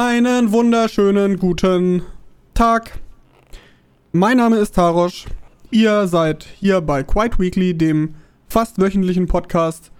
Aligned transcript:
Einen 0.00 0.52
wunderschönen 0.52 1.40
guten 1.40 2.02
Tag. 2.54 3.00
Mein 4.12 4.36
Name 4.36 4.58
ist 4.58 4.76
Tarosch. 4.76 5.24
Ihr 5.72 6.06
seid 6.06 6.44
hier 6.44 6.80
bei 6.80 7.02
Quite 7.02 7.40
Weekly, 7.40 7.74
dem 7.74 8.14
fast 8.46 8.80
wöchentlichen 8.80 9.26
Podcast. 9.26 9.90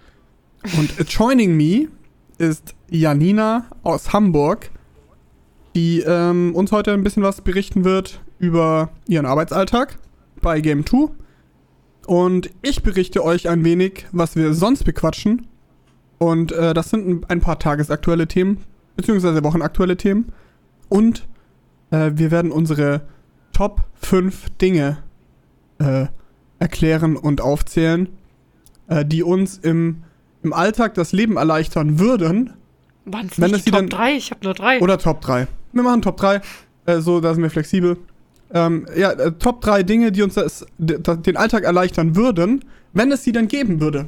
Und 0.77 0.93
joining 1.11 1.57
me 1.57 1.89
ist 2.37 2.75
Janina 2.89 3.65
aus 3.83 4.13
Hamburg, 4.13 4.71
die 5.75 5.99
ähm, 5.99 6.55
uns 6.55 6.71
heute 6.71 6.93
ein 6.93 7.03
bisschen 7.03 7.23
was 7.23 7.41
berichten 7.41 7.83
wird 7.83 8.21
über 8.39 8.91
ihren 9.05 9.25
Arbeitsalltag 9.25 9.99
bei 10.41 10.61
Game 10.61 10.85
2. 10.85 11.09
Und 12.07 12.49
ich 12.61 12.83
berichte 12.83 13.21
euch 13.21 13.49
ein 13.49 13.65
wenig, 13.65 14.05
was 14.13 14.37
wir 14.37 14.53
sonst 14.53 14.85
bequatschen. 14.85 15.47
Und 16.19 16.53
äh, 16.53 16.73
das 16.73 16.89
sind 16.89 17.29
ein 17.29 17.41
paar 17.41 17.59
tagesaktuelle 17.59 18.29
Themen, 18.29 18.63
beziehungsweise 18.99 19.43
wochenaktuelle 19.45 19.95
Themen. 19.95 20.33
Und 20.89 21.25
äh, 21.91 22.11
wir 22.15 22.31
werden 22.31 22.51
unsere 22.51 23.01
Top 23.53 23.81
5 24.01 24.49
Dinge 24.61 24.97
äh, 25.79 26.07
erklären 26.59 27.15
und 27.15 27.39
aufzählen, 27.39 28.09
äh, 28.89 29.05
die 29.05 29.23
uns 29.23 29.57
im, 29.57 30.03
im 30.43 30.51
Alltag 30.51 30.95
das 30.95 31.13
Leben 31.13 31.37
erleichtern 31.37 31.97
würden. 31.99 32.51
Waren 33.05 33.27
es 33.31 33.39
Wenn 33.39 33.51
nicht 33.51 33.59
es 33.59 33.63
die 33.65 33.71
die 33.71 33.77
Top 33.77 33.89
dann- 33.89 33.89
3? 33.89 34.13
Ich 34.15 34.31
habe 34.31 34.41
nur 34.43 34.53
drei. 34.53 34.79
Oder 34.81 34.97
Top 34.97 35.21
3. 35.21 35.47
Wir 35.71 35.83
machen 35.83 36.01
Top 36.01 36.17
3. 36.17 36.41
Äh, 36.85 36.99
so, 36.99 37.21
da 37.21 37.33
sind 37.33 37.41
wir 37.43 37.49
flexibel. 37.49 37.97
Ähm, 38.53 38.85
ja, 38.97 39.11
äh, 39.11 39.31
Top 39.31 39.61
3 39.61 39.83
Dinge, 39.83 40.11
die 40.11 40.23
uns 40.23 40.33
das, 40.33 40.65
den 40.77 41.37
Alltag 41.37 41.63
erleichtern 41.63 42.15
würden, 42.17 42.65
wenn 42.91 43.11
es 43.11 43.23
sie 43.23 43.31
dann 43.31 43.47
geben 43.47 43.79
würde. 43.79 44.07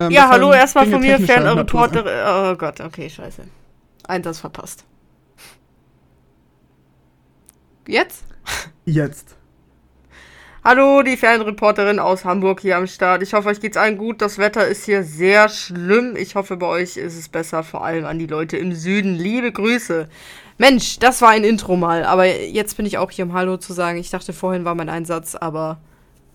Ähm, 0.00 0.10
ja, 0.10 0.28
hallo, 0.28 0.52
erstmal 0.52 0.86
Dinge 0.86 0.96
von 0.96 1.06
mir. 1.06 1.18
Fernreporter. 1.20 2.04
Oh 2.52 2.56
Gott, 2.56 2.80
okay, 2.80 3.08
scheiße. 3.08 3.42
Einsatz 4.10 4.40
verpasst. 4.40 4.84
Jetzt? 7.86 8.24
Jetzt. 8.84 9.36
Hallo, 10.62 11.02
die 11.02 11.16
Fernreporterin 11.16 11.98
aus 11.98 12.26
Hamburg 12.26 12.60
hier 12.60 12.76
am 12.76 12.86
Start. 12.86 13.22
Ich 13.22 13.32
hoffe, 13.32 13.48
euch 13.48 13.60
geht's 13.60 13.78
allen 13.78 13.96
gut. 13.96 14.20
Das 14.20 14.36
Wetter 14.36 14.66
ist 14.66 14.84
hier 14.84 15.02
sehr 15.02 15.48
schlimm. 15.48 16.16
Ich 16.16 16.34
hoffe, 16.34 16.58
bei 16.58 16.66
euch 16.66 16.98
ist 16.98 17.16
es 17.16 17.30
besser, 17.30 17.62
vor 17.62 17.82
allem 17.82 18.04
an 18.04 18.18
die 18.18 18.26
Leute 18.26 18.58
im 18.58 18.74
Süden. 18.74 19.14
Liebe 19.14 19.52
Grüße. 19.52 20.06
Mensch, 20.58 20.98
das 20.98 21.22
war 21.22 21.30
ein 21.30 21.44
Intro 21.44 21.76
mal. 21.76 22.04
Aber 22.04 22.26
jetzt 22.26 22.76
bin 22.76 22.84
ich 22.84 22.98
auch 22.98 23.10
hier, 23.10 23.24
um 23.24 23.32
Hallo 23.32 23.56
zu 23.56 23.72
sagen. 23.72 23.98
Ich 23.98 24.10
dachte, 24.10 24.34
vorhin 24.34 24.66
war 24.66 24.74
mein 24.74 24.90
Einsatz, 24.90 25.34
aber 25.34 25.80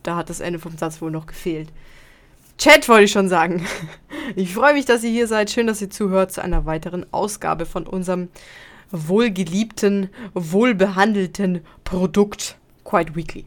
da 0.01 0.15
hat 0.15 0.31
das 0.31 0.39
Ende 0.39 0.57
vom 0.57 0.75
Satz 0.75 1.03
wohl 1.03 1.11
noch 1.11 1.27
gefehlt. 1.27 1.69
Chat 2.57 2.87
wollte 2.87 3.03
ich 3.03 3.11
schon 3.11 3.29
sagen. 3.29 3.65
Ich 4.35 4.53
freue 4.53 4.73
mich, 4.73 4.85
dass 4.85 5.03
ihr 5.03 5.11
hier 5.11 5.27
seid. 5.27 5.51
Schön, 5.51 5.67
dass 5.67 5.81
ihr 5.81 5.89
zuhört 5.89 6.31
zu 6.31 6.41
einer 6.43 6.65
weiteren 6.65 7.05
Ausgabe 7.11 7.65
von 7.65 7.85
unserem 7.85 8.29
wohlgeliebten, 8.91 10.09
wohlbehandelten 10.33 11.61
Produkt 11.83 12.57
Quite 12.83 13.15
Weekly. 13.15 13.45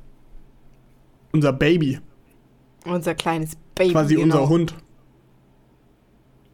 Unser 1.32 1.52
Baby. 1.52 2.00
Unser 2.84 3.14
kleines 3.14 3.56
Baby. 3.74 3.92
Quasi 3.92 4.14
genau. 4.14 4.24
unser 4.24 4.48
Hund, 4.48 4.74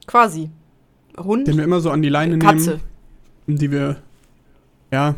Quasi. 0.06 0.50
Hund? 1.16 1.46
den 1.48 1.56
wir 1.56 1.64
immer 1.64 1.80
so 1.80 1.90
an 1.90 2.02
die 2.02 2.08
Leine 2.08 2.38
Katze. 2.38 2.80
nehmen. 3.46 3.58
Die 3.58 3.70
wir. 3.70 4.02
Ja. 4.90 4.98
Ja, 5.08 5.14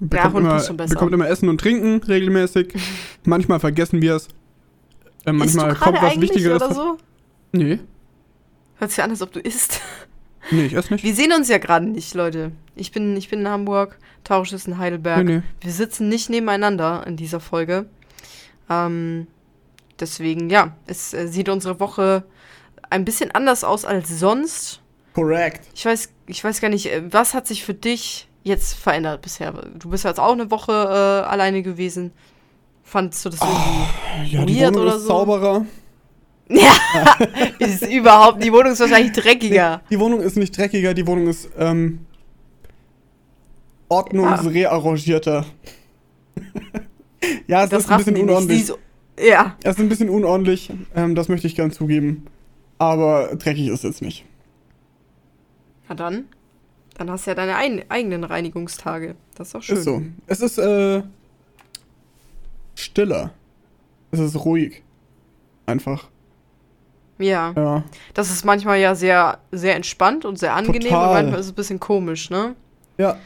Bekommt, 0.00 0.34
Hund 0.34 0.46
immer, 0.46 0.56
ist 0.56 0.66
schon 0.66 0.76
besser. 0.76 0.94
bekommt 0.94 1.12
immer 1.14 1.28
Essen 1.28 1.48
und 1.48 1.60
Trinken 1.60 2.02
regelmäßig. 2.02 2.74
Manchmal 3.24 3.60
vergessen 3.60 4.02
wir 4.02 4.16
es. 4.16 4.28
Äh, 5.26 5.32
manchmal 5.32 5.70
isst 5.72 5.80
du 5.80 5.84
kommt 5.84 5.96
gerade 5.96 6.06
was 6.06 6.12
eigentlich 6.12 6.30
Wichtigeres. 6.30 6.62
oder 6.62 6.74
so? 6.74 6.98
Nee. 7.52 7.78
Hört 8.76 8.90
sich 8.90 9.02
an, 9.02 9.10
als 9.10 9.22
ob 9.22 9.32
du 9.32 9.40
isst. 9.40 9.80
Nee, 10.50 10.66
ich 10.66 10.74
esse 10.74 10.92
nicht. 10.92 11.04
Wir 11.04 11.14
sehen 11.14 11.32
uns 11.32 11.48
ja 11.48 11.58
gerade 11.58 11.86
nicht, 11.86 12.14
Leute. 12.14 12.52
Ich 12.76 12.92
bin, 12.92 13.16
ich 13.16 13.30
bin 13.30 13.40
in 13.40 13.48
Hamburg, 13.48 13.98
Tausch 14.24 14.52
ist 14.52 14.66
in 14.66 14.78
Heidelberg. 14.78 15.24
Nee, 15.24 15.36
nee. 15.36 15.42
Wir 15.60 15.72
sitzen 15.72 16.08
nicht 16.08 16.28
nebeneinander 16.28 17.04
in 17.06 17.16
dieser 17.16 17.40
Folge. 17.40 17.86
Ähm, 18.68 19.26
deswegen, 20.00 20.50
ja, 20.50 20.76
es 20.86 21.14
äh, 21.14 21.28
sieht 21.28 21.48
unsere 21.48 21.80
Woche 21.80 22.24
ein 22.90 23.04
bisschen 23.04 23.30
anders 23.30 23.64
aus 23.64 23.84
als 23.84 24.08
sonst. 24.08 24.80
Correct. 25.14 25.66
Ich 25.74 25.84
weiß, 25.84 26.10
ich 26.26 26.42
weiß 26.42 26.60
gar 26.60 26.68
nicht, 26.68 26.92
äh, 26.92 27.02
was 27.10 27.34
hat 27.34 27.46
sich 27.46 27.64
für 27.64 27.74
dich 27.74 28.28
jetzt 28.42 28.74
verändert 28.74 29.22
bisher? 29.22 29.52
Du 29.52 29.90
bist 29.90 30.04
jetzt 30.04 30.20
auch 30.20 30.32
eine 30.32 30.50
Woche 30.50 30.72
äh, 30.72 31.26
alleine 31.26 31.62
gewesen. 31.62 32.12
Fandest 32.84 33.24
du 33.24 33.30
das 33.30 33.40
irgendwie? 33.40 34.36
Ja, 34.36 34.44
die 34.44 34.60
Weird 34.60 34.74
Wohnung 34.74 34.86
oder 34.86 34.96
ist 34.96 35.02
so? 35.02 35.08
sauberer. 35.08 35.66
Ja, 36.48 36.76
ist 37.58 37.86
überhaupt. 37.90 38.44
Die 38.44 38.52
Wohnung 38.52 38.72
ist 38.72 38.80
wahrscheinlich 38.80 39.12
dreckiger. 39.12 39.80
Die 39.90 39.98
Wohnung 39.98 40.20
ist 40.20 40.36
nicht 40.36 40.56
dreckiger, 40.56 40.92
die 40.92 41.06
Wohnung 41.06 41.26
ist 41.26 41.48
ähm, 41.58 42.00
ordnungsrearrangierter. 43.88 45.46
ja, 47.46 47.64
es 47.64 47.72
ist 47.72 47.90
ein 47.90 47.96
bisschen 47.96 48.16
unordentlich. 48.18 48.66
so, 48.66 48.76
ja, 49.18 49.56
Es 49.62 49.76
ist 49.76 49.80
ein 49.80 49.88
bisschen 49.88 50.10
unordentlich, 50.10 50.70
ähm, 50.94 51.14
das 51.14 51.28
möchte 51.28 51.46
ich 51.46 51.56
gern 51.56 51.70
zugeben. 51.70 52.26
Aber 52.76 53.34
dreckig 53.36 53.68
ist 53.68 53.84
es 53.84 54.02
nicht. 54.02 54.26
na 55.88 55.94
dann. 55.94 56.26
Dann 56.98 57.10
hast 57.10 57.26
du 57.26 57.30
ja 57.30 57.34
deine 57.34 57.56
ein, 57.56 57.84
eigenen 57.88 58.22
Reinigungstage. 58.22 59.16
Das 59.34 59.48
ist 59.48 59.54
doch 59.54 59.62
schön. 59.62 59.76
Ist 59.78 59.84
so. 59.84 60.02
Es 60.26 60.40
ist 60.40 60.58
äh, 60.58 61.02
stiller. 62.74 63.30
Es 64.10 64.20
ist 64.20 64.36
ruhig. 64.44 64.82
Einfach. 65.66 66.08
Ja, 67.18 67.52
Ja. 67.56 67.84
das 68.12 68.30
ist 68.30 68.44
manchmal 68.44 68.78
ja 68.80 68.94
sehr, 68.94 69.38
sehr 69.52 69.76
entspannt 69.76 70.24
und 70.24 70.38
sehr 70.38 70.54
angenehm 70.54 70.82
Total. 70.90 71.08
und 71.08 71.14
manchmal 71.14 71.40
ist 71.40 71.46
es 71.46 71.52
ein 71.52 71.56
bisschen 71.56 71.80
komisch, 71.80 72.28
ne? 72.30 72.56
Ja. 72.98 73.18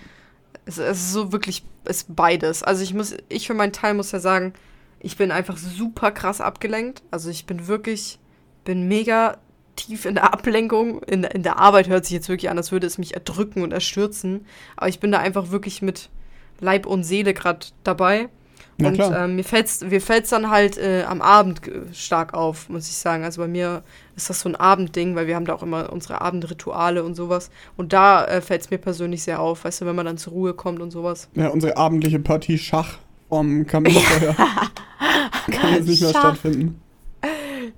Es, 0.67 0.77
es 0.79 0.99
ist 0.99 1.13
so 1.13 1.33
wirklich, 1.33 1.65
es 1.85 1.99
ist 2.03 2.15
beides. 2.15 2.63
Also 2.63 2.83
ich 2.83 2.93
muss, 2.93 3.17
ich 3.29 3.47
für 3.47 3.55
meinen 3.55 3.73
Teil 3.73 3.95
muss 3.95 4.13
ja 4.13 4.21
sagen, 4.21 4.53
ich 5.01 5.17
bin 5.17 5.31
einfach 5.31 5.57
super 5.57 6.11
krass 6.11 6.41
abgelenkt. 6.41 7.03
Also 7.11 7.31
ich 7.31 7.47
bin 7.47 7.67
wirklich, 7.67 8.19
bin 8.65 8.89
mega 8.89 9.39
tief 9.77 10.05
in 10.05 10.15
der 10.17 10.33
Ablenkung. 10.35 11.03
In, 11.05 11.25
in 11.25 11.43
der 11.43 11.59
Arbeit 11.59 11.89
hört 11.89 12.05
sich 12.05 12.13
jetzt 12.13 12.29
wirklich 12.29 12.51
an, 12.51 12.59
als 12.59 12.73
würde 12.73 12.87
es 12.87 12.99
mich 12.99 13.15
erdrücken 13.15 13.63
und 13.63 13.73
erstürzen. 13.73 14.45
Aber 14.77 14.89
ich 14.89 15.01
bin 15.01 15.13
da 15.13 15.19
einfach 15.19 15.51
wirklich 15.51 15.81
mit 15.81 16.11
Leib 16.61 16.85
und 16.85 17.05
Seele 17.05 17.33
gerade 17.33 17.67
dabei. 17.85 18.29
Na 18.81 18.89
und 18.89 19.01
ähm, 19.01 19.37
mir 19.37 19.45
fällt's, 19.45 19.81
mir 19.81 20.01
fällt's 20.01 20.31
dann 20.31 20.51
halt 20.51 20.79
äh, 20.79 21.03
am 21.03 21.21
Abend 21.21 21.67
äh, 21.67 21.93
stark 21.93 22.33
auf, 22.33 22.69
muss 22.69 22.89
ich 22.89 22.97
sagen. 22.97 23.25
Also 23.25 23.41
bei 23.41 23.49
mir 23.49 23.83
ist 24.17 24.31
das 24.31 24.41
so 24.41 24.49
ein 24.49 24.55
Abendding, 24.55 25.17
weil 25.17 25.27
wir 25.27 25.35
haben 25.35 25.47
da 25.47 25.55
auch 25.55 25.65
immer 25.65 25.93
unsere 25.93 26.21
Abendrituale 26.21 27.03
und 27.03 27.17
sowas. 27.17 27.51
Und 27.77 27.93
da 27.93 28.25
äh, 28.25 28.41
fällt's 28.41 28.71
mir 28.71 28.79
persönlich 28.79 29.25
sehr 29.25 29.41
auf, 29.41 29.65
weißt 29.65 29.81
du, 29.81 29.87
wenn 29.87 29.97
man 29.97 30.07
dann 30.07 30.17
zur 30.17 30.33
Ruhe 30.33 30.55
kommt 30.55 30.81
und 30.81 30.93
sowas. 30.93 31.29
Ja, 31.35 31.49
unsere 31.49 31.77
abendliche 31.77 32.21
Partie 32.21 32.57
Schach 32.57 32.99
vom 33.29 33.67
Kaminfeuer 33.67 34.35
kann 35.51 35.75
jetzt 35.75 35.89
nicht 35.89 36.01
mehr 36.01 36.13
Schach. 36.13 36.21
stattfinden. 36.21 36.81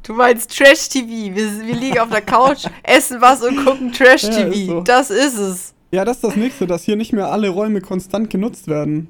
Du 0.03 0.13
meinst 0.13 0.57
Trash-TV. 0.57 1.35
Wir, 1.35 1.67
wir 1.67 1.75
liegen 1.75 1.99
auf 1.99 2.11
der 2.11 2.21
Couch, 2.21 2.67
essen 2.83 3.21
was 3.21 3.43
und 3.43 3.65
gucken 3.65 3.93
Trash-TV. 3.93 4.39
Ja, 4.39 4.49
ist 4.49 4.67
so. 4.67 4.81
Das 4.83 5.11
ist 5.11 5.39
es. 5.39 5.75
Ja, 5.93 6.05
das 6.05 6.17
ist 6.17 6.25
das 6.25 6.37
nächste, 6.37 6.67
dass 6.67 6.85
hier 6.85 6.97
nicht 6.97 7.13
mehr 7.13 7.33
alle 7.33 7.49
Räume 7.49 7.81
konstant 7.81 8.31
genutzt 8.31 8.69
werden. 8.69 9.09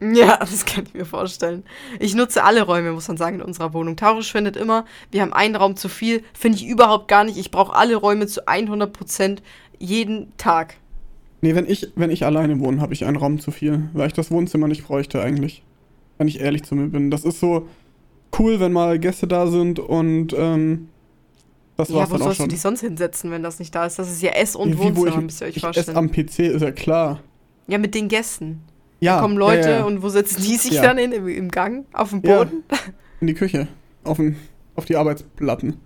Ja, 0.14 0.36
das 0.38 0.64
kann 0.64 0.84
ich 0.86 0.94
mir 0.94 1.04
vorstellen. 1.04 1.64
Ich 1.98 2.14
nutze 2.14 2.44
alle 2.44 2.62
Räume, 2.62 2.92
muss 2.92 3.08
man 3.08 3.16
sagen, 3.16 3.36
in 3.40 3.42
unserer 3.42 3.72
Wohnung. 3.74 3.96
Taurisch 3.96 4.30
findet 4.30 4.56
immer, 4.56 4.84
wir 5.10 5.22
haben 5.22 5.32
einen 5.32 5.56
Raum 5.56 5.74
zu 5.74 5.88
viel. 5.88 6.22
Finde 6.34 6.56
ich 6.58 6.66
überhaupt 6.68 7.08
gar 7.08 7.24
nicht. 7.24 7.36
Ich 7.36 7.50
brauche 7.50 7.74
alle 7.74 7.96
Räume 7.96 8.28
zu 8.28 8.46
100 8.46 8.92
Prozent 8.92 9.42
jeden 9.78 10.36
Tag. 10.36 10.76
Nee, 11.40 11.54
wenn 11.56 11.68
ich, 11.68 11.88
wenn 11.96 12.10
ich 12.10 12.24
alleine 12.24 12.60
wohne, 12.60 12.80
habe 12.80 12.94
ich 12.94 13.04
einen 13.06 13.16
Raum 13.16 13.40
zu 13.40 13.50
viel, 13.50 13.88
weil 13.92 14.06
ich 14.06 14.12
das 14.12 14.30
Wohnzimmer 14.30 14.68
nicht 14.68 14.86
bräuchte 14.86 15.20
eigentlich. 15.20 15.62
Wenn 16.16 16.28
ich 16.28 16.40
ehrlich 16.40 16.62
zu 16.62 16.76
mir 16.76 16.86
bin. 16.88 17.10
Das 17.10 17.24
ist 17.24 17.40
so 17.40 17.68
cool, 18.38 18.60
wenn 18.60 18.72
mal 18.72 18.98
Gäste 19.00 19.26
da 19.26 19.46
sind 19.48 19.80
und 19.80 20.32
ähm, 20.36 20.88
das 21.76 21.88
Ja, 21.88 21.96
war's 21.96 22.10
wo 22.10 22.14
dann 22.14 22.22
auch 22.22 22.26
sollst 22.26 22.38
du 22.40 22.42
schon. 22.44 22.50
dich 22.50 22.60
sonst 22.60 22.80
hinsetzen, 22.82 23.30
wenn 23.32 23.42
das 23.42 23.58
nicht 23.58 23.74
da 23.74 23.86
ist? 23.86 23.98
Das 23.98 24.10
ist 24.10 24.22
ja 24.22 24.30
Ess- 24.30 24.54
und 24.56 24.74
Wie, 24.74 24.78
wo 24.78 24.84
Wohnzimmer, 24.84 25.08
ich, 25.18 25.24
müsst 25.24 25.40
ihr 25.40 25.46
euch 25.48 25.56
ich 25.56 25.62
vorstellen. 25.62 25.96
am 25.96 26.10
PC, 26.10 26.38
ist 26.40 26.62
ja 26.62 26.70
klar. 26.72 27.20
Ja, 27.66 27.78
mit 27.78 27.94
den 27.96 28.08
Gästen. 28.08 28.62
Ja, 29.00 29.16
Da 29.16 29.22
kommen 29.22 29.36
Leute 29.36 29.68
ja, 29.70 29.78
ja, 29.78 29.84
und 29.84 30.02
wo 30.02 30.08
setzen 30.08 30.42
die 30.42 30.56
sich 30.56 30.74
dann 30.80 30.98
hin? 30.98 31.12
Im, 31.12 31.28
Im 31.28 31.50
Gang? 31.50 31.86
Auf 31.92 32.10
dem. 32.10 32.22
Boden? 32.22 32.64
in 33.20 33.26
die 33.28 33.34
Küche, 33.34 33.68
auf, 34.04 34.16
den, 34.16 34.36
auf 34.76 34.84
die 34.84 34.96
Arbeitsplatten. 34.96 35.80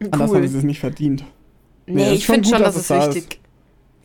Anders 0.00 0.30
Cool. 0.30 0.36
haben 0.38 0.48
sie 0.48 0.58
es 0.58 0.64
nicht 0.64 0.80
verdient. 0.80 1.24
Nee, 1.86 1.94
Nee, 2.06 2.12
ich 2.14 2.26
finde 2.26 2.48
schon, 2.48 2.58
dass 2.62 2.74
dass 2.74 2.76
es 2.76 2.82
es 2.82 2.88
da 2.88 3.06
ist. 3.06 3.14
wichtig 3.16 3.40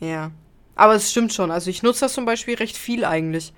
Ja. 0.00 0.30
Aber 0.76 0.94
es 0.94 1.10
stimmt 1.10 1.32
schon. 1.32 1.50
Also 1.50 1.70
ich 1.70 1.82
nutze 1.82 2.00
das 2.00 2.12
zum 2.12 2.24
Beispiel 2.24 2.54
recht 2.54 2.76
viel 2.76 3.04
eigentlich. 3.04 3.52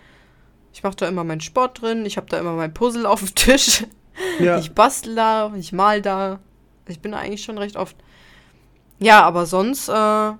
Ich 0.73 0.82
mache 0.82 0.97
da 0.97 1.09
immer 1.09 1.25
meinen 1.25 1.41
Sport 1.41 1.82
drin, 1.82 2.06
ich 2.06 2.17
habe 2.17 2.29
da 2.29 2.38
immer 2.38 2.53
mein 2.55 2.73
Puzzle 2.73 3.05
auf 3.06 3.21
dem 3.21 3.35
Tisch. 3.35 3.85
Ja, 4.38 4.59
Ich 4.59 4.73
bastel 4.73 5.15
da, 5.15 5.53
ich 5.56 5.73
mal 5.73 6.00
da. 6.03 6.38
Ich 6.88 7.00
bin 7.00 7.12
da 7.12 7.19
eigentlich 7.19 7.43
schon 7.44 7.59
recht 7.59 7.77
oft. 7.77 7.97
Ja, 8.99 9.23
aber 9.23 9.47
sonst, 9.47 9.88
äh, 9.88 10.32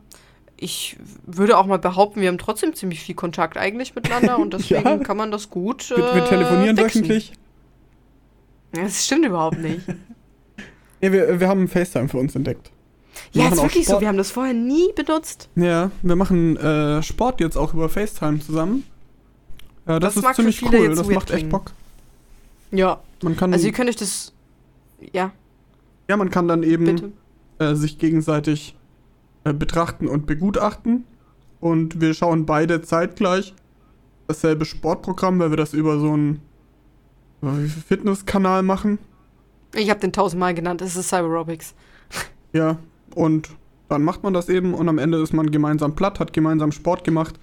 ich 0.61 0.97
würde 1.27 1.57
auch 1.57 1.67
mal 1.67 1.79
behaupten, 1.79 2.21
wir 2.21 2.29
haben 2.29 2.39
trotzdem 2.39 2.75
ziemlich 2.75 3.01
viel 3.01 3.15
Kontakt 3.15 3.57
eigentlich 3.57 3.95
miteinander 3.95 4.39
und 4.39 4.53
deswegen 4.55 4.85
Ja. 4.85 4.97
kann 4.99 5.17
man 5.17 5.31
das 5.31 5.51
gut. 5.51 5.91
Äh, 5.91 5.97
wir, 5.97 6.15
wir 6.15 6.25
telefonieren 6.27 6.77
fixen. 6.77 7.03
wöchentlich. 7.03 7.33
Das 8.73 9.05
stimmt 9.07 9.27
überhaupt 9.27 9.59
nicht. 9.59 9.83
Ja, 11.03 11.13
wir, 11.13 11.41
wir 11.41 11.49
haben 11.49 11.67
FaceTime 11.67 12.09
für 12.11 12.19
uns 12.19 12.37
entdeckt. 12.37 12.71
Wir 13.33 13.45
ja, 13.45 13.49
ist 13.49 13.63
wirklich 13.63 13.87
so. 13.87 14.03
Wir 14.03 14.09
haben 14.09 14.19
das 14.19 14.31
vorher 14.31 14.53
nie 14.53 14.93
benutzt. 14.95 15.49
Ja, 15.57 15.91
wir 16.03 16.15
machen 16.15 16.59
äh, 16.59 17.03
Sport 17.03 17.41
jetzt 17.41 17.57
auch 17.57 17.73
über 17.73 17.89
FaceTime 17.89 18.41
zusammen. 18.41 18.85
Ja, 19.89 19.99
das, 19.99 20.17
das 20.17 20.25
ist 20.25 20.35
ziemlich 20.37 20.63
cool. 20.63 20.95
Das 20.95 21.09
macht 21.09 21.31
echt 21.31 21.49
Bock. 21.49 21.73
Ja. 22.71 23.01
Man 23.23 23.35
kann, 23.35 23.51
also 23.55 23.67
ihr 23.67 23.73
könnt 23.73 23.89
euch 23.89 23.97
das. 23.97 24.35
Ja. 25.15 25.33
Ja, 26.07 26.19
man 26.19 26.29
kann 26.29 26.49
dann 26.49 26.63
eben 26.65 27.15
äh, 27.59 27.75
sich 27.75 27.97
gegenseitig 27.97 28.75
äh, 28.75 28.80
betrachten 29.45 30.09
und 30.09 30.27
begutachten. 30.27 31.05
Und 31.61 32.01
wir 32.01 32.15
schauen 32.15 32.47
beide 32.47 32.83
zeitgleich 32.83 33.55
dasselbe 34.27 34.65
Sportprogramm, 34.65 35.39
weil 35.39 35.51
wir 35.51 35.57
das 35.57 35.75
über 35.75 35.99
so 35.99 36.13
einen 36.13 36.41
Fitnesskanal 37.89 38.63
machen. 38.63 38.99
Ich 39.75 39.91
habe 39.91 40.01
den 40.01 40.13
tausendmal 40.13 40.55
genannt, 40.55 40.83
es 40.83 40.97
ist 40.97 41.09
Cyberobics. 41.09 41.75
Ja, 42.53 42.79
und 43.15 43.49
dann 43.89 44.03
macht 44.03 44.25
man 44.25 44.33
das 44.33 44.49
eben 44.49 44.75
und 44.75 44.89
am 44.89 44.99
Ende 44.99 45.19
ist 45.23 45.33
man 45.33 45.53
gemeinsam 45.53 45.95
platt, 45.95 46.19
hat 46.19 46.33
gemeinsam 46.33 46.73
Sport 46.73 47.05
gemacht. 47.05 47.39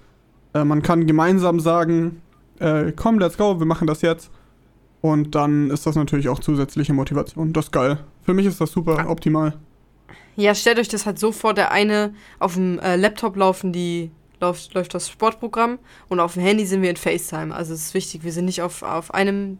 Äh, 0.53 0.65
man 0.65 0.81
kann 0.81 1.07
gemeinsam 1.07 1.61
sagen, 1.61 2.21
äh, 2.59 2.91
komm, 2.91 3.17
let's 3.17 3.37
go, 3.37 3.57
wir 3.57 3.65
machen 3.65 3.87
das 3.87 4.01
jetzt. 4.01 4.29
Und 4.99 5.33
dann 5.33 5.69
ist 5.69 5.85
das 5.85 5.95
natürlich 5.95 6.27
auch 6.27 6.39
zusätzliche 6.39 6.91
Motivation. 6.91 7.53
Das 7.53 7.67
ist 7.67 7.71
geil. 7.71 7.99
Für 8.23 8.33
mich 8.33 8.45
ist 8.45 8.59
das 8.59 8.71
super, 8.71 9.09
optimal. 9.09 9.53
Ja, 10.37 10.53
stellt 10.53 10.77
euch 10.77 10.87
das 10.87 11.05
halt 11.05 11.17
so 11.19 11.31
vor, 11.31 11.53
der 11.53 11.71
eine 11.71 12.13
auf 12.39 12.53
dem 12.53 12.79
äh, 12.79 12.95
Laptop 12.95 13.35
laufen 13.35 13.73
die 13.73 14.11
läuft, 14.39 14.75
läuft 14.75 14.93
das 14.93 15.09
Sportprogramm 15.09 15.79
und 16.09 16.19
auf 16.19 16.33
dem 16.35 16.43
Handy 16.43 16.65
sind 16.65 16.83
wir 16.83 16.91
in 16.91 16.95
FaceTime. 16.95 17.53
Also 17.53 17.73
es 17.73 17.87
ist 17.87 17.93
wichtig, 17.95 18.23
wir 18.23 18.31
sind 18.31 18.45
nicht 18.45 18.61
auf, 18.61 18.83
auf 18.83 19.13
einem 19.13 19.57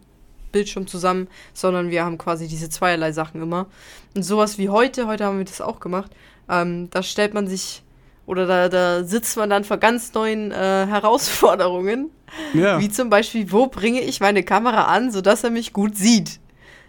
Bildschirm 0.52 0.86
zusammen, 0.86 1.26
sondern 1.52 1.90
wir 1.90 2.04
haben 2.04 2.16
quasi 2.16 2.46
diese 2.46 2.70
zweierlei 2.70 3.10
Sachen 3.10 3.42
immer. 3.42 3.66
Und 4.14 4.22
sowas 4.22 4.56
wie 4.56 4.68
heute, 4.68 5.08
heute 5.08 5.24
haben 5.24 5.38
wir 5.38 5.44
das 5.44 5.60
auch 5.60 5.80
gemacht, 5.80 6.12
ähm, 6.48 6.88
da 6.90 7.02
stellt 7.02 7.34
man 7.34 7.48
sich 7.48 7.82
oder 8.24 8.46
da, 8.46 8.68
da 8.68 9.04
sitzt 9.04 9.36
man 9.36 9.50
dann 9.50 9.64
vor 9.64 9.78
ganz 9.78 10.12
neuen 10.14 10.52
äh, 10.52 10.54
Herausforderungen. 10.54 12.10
Ja. 12.52 12.78
Wie 12.78 12.88
zum 12.88 13.10
Beispiel, 13.10 13.50
wo 13.50 13.66
bringe 13.66 14.02
ich 14.02 14.20
meine 14.20 14.44
Kamera 14.44 14.84
an, 14.84 15.10
sodass 15.10 15.44
er 15.44 15.50
mich 15.50 15.72
gut 15.72 15.96
sieht? 15.96 16.38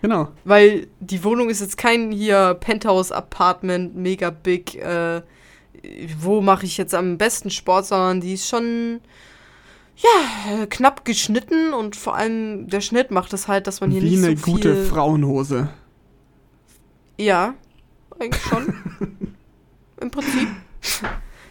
Genau. 0.02 0.30
Weil 0.46 0.88
die 1.00 1.24
Wohnung 1.24 1.50
ist 1.50 1.62
jetzt 1.62 1.78
kein 1.78 2.12
hier 2.12 2.56
Penthouse-Apartment, 2.60 3.96
mega 3.96 4.30
big, 4.30 4.76
äh, 4.76 5.22
wo 6.20 6.42
mache 6.42 6.66
ich 6.66 6.78
jetzt 6.78 6.96
am 6.96 7.18
besten 7.18 7.50
Sport, 7.50 7.88
sondern 7.88 8.22
die 8.22 8.34
ist 8.34 8.48
schon 8.48 9.02
ja, 9.98 10.66
knapp 10.68 11.04
geschnitten 11.04 11.74
und 11.74 11.96
vor 11.96 12.16
allem 12.16 12.68
der 12.68 12.80
Schnitt 12.80 13.12
macht 13.12 13.34
es 13.34 13.50
halt, 13.50 13.68
dass 13.68 13.82
man 13.82 13.92
hier 13.92 14.02
Wie 14.02 14.12
nicht 14.12 14.22
so 14.22 14.28
eine 14.28 14.36
gute 14.38 14.76
viel 14.76 14.86
Frauenhose. 14.86 15.70
Ja, 17.18 17.54
eigentlich 18.18 18.44
schon. 18.44 18.74
Im 20.02 20.12
Prinzip 20.12 20.48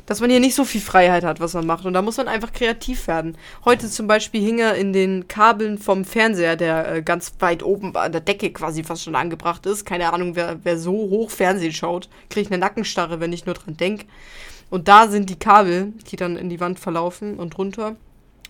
dass 0.09 0.21
man 0.21 0.31
hier 0.31 0.41
nicht 0.41 0.55
so 0.55 0.65
viel 0.65 0.81
Freiheit 0.81 1.23
hat, 1.23 1.39
was 1.39 1.53
man 1.53 1.67
macht. 1.67 1.85
Und 1.85 1.93
da 1.93 2.01
muss 2.01 2.17
man 2.17 2.29
einfach 2.29 2.51
kreativ 2.51 3.07
werden. 3.09 3.37
Heute 3.67 3.91
zum 3.91 4.07
Beispiel 4.07 4.41
hing 4.41 4.59
er 4.59 4.75
in 4.75 4.95
den 4.95 5.29
Kabeln 5.29 5.77
vom 5.77 6.07
Fernseher, 6.07 6.57
der 6.57 6.91
äh, 6.91 7.03
ganz 7.03 7.35
weit 7.41 7.63
oben 7.63 7.95
an 7.95 8.11
der 8.11 8.23
Decke 8.23 8.51
quasi 8.51 8.83
fast 8.85 9.05
schon 9.05 9.15
angebracht 9.15 9.67
ist. 9.67 9.85
Keine 9.85 10.11
Ahnung, 10.11 10.35
wer, 10.35 10.61
wer 10.65 10.79
so 10.79 10.93
hoch 10.93 11.31
Fernsehen 11.31 11.75
schaut, 11.75 12.09
kriegt 12.31 12.51
eine 12.51 12.59
Nackenstarre, 12.59 13.21
wenn 13.21 13.35
ich 13.35 13.45
nur 13.45 13.55
dran 13.55 13.77
denke. 13.77 14.07
Und 14.71 14.89
da 14.89 15.09
sind 15.09 15.29
die 15.29 15.39
Kabel, 15.39 15.93
die 16.11 16.17
dann 16.17 16.39
in 16.39 16.49
die 16.49 16.59
Wand 16.59 16.81
verlaufen 16.81 17.37
und 17.37 17.59
runter. 17.59 17.97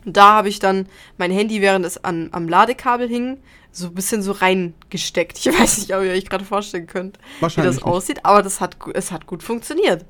Und 0.04 0.16
da 0.16 0.34
habe 0.34 0.48
ich 0.48 0.60
dann 0.60 0.86
mein 1.16 1.32
Handy, 1.32 1.60
während 1.60 1.84
es 1.84 2.04
an, 2.04 2.28
am 2.30 2.48
Ladekabel 2.48 3.08
hing, 3.08 3.36
so 3.72 3.88
ein 3.88 3.94
bisschen 3.94 4.22
so 4.22 4.30
reingesteckt. 4.30 5.38
Ich 5.38 5.46
weiß 5.60 5.78
nicht, 5.78 5.92
ob 5.92 6.04
ihr 6.04 6.12
euch 6.12 6.26
gerade 6.26 6.44
vorstellen 6.44 6.86
könnt, 6.86 7.18
wie 7.40 7.62
das 7.62 7.82
aussieht, 7.82 8.24
aber 8.24 8.44
das 8.44 8.60
hat, 8.60 8.76
es 8.94 9.10
hat 9.10 9.26
gut 9.26 9.42
funktioniert. 9.42 10.04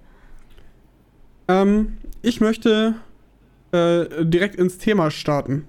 Ähm, 1.48 1.96
ich 2.22 2.40
möchte 2.40 2.94
äh, 3.72 4.24
direkt 4.24 4.54
ins 4.56 4.78
Thema 4.78 5.10
starten. 5.10 5.66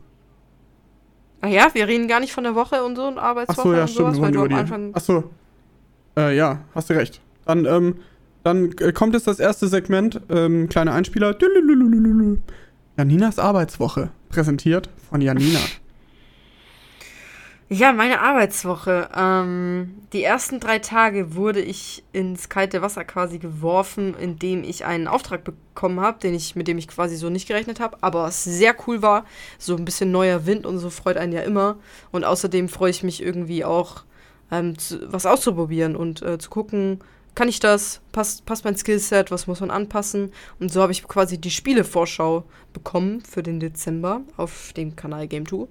Ach 1.41 1.49
ja, 1.49 1.69
wir 1.73 1.87
reden 1.87 2.07
gar 2.07 2.19
nicht 2.19 2.33
von 2.33 2.43
der 2.43 2.55
Woche 2.55 2.83
und 2.83 2.95
so 2.95 3.07
und 3.07 3.17
Arbeitswoche 3.17 3.59
Ach 3.59 3.63
so, 3.63 3.73
ja, 3.73 3.81
und 3.81 3.89
stimmt, 3.89 4.15
sowas, 4.15 4.21
weil 4.21 4.31
du 4.31 4.41
am 4.41 4.53
Anfang. 4.53 4.91
Ach 4.93 5.01
so. 5.01 5.23
Äh, 6.17 6.35
ja, 6.35 6.59
hast 6.75 6.89
du 6.89 6.95
recht. 6.95 7.21
Dann, 7.45 7.65
ähm, 7.65 7.95
dann 8.43 8.71
äh, 8.79 8.91
kommt 8.91 9.13
jetzt 9.13 9.27
das 9.27 9.39
erste 9.39 9.67
Segment, 9.67 10.19
ähm, 10.29 10.67
kleiner 10.67 10.93
Einspieler. 10.93 11.35
Janinas 12.97 13.39
Arbeitswoche, 13.39 14.11
präsentiert 14.29 14.89
von 15.09 15.21
Janina. 15.21 15.59
Ja, 17.71 17.93
meine 17.93 18.19
Arbeitswoche. 18.21 19.09
Ähm, 19.15 20.01
die 20.11 20.23
ersten 20.23 20.59
drei 20.59 20.79
Tage 20.79 21.35
wurde 21.35 21.61
ich 21.61 22.03
ins 22.13 22.49
kalte 22.49 22.81
Wasser 22.81 23.03
quasi 23.05 23.37
geworfen, 23.37 24.15
indem 24.19 24.63
ich 24.63 24.85
einen 24.85 25.07
Auftrag 25.07 25.43
bekommen 25.43 25.99
habe, 25.99 26.17
den 26.17 26.33
ich, 26.33 26.55
mit 26.55 26.67
dem 26.67 26.79
ich 26.79 26.87
quasi 26.87 27.15
so 27.15 27.29
nicht 27.29 27.47
gerechnet 27.47 27.79
habe, 27.79 27.97
aber 28.01 28.23
was 28.23 28.43
sehr 28.43 28.75
cool 28.87 29.03
war. 29.03 29.23
So 29.59 29.75
ein 29.75 29.85
bisschen 29.85 30.11
neuer 30.11 30.47
Wind 30.47 30.65
und 30.65 30.79
so 30.79 30.89
freut 30.89 31.17
einen 31.17 31.31
ja 31.31 31.41
immer. 31.41 31.77
Und 32.11 32.23
außerdem 32.23 32.69
freue 32.69 32.89
ich 32.89 33.03
mich 33.03 33.21
irgendwie 33.21 33.63
auch, 33.63 34.03
ähm, 34.51 34.75
zu, 34.79 34.99
was 35.13 35.27
auszuprobieren 35.27 35.95
und 35.95 36.23
äh, 36.23 36.39
zu 36.39 36.49
gucken, 36.49 37.01
kann 37.35 37.47
ich 37.49 37.59
das? 37.59 38.01
Passt, 38.11 38.47
passt 38.47 38.65
mein 38.65 38.77
Skillset? 38.77 39.29
Was 39.29 39.45
muss 39.45 39.59
man 39.59 39.69
anpassen? 39.69 40.33
Und 40.59 40.73
so 40.73 40.81
habe 40.81 40.91
ich 40.91 41.07
quasi 41.07 41.39
die 41.39 41.51
Spielevorschau 41.51 42.45
bekommen 42.73 43.21
für 43.21 43.43
den 43.43 43.59
Dezember 43.59 44.21
auf 44.37 44.73
dem 44.73 44.95
Kanal 44.95 45.27
Game 45.27 45.47
2. 45.47 45.67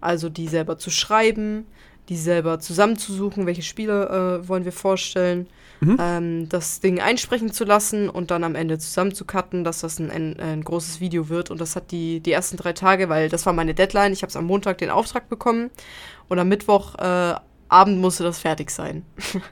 Also 0.00 0.28
die 0.28 0.48
selber 0.48 0.78
zu 0.78 0.90
schreiben, 0.90 1.66
die 2.08 2.16
selber 2.16 2.60
zusammenzusuchen, 2.60 3.46
welche 3.46 3.62
Spiele 3.62 4.40
äh, 4.42 4.48
wollen 4.48 4.64
wir 4.64 4.72
vorstellen, 4.72 5.48
mhm. 5.80 5.96
ähm, 6.00 6.48
das 6.48 6.80
Ding 6.80 7.00
einsprechen 7.00 7.52
zu 7.52 7.64
lassen 7.64 8.08
und 8.08 8.30
dann 8.30 8.44
am 8.44 8.54
Ende 8.54 8.78
zusammenzucutten, 8.78 9.64
dass 9.64 9.80
das 9.80 9.98
ein, 9.98 10.10
ein, 10.10 10.38
ein, 10.38 10.62
großes 10.62 11.00
Video 11.00 11.28
wird. 11.28 11.50
Und 11.50 11.60
das 11.60 11.74
hat 11.74 11.90
die, 11.90 12.20
die 12.20 12.32
ersten 12.32 12.56
drei 12.56 12.72
Tage, 12.72 13.08
weil 13.08 13.28
das 13.28 13.44
war 13.46 13.52
meine 13.52 13.74
Deadline. 13.74 14.12
Ich 14.12 14.22
habe 14.22 14.30
es 14.30 14.36
am 14.36 14.46
Montag 14.46 14.78
den 14.78 14.90
Auftrag 14.90 15.28
bekommen 15.28 15.70
und 16.28 16.38
am 16.38 16.48
Mittwoch 16.48 16.94
äh, 16.96 17.34
Abend 17.68 17.98
musste 17.98 18.22
das 18.22 18.38
fertig 18.38 18.70
sein. 18.70 19.04
und 19.32 19.42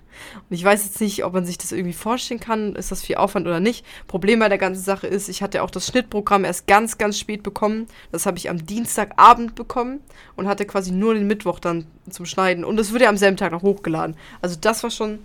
ich 0.51 0.65
weiß 0.65 0.85
jetzt 0.85 1.01
nicht, 1.01 1.25
ob 1.25 1.33
man 1.33 1.45
sich 1.45 1.59
das 1.59 1.73
irgendwie 1.73 1.93
vorstellen 1.93 2.41
kann, 2.41 2.77
ist 2.77 2.93
das 2.93 3.03
viel 3.03 3.17
Aufwand 3.17 3.47
oder 3.47 3.61
nicht. 3.61 3.85
Problem 4.07 4.39
bei 4.39 4.49
der 4.49 4.59
ganzen 4.59 4.83
Sache 4.83 5.07
ist, 5.07 5.29
ich 5.29 5.43
hatte 5.43 5.63
auch 5.63 5.71
das 5.71 5.89
Schnittprogramm 5.89 6.45
erst 6.45 6.67
ganz, 6.67 6.99
ganz 6.99 7.19
spät 7.19 7.43
bekommen. 7.43 7.87
Das 8.13 8.27
habe 8.27 8.39
ich 8.39 8.51
am 8.51 8.65
Dienstagabend 8.65 9.55
bekommen 9.55 10.01
und 10.37 10.47
hatte 10.47 10.65
quasi 10.65 10.93
nur 10.93 11.15
den 11.15 11.27
Mittwoch 11.27 11.59
dann 11.59 11.87
zum 12.09 12.27
Schneiden. 12.27 12.65
Und 12.65 12.79
es 12.79 12.93
wurde 12.93 13.05
ja 13.05 13.11
am 13.11 13.17
selben 13.17 13.37
Tag 13.37 13.53
noch 13.53 13.63
hochgeladen. 13.63 14.17
Also 14.41 14.57
das 14.61 14.83
war 14.83 14.91
schon, 14.91 15.19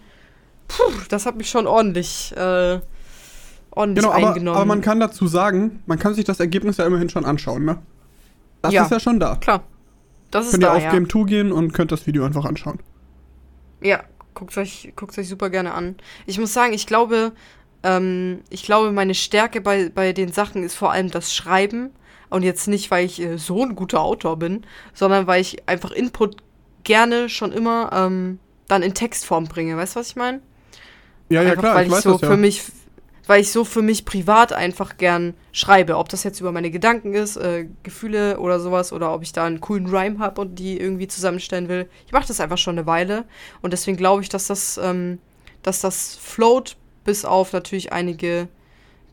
puh, 0.68 0.92
das 1.10 1.26
hat 1.26 1.36
mich 1.36 1.50
schon 1.50 1.68
ordentlich, 1.68 2.34
äh, 2.36 2.80
ordentlich 3.72 4.04
genau, 4.04 4.16
aber, 4.16 4.28
eingenommen. 4.30 4.58
Aber 4.58 4.66
man 4.66 4.82
kann 4.82 5.00
dazu 5.00 5.28
sagen, 5.28 5.84
man 5.86 6.00
kann 6.00 6.16
sich 6.16 6.26
das 6.26 6.40
Ergebnis 6.40 6.78
ja 6.78 6.86
immerhin 6.86 7.10
schon 7.10 7.26
anschauen, 7.26 7.66
ne? 7.66 7.78
Das 8.62 8.74
ja, 8.74 8.84
ist 8.84 8.92
ja 8.92 9.00
schon 9.00 9.20
da. 9.20 9.36
Klar. 9.36 9.64
Das 10.32 10.46
ist 10.46 10.52
könnt 10.52 10.64
da, 10.64 10.74
ihr 10.74 10.78
auf 10.78 10.84
ja. 10.84 10.92
Game 10.92 11.10
2 11.10 11.24
gehen 11.24 11.52
und 11.52 11.74
könnt 11.74 11.92
das 11.92 12.08
Video 12.08 12.24
einfach 12.24 12.46
anschauen. 12.46 12.80
Ja, 13.82 14.04
guckt 14.34 14.58
euch, 14.58 14.94
guckt 14.96 15.18
euch 15.18 15.28
super 15.28 15.50
gerne 15.50 15.74
an. 15.74 15.96
Ich 16.26 16.40
muss 16.40 16.54
sagen, 16.54 16.74
ich 16.74 16.88
glaube, 16.88 17.32
ähm, 17.84 18.42
ich 18.50 18.64
glaube, 18.64 18.92
meine 18.92 19.16
Stärke 19.16 19.62
bei, 19.62 19.90
bei 19.90 20.14
den 20.14 20.32
Sachen 20.32 20.64
ist 20.64 20.76
vor 20.76 20.92
allem 20.92 21.12
das 21.12 21.34
Schreiben. 21.34 21.92
Und 22.30 22.44
jetzt 22.44 22.68
nicht, 22.68 22.92
weil 22.92 23.06
ich 23.06 23.20
äh, 23.22 23.38
so 23.38 23.64
ein 23.64 23.76
guter 23.76 24.02
Autor 24.02 24.38
bin, 24.38 24.64
sondern 24.94 25.26
weil 25.26 25.42
ich 25.42 25.68
einfach 25.68 25.92
Input 25.92 26.38
gerne 26.84 27.28
schon 27.28 27.52
immer 27.52 27.90
ähm, 27.92 28.40
dann 28.68 28.84
in 28.84 28.94
Textform 28.94 29.46
bringe. 29.46 29.76
Weißt 29.78 29.96
du, 29.96 30.00
was 30.00 30.10
ich 30.10 30.16
meine? 30.16 30.42
Ja, 31.30 31.42
ja, 31.42 31.52
einfach, 31.52 31.64
klar. 31.64 31.76
Weil 31.76 31.88
ich, 31.88 31.94
ich 31.94 32.00
so 32.00 32.12
das, 32.14 32.22
ja. 32.22 32.28
für 32.30 32.38
mich 32.38 32.64
weil 33.30 33.42
ich 33.42 33.52
so 33.52 33.64
für 33.64 33.84
mich 33.84 34.06
privat 34.06 34.54
einfach 34.54 34.98
gern 34.98 35.36
schreibe. 35.52 35.98
Ob 36.00 36.10
das 36.10 36.24
jetzt 36.24 36.40
über 36.40 36.52
meine 36.52 36.72
Gedanken 36.72 37.14
ist, 37.14 37.38
äh, 37.38 37.68
Gefühle 37.84 38.40
oder 38.40 38.60
sowas, 38.60 38.92
oder 38.92 39.14
ob 39.14 39.22
ich 39.22 39.34
da 39.34 39.46
einen 39.46 39.62
coolen 39.62 39.86
Rhyme 39.86 40.18
habe 40.18 40.42
und 40.42 40.56
die 40.56 40.80
irgendwie 40.80 41.08
zusammenstellen 41.08 41.70
will. 41.70 41.88
Ich 42.08 42.12
mache 42.12 42.28
das 42.28 42.40
einfach 42.40 42.58
schon 42.58 42.80
eine 42.80 42.88
Weile 42.88 43.26
und 43.62 43.72
deswegen 43.72 43.98
glaube 43.98 44.24
ich, 44.24 44.30
dass 44.30 44.48
das, 44.48 44.80
ähm, 44.84 45.20
dass 45.62 45.80
das 45.80 46.16
float, 46.16 46.76
bis 47.04 47.24
auf 47.24 47.54
natürlich 47.54 47.94
einige 47.94 48.48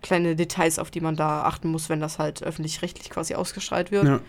kleine 0.01 0.35
Details, 0.35 0.79
auf 0.79 0.91
die 0.91 1.03
man 1.03 1.17
da 1.17 1.43
achten 1.43 1.69
muss, 1.69 1.91
wenn 1.91 2.01
das 2.01 2.19
halt 2.19 2.43
öffentlich-rechtlich 2.43 3.11
quasi 3.11 3.35
ausgestrahlt 3.35 3.91
wird. 3.91 4.07
Ja. 4.07 4.21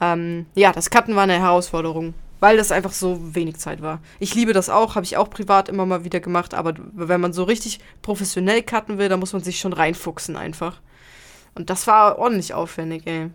Ähm, 0.00 0.46
ja, 0.56 0.72
das 0.72 0.90
Cutten 0.90 1.14
war 1.14 1.22
eine 1.22 1.38
Herausforderung 1.38 2.14
weil 2.40 2.56
das 2.56 2.72
einfach 2.72 2.92
so 2.92 3.34
wenig 3.34 3.58
Zeit 3.58 3.82
war. 3.82 4.00
Ich 4.18 4.34
liebe 4.34 4.52
das 4.52 4.70
auch, 4.70 4.96
habe 4.96 5.04
ich 5.04 5.16
auch 5.16 5.30
privat 5.30 5.68
immer 5.68 5.86
mal 5.86 6.04
wieder 6.04 6.20
gemacht, 6.20 6.54
aber 6.54 6.74
wenn 6.92 7.20
man 7.20 7.32
so 7.32 7.44
richtig 7.44 7.80
professionell 8.02 8.62
cutten 8.62 8.98
will, 8.98 9.08
dann 9.08 9.20
muss 9.20 9.32
man 9.32 9.42
sich 9.42 9.60
schon 9.60 9.72
reinfuchsen 9.72 10.36
einfach. 10.36 10.80
Und 11.54 11.70
das 11.70 11.86
war 11.86 12.18
ordentlich 12.18 12.54
aufwendig, 12.54 13.02
ey. 13.06 13.30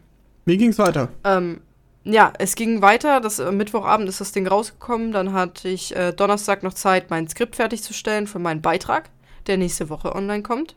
Wie 0.45 0.57
ging's 0.57 0.79
weiter? 0.79 1.09
Ähm, 1.23 1.61
ja, 2.03 2.33
es 2.37 2.55
ging 2.55 2.81
weiter. 2.81 3.19
Das, 3.19 3.39
äh, 3.39 3.51
Mittwochabend 3.51 4.07
ist 4.07 4.21
das 4.21 4.31
Ding 4.31 4.47
rausgekommen. 4.47 5.11
Dann 5.11 5.33
hatte 5.33 5.67
ich 5.67 5.95
äh, 5.95 6.13
Donnerstag 6.13 6.63
noch 6.63 6.73
Zeit, 6.73 7.09
mein 7.09 7.27
Skript 7.27 7.55
fertigzustellen 7.55 8.27
für 8.27 8.39
meinen 8.39 8.61
Beitrag, 8.61 9.09
der 9.47 9.57
nächste 9.57 9.89
Woche 9.89 10.15
online 10.15 10.43
kommt. 10.43 10.75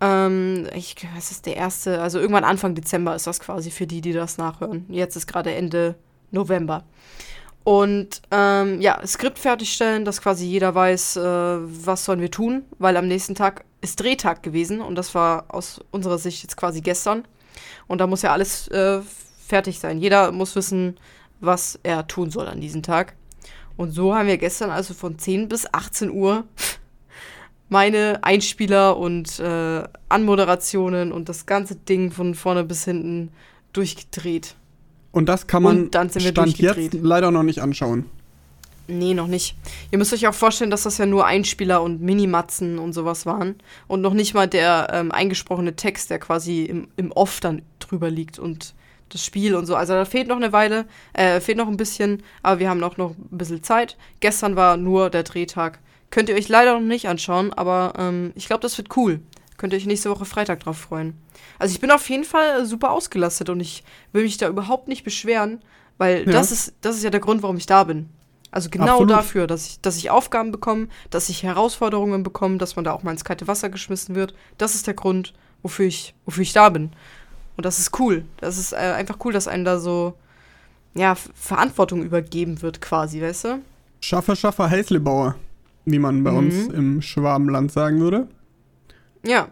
Ähm, 0.00 0.66
ich, 0.74 0.96
was 1.14 1.30
ist 1.30 1.46
der 1.46 1.56
erste? 1.56 2.02
Also 2.02 2.18
irgendwann 2.18 2.44
Anfang 2.44 2.74
Dezember 2.74 3.14
ist 3.14 3.26
das 3.26 3.40
quasi 3.40 3.70
für 3.70 3.86
die, 3.86 4.00
die 4.00 4.12
das 4.12 4.36
nachhören. 4.36 4.84
Jetzt 4.88 5.16
ist 5.16 5.26
gerade 5.26 5.54
Ende 5.54 5.94
November. 6.32 6.84
Und 7.64 8.22
ähm, 8.32 8.80
ja, 8.80 9.06
Skript 9.06 9.38
fertigstellen, 9.38 10.04
dass 10.04 10.20
quasi 10.20 10.46
jeder 10.46 10.74
weiß, 10.74 11.16
äh, 11.16 11.22
was 11.22 12.04
sollen 12.04 12.20
wir 12.20 12.30
tun, 12.30 12.64
weil 12.78 12.96
am 12.96 13.06
nächsten 13.06 13.36
Tag 13.36 13.64
ist 13.80 14.00
Drehtag 14.00 14.42
gewesen 14.42 14.80
und 14.80 14.96
das 14.96 15.14
war 15.14 15.44
aus 15.48 15.80
unserer 15.92 16.18
Sicht 16.18 16.42
jetzt 16.42 16.56
quasi 16.56 16.80
gestern. 16.80 17.24
Und 17.86 18.00
da 18.00 18.06
muss 18.06 18.22
ja 18.22 18.32
alles 18.32 18.68
äh, 18.68 19.00
fertig 19.46 19.78
sein. 19.78 19.98
Jeder 19.98 20.32
muss 20.32 20.56
wissen, 20.56 20.98
was 21.40 21.78
er 21.82 22.06
tun 22.08 22.30
soll 22.30 22.48
an 22.48 22.60
diesem 22.60 22.82
Tag. 22.82 23.14
Und 23.76 23.92
so 23.92 24.14
haben 24.14 24.28
wir 24.28 24.38
gestern 24.38 24.70
also 24.70 24.94
von 24.94 25.18
10 25.18 25.48
bis 25.48 25.72
18 25.72 26.10
Uhr 26.10 26.44
meine 27.68 28.18
Einspieler 28.22 28.96
und 28.96 29.38
äh, 29.38 29.84
Anmoderationen 30.08 31.12
und 31.12 31.28
das 31.28 31.46
ganze 31.46 31.76
Ding 31.76 32.10
von 32.10 32.34
vorne 32.34 32.64
bis 32.64 32.84
hinten 32.84 33.30
durchgedreht. 33.72 34.56
Und 35.12 35.26
das 35.28 35.46
kann 35.46 35.62
man 35.62 35.88
Stand 35.88 36.58
jetzt 36.58 36.94
leider 36.94 37.30
noch 37.30 37.42
nicht 37.42 37.60
anschauen. 37.60 38.06
Nee, 38.88 39.14
noch 39.14 39.28
nicht. 39.28 39.54
Ihr 39.90 39.98
müsst 39.98 40.12
euch 40.12 40.26
auch 40.26 40.34
vorstellen, 40.34 40.70
dass 40.70 40.82
das 40.82 40.98
ja 40.98 41.06
nur 41.06 41.24
Einspieler 41.24 41.82
und 41.82 42.02
Minimatzen 42.02 42.78
und 42.78 42.92
sowas 42.92 43.26
waren. 43.26 43.54
Und 43.86 44.00
noch 44.00 44.12
nicht 44.12 44.34
mal 44.34 44.48
der 44.48 44.88
ähm, 44.92 45.12
eingesprochene 45.12 45.76
Text, 45.76 46.10
der 46.10 46.18
quasi 46.18 46.64
im, 46.64 46.88
im 46.96 47.12
Off 47.12 47.40
dann 47.40 47.62
drüber 47.78 48.10
liegt 48.10 48.38
und 48.38 48.74
das 49.10 49.24
Spiel 49.24 49.54
und 49.54 49.66
so. 49.66 49.76
Also 49.76 49.92
da 49.92 50.04
fehlt 50.04 50.28
noch 50.28 50.36
eine 50.36 50.52
Weile, 50.52 50.86
äh, 51.12 51.40
fehlt 51.40 51.58
noch 51.58 51.68
ein 51.68 51.76
bisschen, 51.76 52.22
aber 52.42 52.58
wir 52.58 52.68
haben 52.68 52.80
noch, 52.80 52.96
noch 52.96 53.10
ein 53.10 53.38
bisschen 53.38 53.62
Zeit. 53.62 53.96
Gestern 54.20 54.56
war 54.56 54.76
nur 54.76 55.10
der 55.10 55.22
Drehtag. 55.22 55.78
Könnt 56.10 56.28
ihr 56.28 56.34
euch 56.34 56.48
leider 56.48 56.74
noch 56.74 56.86
nicht 56.86 57.08
anschauen, 57.08 57.52
aber 57.52 57.94
ähm, 57.98 58.32
ich 58.34 58.46
glaube, 58.46 58.62
das 58.62 58.76
wird 58.76 58.96
cool. 58.96 59.20
Könnt 59.62 59.74
ihr 59.74 59.76
euch 59.76 59.86
nächste 59.86 60.10
Woche 60.10 60.24
Freitag 60.24 60.58
drauf 60.58 60.76
freuen. 60.76 61.14
Also 61.60 61.72
ich 61.72 61.80
bin 61.80 61.92
auf 61.92 62.10
jeden 62.10 62.24
Fall 62.24 62.66
super 62.66 62.90
ausgelastet 62.90 63.48
und 63.48 63.60
ich 63.60 63.84
will 64.10 64.24
mich 64.24 64.36
da 64.36 64.48
überhaupt 64.48 64.88
nicht 64.88 65.04
beschweren, 65.04 65.60
weil 65.98 66.26
ja. 66.26 66.32
das, 66.32 66.50
ist, 66.50 66.74
das 66.80 66.96
ist 66.96 67.04
ja 67.04 67.10
der 67.10 67.20
Grund, 67.20 67.44
warum 67.44 67.56
ich 67.56 67.66
da 67.66 67.84
bin. 67.84 68.08
Also 68.50 68.70
genau 68.70 68.94
Absolut. 68.94 69.10
dafür, 69.10 69.46
dass 69.46 69.66
ich, 69.68 69.80
dass 69.80 69.96
ich 69.98 70.10
Aufgaben 70.10 70.50
bekomme, 70.50 70.88
dass 71.10 71.28
ich 71.28 71.44
Herausforderungen 71.44 72.24
bekomme, 72.24 72.58
dass 72.58 72.74
man 72.74 72.84
da 72.84 72.90
auch 72.90 73.04
mal 73.04 73.12
ins 73.12 73.22
kalte 73.22 73.46
Wasser 73.46 73.70
geschmissen 73.70 74.16
wird. 74.16 74.34
Das 74.58 74.74
ist 74.74 74.88
der 74.88 74.94
Grund, 74.94 75.32
wofür 75.62 75.86
ich, 75.86 76.12
wofür 76.24 76.42
ich 76.42 76.52
da 76.52 76.68
bin. 76.68 76.90
Und 77.56 77.64
das 77.64 77.78
ist 77.78 78.00
cool. 78.00 78.24
Das 78.38 78.58
ist 78.58 78.72
äh, 78.72 78.78
einfach 78.78 79.18
cool, 79.24 79.32
dass 79.32 79.46
einem 79.46 79.64
da 79.64 79.78
so, 79.78 80.14
ja, 80.94 81.14
Verantwortung 81.14 82.02
übergeben 82.02 82.62
wird, 82.62 82.80
quasi, 82.80 83.22
weißt 83.22 83.44
du? 83.44 83.62
Schaffer, 84.00 84.34
Schaffer, 84.34 84.68
Häuslebauer, 84.68 85.36
wie 85.84 86.00
man 86.00 86.24
bei 86.24 86.32
mhm. 86.32 86.38
uns 86.38 86.66
im 86.66 87.00
Schwabenland 87.00 87.70
sagen 87.70 88.00
würde. 88.00 88.26
Ja. 89.24 89.48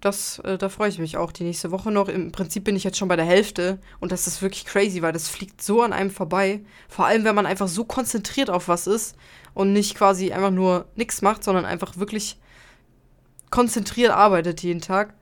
Das, 0.00 0.38
äh, 0.40 0.58
da 0.58 0.68
freue 0.68 0.88
ich 0.88 0.98
mich 0.98 1.16
auch 1.16 1.32
die 1.32 1.44
nächste 1.44 1.70
Woche 1.70 1.90
noch. 1.90 2.08
Im 2.08 2.30
Prinzip 2.30 2.64
bin 2.64 2.76
ich 2.76 2.84
jetzt 2.84 2.98
schon 2.98 3.08
bei 3.08 3.16
der 3.16 3.24
Hälfte 3.24 3.78
und 3.98 4.12
das 4.12 4.26
ist 4.26 4.42
wirklich 4.42 4.66
crazy, 4.66 5.02
weil 5.02 5.12
das 5.12 5.28
fliegt 5.28 5.62
so 5.62 5.82
an 5.82 5.92
einem 5.92 6.10
vorbei. 6.10 6.60
Vor 6.88 7.06
allem, 7.06 7.24
wenn 7.24 7.34
man 7.34 7.46
einfach 7.46 7.66
so 7.66 7.84
konzentriert 7.84 8.50
auf 8.50 8.68
was 8.68 8.86
ist 8.86 9.16
und 9.54 9.72
nicht 9.72 9.96
quasi 9.96 10.32
einfach 10.32 10.50
nur 10.50 10.86
nichts 10.96 11.22
macht, 11.22 11.42
sondern 11.42 11.64
einfach 11.64 11.96
wirklich 11.96 12.38
konzentriert 13.50 14.10
arbeitet 14.10 14.62
jeden 14.62 14.80
Tag. 14.80 15.14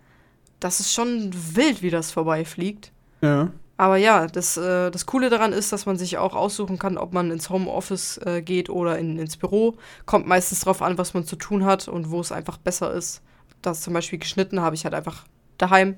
Das 0.60 0.80
ist 0.80 0.92
schon 0.92 1.30
wild, 1.54 1.82
wie 1.82 1.90
das 1.90 2.10
vorbeifliegt. 2.10 2.90
Ja. 3.20 3.52
Aber 3.76 3.96
ja, 3.96 4.26
das, 4.26 4.56
äh, 4.56 4.90
das 4.90 5.06
Coole 5.06 5.30
daran 5.30 5.52
ist, 5.52 5.72
dass 5.72 5.86
man 5.86 5.96
sich 5.96 6.16
auch 6.18 6.34
aussuchen 6.34 6.78
kann, 6.78 6.96
ob 6.96 7.12
man 7.12 7.30
ins 7.30 7.50
Homeoffice 7.50 8.18
äh, 8.18 8.40
geht 8.40 8.70
oder 8.70 8.98
in, 8.98 9.18
ins 9.18 9.36
Büro. 9.36 9.74
Kommt 10.06 10.26
meistens 10.26 10.60
drauf 10.60 10.80
an, 10.80 10.96
was 10.96 11.14
man 11.14 11.24
zu 11.24 11.36
tun 11.36 11.64
hat 11.64 11.88
und 11.88 12.10
wo 12.10 12.20
es 12.20 12.30
einfach 12.30 12.56
besser 12.56 12.92
ist. 12.92 13.20
Das 13.62 13.80
zum 13.80 13.94
Beispiel 13.94 14.18
geschnitten 14.18 14.60
habe 14.60 14.76
ich 14.76 14.84
halt 14.84 14.94
einfach 14.94 15.24
daheim, 15.58 15.96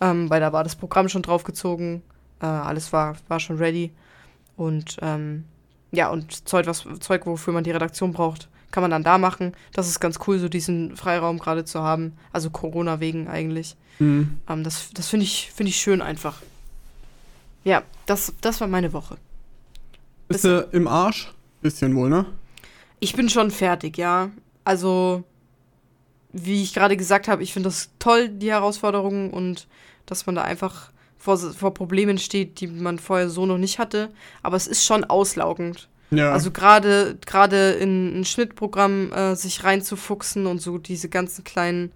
ähm, 0.00 0.28
weil 0.30 0.40
da 0.40 0.52
war 0.52 0.64
das 0.64 0.74
Programm 0.74 1.08
schon 1.08 1.22
draufgezogen. 1.22 2.02
Äh, 2.40 2.46
alles 2.46 2.92
war, 2.92 3.16
war 3.28 3.38
schon 3.38 3.58
ready. 3.58 3.92
Und 4.56 4.96
ähm, 5.00 5.44
ja, 5.92 6.10
und 6.10 6.48
Zeug, 6.48 6.66
was, 6.66 6.84
Zeug, 7.00 7.26
wofür 7.26 7.52
man 7.52 7.64
die 7.64 7.70
Redaktion 7.70 8.12
braucht, 8.12 8.48
kann 8.72 8.82
man 8.82 8.90
dann 8.90 9.04
da 9.04 9.16
machen. 9.16 9.52
Das 9.72 9.86
ist 9.86 10.00
ganz 10.00 10.18
cool, 10.26 10.38
so 10.38 10.48
diesen 10.48 10.96
Freiraum 10.96 11.38
gerade 11.38 11.64
zu 11.64 11.82
haben. 11.82 12.14
Also 12.32 12.50
Corona 12.50 12.98
wegen 12.98 13.28
eigentlich. 13.28 13.76
Mhm. 14.00 14.38
Ähm, 14.48 14.64
das 14.64 14.90
das 14.92 15.08
finde 15.08 15.24
ich, 15.24 15.52
find 15.54 15.68
ich 15.68 15.76
schön 15.76 16.02
einfach. 16.02 16.42
Ja, 17.66 17.82
das, 18.06 18.32
das 18.40 18.60
war 18.60 18.68
meine 18.68 18.92
Woche. 18.92 19.16
Bist 20.28 20.44
du 20.44 20.68
im 20.70 20.86
Arsch? 20.86 21.32
Bisschen 21.62 21.96
wohl, 21.96 22.08
ne? 22.08 22.24
Ich 23.00 23.16
bin 23.16 23.28
schon 23.28 23.50
fertig, 23.50 23.98
ja. 23.98 24.30
Also, 24.62 25.24
wie 26.32 26.62
ich 26.62 26.74
gerade 26.74 26.96
gesagt 26.96 27.26
habe, 27.26 27.42
ich 27.42 27.52
finde 27.52 27.68
das 27.68 27.90
toll, 27.98 28.28
die 28.28 28.52
Herausforderungen 28.52 29.30
und 29.30 29.66
dass 30.06 30.26
man 30.26 30.36
da 30.36 30.42
einfach 30.42 30.92
vor, 31.18 31.36
vor 31.38 31.74
Problemen 31.74 32.18
steht, 32.18 32.60
die 32.60 32.68
man 32.68 33.00
vorher 33.00 33.28
so 33.28 33.46
noch 33.46 33.58
nicht 33.58 33.80
hatte. 33.80 34.10
Aber 34.44 34.56
es 34.56 34.68
ist 34.68 34.84
schon 34.84 35.02
auslaugend. 35.02 35.88
Ja. 36.12 36.30
Also 36.30 36.52
gerade 36.52 37.18
gerade 37.26 37.72
in 37.72 38.20
ein 38.20 38.24
Schnittprogramm 38.24 39.12
äh, 39.12 39.34
sich 39.34 39.64
reinzufuchsen 39.64 40.46
und 40.46 40.60
so 40.62 40.78
diese 40.78 41.08
ganzen 41.08 41.42
kleinen 41.42 41.90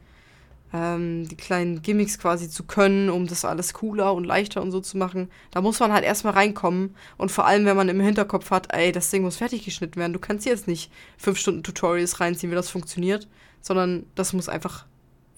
ähm, 0.72 1.28
die 1.28 1.36
kleinen 1.36 1.82
Gimmicks 1.82 2.18
quasi 2.18 2.48
zu 2.48 2.64
können, 2.64 3.10
um 3.10 3.26
das 3.26 3.44
alles 3.44 3.72
cooler 3.74 4.14
und 4.14 4.24
leichter 4.24 4.62
und 4.62 4.70
so 4.70 4.80
zu 4.80 4.96
machen. 4.96 5.28
Da 5.50 5.60
muss 5.60 5.80
man 5.80 5.92
halt 5.92 6.04
erstmal 6.04 6.34
reinkommen. 6.34 6.94
Und 7.16 7.30
vor 7.30 7.46
allem, 7.46 7.64
wenn 7.64 7.76
man 7.76 7.88
im 7.88 8.00
Hinterkopf 8.00 8.50
hat, 8.50 8.72
ey, 8.72 8.92
das 8.92 9.10
Ding 9.10 9.22
muss 9.22 9.36
fertig 9.36 9.64
geschnitten 9.64 9.98
werden. 9.98 10.12
Du 10.12 10.18
kannst 10.18 10.46
jetzt 10.46 10.68
nicht 10.68 10.92
fünf 11.18 11.38
Stunden 11.38 11.62
Tutorials 11.62 12.20
reinziehen, 12.20 12.50
wie 12.50 12.56
das 12.56 12.70
funktioniert, 12.70 13.28
sondern 13.60 14.06
das 14.14 14.32
muss 14.32 14.48
einfach 14.48 14.86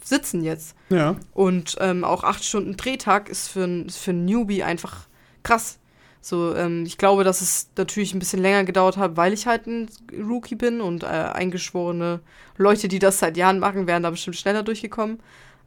sitzen 0.05 0.43
jetzt. 0.43 0.75
Ja. 0.91 1.17
Und 1.33 1.77
ähm, 1.81 2.05
auch 2.05 2.25
acht 2.25 2.45
Stunden 2.45 2.77
Drehtag 2.77 3.29
ist 3.29 3.49
für 3.49 3.67
ist 3.87 3.99
für 3.99 4.11
ein 4.11 4.25
Newbie 4.25 4.63
einfach 4.63 5.07
krass. 5.43 5.79
So, 6.25 6.55
ähm, 6.55 6.85
ich 6.87 6.99
glaube, 6.99 7.25
dass 7.25 7.41
es 7.41 7.69
natürlich 7.77 8.15
ein 8.15 8.21
bisschen 8.21 8.41
länger 8.41 8.63
gedauert 8.63 8.97
hat, 8.97 9.17
weil 9.17 9.33
ich 9.33 9.49
halt 9.49 9.67
ein 9.67 9.91
Rookie 10.17 10.55
bin 10.55 10.81
und 10.81 11.03
äh, 11.03 11.07
eingeschworene 11.07 12.21
Leute, 12.57 12.87
die 12.87 13.01
das 13.01 13.19
seit 13.19 13.37
Jahren 13.37 13.59
machen, 13.59 13.89
wären 13.89 14.05
da 14.05 14.11
bestimmt 14.11 14.37
schneller 14.37 14.63
durchgekommen. 14.63 15.19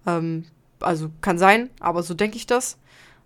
Ähm, 0.07 0.45
also 0.79 1.11
kann 1.19 1.37
sein, 1.37 1.69
aber 1.81 2.03
so 2.03 2.13
denke 2.13 2.37
ich 2.37 2.47
das. 2.47 2.77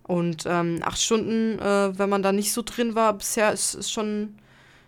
Und 0.02 0.46
ähm, 0.48 0.80
acht 0.82 1.00
Stunden, 1.00 1.60
äh, 1.60 1.98
wenn 2.00 2.10
man 2.10 2.24
da 2.24 2.32
nicht 2.32 2.52
so 2.52 2.64
drin 2.64 2.96
war 2.96 3.14
bisher, 3.14 3.54
ist, 3.54 3.76
ist 3.76 3.92
schon, 3.92 4.34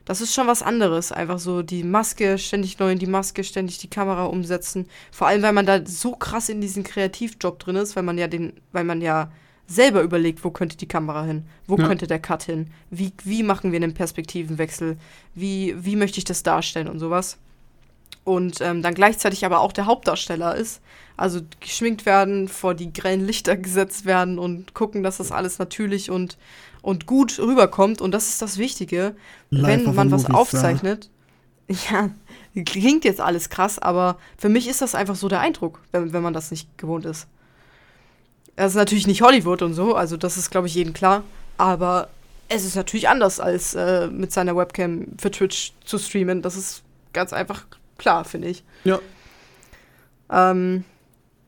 das 0.03 0.19
ist 0.19 0.33
schon 0.33 0.47
was 0.47 0.63
anderes. 0.63 1.11
Einfach 1.11 1.37
so 1.37 1.61
die 1.61 1.83
Maske, 1.83 2.39
ständig 2.39 2.79
neu 2.79 2.91
in 2.93 2.97
die 2.97 3.05
Maske, 3.05 3.43
ständig 3.43 3.77
die 3.77 3.89
Kamera 3.89 4.25
umsetzen. 4.25 4.87
Vor 5.11 5.27
allem, 5.27 5.43
weil 5.43 5.53
man 5.53 5.67
da 5.67 5.85
so 5.85 6.13
krass 6.13 6.49
in 6.49 6.59
diesen 6.59 6.83
Kreativjob 6.83 7.59
drin 7.59 7.75
ist, 7.75 7.95
weil 7.95 8.01
man 8.01 8.17
ja 8.17 8.27
den, 8.27 8.53
weil 8.71 8.83
man 8.83 8.99
ja 8.99 9.31
selber 9.71 10.01
überlegt, 10.01 10.43
wo 10.43 10.51
könnte 10.51 10.77
die 10.77 10.87
Kamera 10.87 11.23
hin, 11.23 11.45
wo 11.65 11.77
ja. 11.77 11.87
könnte 11.87 12.07
der 12.07 12.19
Cut 12.19 12.43
hin, 12.43 12.67
wie, 12.89 13.13
wie 13.23 13.43
machen 13.43 13.71
wir 13.71 13.77
einen 13.77 13.93
Perspektivenwechsel, 13.93 14.97
wie, 15.33 15.75
wie 15.79 15.95
möchte 15.95 16.17
ich 16.17 16.25
das 16.25 16.43
darstellen 16.43 16.87
und 16.87 16.99
sowas. 16.99 17.37
Und 18.23 18.61
ähm, 18.61 18.81
dann 18.81 18.93
gleichzeitig 18.93 19.45
aber 19.45 19.61
auch 19.61 19.71
der 19.71 19.85
Hauptdarsteller 19.85 20.55
ist, 20.55 20.81
also 21.17 21.39
geschminkt 21.59 22.05
werden, 22.05 22.47
vor 22.47 22.75
die 22.75 22.93
grellen 22.93 23.25
Lichter 23.25 23.57
gesetzt 23.57 24.05
werden 24.05 24.37
und 24.37 24.73
gucken, 24.73 25.01
dass 25.01 25.17
das 25.17 25.31
alles 25.31 25.57
natürlich 25.57 26.11
und, 26.11 26.37
und 26.81 27.07
gut 27.07 27.39
rüberkommt. 27.39 28.01
Und 28.01 28.11
das 28.11 28.29
ist 28.29 28.41
das 28.41 28.57
Wichtige, 28.57 29.15
Live 29.49 29.85
wenn 29.85 29.95
man 29.95 30.11
was 30.11 30.25
aufzeichnet. 30.25 31.09
Ja, 31.89 32.09
klingt 32.65 33.05
jetzt 33.05 33.21
alles 33.21 33.49
krass, 33.49 33.79
aber 33.79 34.17
für 34.37 34.49
mich 34.49 34.67
ist 34.67 34.81
das 34.81 34.93
einfach 34.93 35.15
so 35.15 35.29
der 35.29 35.39
Eindruck, 35.39 35.79
wenn, 35.91 36.11
wenn 36.11 36.21
man 36.21 36.33
das 36.33 36.51
nicht 36.51 36.77
gewohnt 36.77 37.05
ist. 37.05 37.27
Das 38.61 38.73
ist 38.73 38.77
natürlich 38.77 39.07
nicht 39.07 39.23
Hollywood 39.23 39.63
und 39.63 39.73
so, 39.73 39.95
also 39.95 40.17
das 40.17 40.37
ist, 40.37 40.51
glaube 40.51 40.67
ich, 40.67 40.75
jedem 40.75 40.93
klar. 40.93 41.23
Aber 41.57 42.09
es 42.47 42.63
ist 42.63 42.75
natürlich 42.75 43.09
anders, 43.09 43.39
als 43.39 43.73
äh, 43.73 44.05
mit 44.05 44.31
seiner 44.31 44.55
Webcam 44.55 45.07
für 45.19 45.31
Twitch 45.31 45.73
zu 45.83 45.97
streamen. 45.97 46.43
Das 46.43 46.55
ist 46.55 46.83
ganz 47.11 47.33
einfach 47.33 47.65
klar, 47.97 48.23
finde 48.23 48.49
ich. 48.49 48.63
Ja. 48.83 48.99
Ähm, 50.29 50.83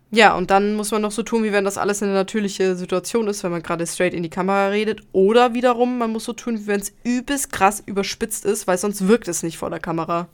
ja, 0.10 0.34
und 0.34 0.50
dann 0.50 0.74
muss 0.74 0.90
man 0.90 1.04
noch 1.04 1.12
so 1.12 1.22
tun, 1.22 1.44
wie 1.44 1.52
wenn 1.52 1.66
das 1.66 1.78
alles 1.78 2.02
eine 2.02 2.14
natürliche 2.14 2.76
Situation 2.76 3.28
ist, 3.28 3.44
wenn 3.44 3.52
man 3.52 3.62
gerade 3.62 3.86
straight 3.86 4.16
in 4.16 4.24
die 4.24 4.32
Kamera 4.32 4.70
redet. 4.70 5.02
Oder 5.12 5.54
wiederum, 5.54 6.00
man 6.00 6.12
muss 6.12 6.26
so 6.26 6.34
tun, 6.34 6.62
wie 6.62 6.66
wenn 6.66 6.82
es 6.82 6.94
übelst 7.04 7.52
krass 7.52 7.84
überspitzt 7.86 8.44
ist, 8.44 8.66
weil 8.66 8.80
sonst 8.80 9.08
wirkt 9.08 9.28
es 9.28 9.44
nicht 9.44 9.60
vor 9.60 9.70
der 9.70 9.80
Kamera 9.80 10.30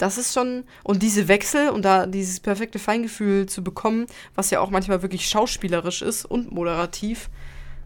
das 0.00 0.16
ist 0.16 0.32
schon, 0.32 0.64
und 0.82 1.02
diese 1.02 1.28
Wechsel 1.28 1.68
und 1.68 1.84
da 1.84 2.06
dieses 2.06 2.40
perfekte 2.40 2.78
Feingefühl 2.78 3.46
zu 3.46 3.62
bekommen, 3.62 4.06
was 4.34 4.50
ja 4.50 4.60
auch 4.60 4.70
manchmal 4.70 5.02
wirklich 5.02 5.28
schauspielerisch 5.28 6.00
ist 6.00 6.24
und 6.24 6.52
moderativ, 6.52 7.28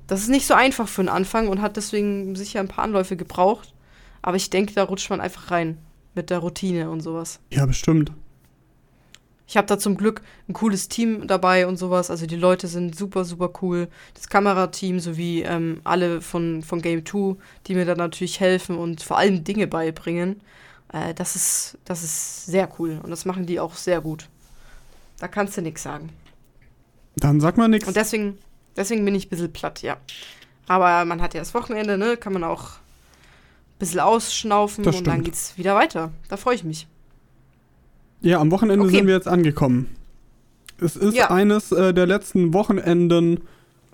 das 0.06 0.20
ist 0.20 0.28
nicht 0.28 0.46
so 0.46 0.54
einfach 0.54 0.86
für 0.86 1.02
den 1.02 1.08
Anfang 1.08 1.48
und 1.48 1.60
hat 1.60 1.76
deswegen 1.76 2.36
sicher 2.36 2.60
ein 2.60 2.68
paar 2.68 2.84
Anläufe 2.84 3.16
gebraucht. 3.16 3.74
Aber 4.22 4.36
ich 4.36 4.48
denke, 4.48 4.74
da 4.74 4.84
rutscht 4.84 5.10
man 5.10 5.20
einfach 5.20 5.50
rein 5.50 5.78
mit 6.14 6.30
der 6.30 6.38
Routine 6.38 6.88
und 6.90 7.00
sowas. 7.00 7.40
Ja, 7.50 7.66
bestimmt. 7.66 8.12
Ich 9.46 9.56
habe 9.56 9.66
da 9.66 9.78
zum 9.78 9.96
Glück 9.96 10.22
ein 10.48 10.52
cooles 10.52 10.88
Team 10.88 11.26
dabei 11.26 11.66
und 11.66 11.76
sowas. 11.78 12.10
Also 12.10 12.26
die 12.26 12.36
Leute 12.36 12.68
sind 12.68 12.96
super, 12.96 13.24
super 13.24 13.50
cool. 13.60 13.88
Das 14.14 14.28
Kamerateam 14.28 15.00
sowie 15.00 15.42
ähm, 15.42 15.80
alle 15.84 16.20
von, 16.20 16.62
von 16.62 16.80
Game 16.80 17.04
2, 17.04 17.36
die 17.66 17.74
mir 17.74 17.84
da 17.84 17.94
natürlich 17.94 18.40
helfen 18.40 18.78
und 18.78 19.02
vor 19.02 19.18
allem 19.18 19.44
Dinge 19.44 19.66
beibringen. 19.66 20.40
Äh, 20.94 21.12
das, 21.14 21.34
ist, 21.36 21.76
das 21.84 22.02
ist 22.04 22.46
sehr 22.46 22.68
cool 22.78 23.00
und 23.02 23.10
das 23.10 23.24
machen 23.24 23.46
die 23.46 23.58
auch 23.60 23.74
sehr 23.74 24.00
gut. 24.00 24.28
Da 25.18 25.28
kannst 25.28 25.56
du 25.56 25.60
nichts 25.62 25.82
sagen. 25.82 26.10
Dann 27.16 27.40
sag 27.40 27.56
mal 27.56 27.68
nichts. 27.68 27.86
Und 27.88 27.96
deswegen, 27.96 28.38
deswegen 28.76 29.04
bin 29.04 29.14
ich 29.14 29.26
ein 29.26 29.30
bisschen 29.30 29.52
platt, 29.52 29.82
ja. 29.82 29.96
Aber 30.66 31.04
man 31.04 31.20
hat 31.20 31.34
ja 31.34 31.40
das 31.40 31.52
Wochenende, 31.54 31.98
ne? 31.98 32.16
Kann 32.16 32.32
man 32.32 32.44
auch 32.44 32.70
bisschen 33.78 34.00
ausschnaufen 34.00 34.86
und 34.86 35.06
dann 35.06 35.24
geht's 35.24 35.58
wieder 35.58 35.74
weiter. 35.74 36.12
Da 36.28 36.36
freue 36.36 36.54
ich 36.54 36.62
mich. 36.64 36.86
Ja, 38.20 38.40
am 38.40 38.50
Wochenende 38.52 38.86
Okay. 38.86 38.96
sind 38.98 39.06
wir 39.08 39.14
jetzt 39.14 39.28
angekommen. 39.28 39.94
Es 40.80 40.96
ist 40.96 41.14
Ja. 41.14 41.30
eines 41.30 41.72
äh, 41.72 41.92
der 41.92 42.06
letzten 42.06 42.54
Wochenenden, 42.54 43.40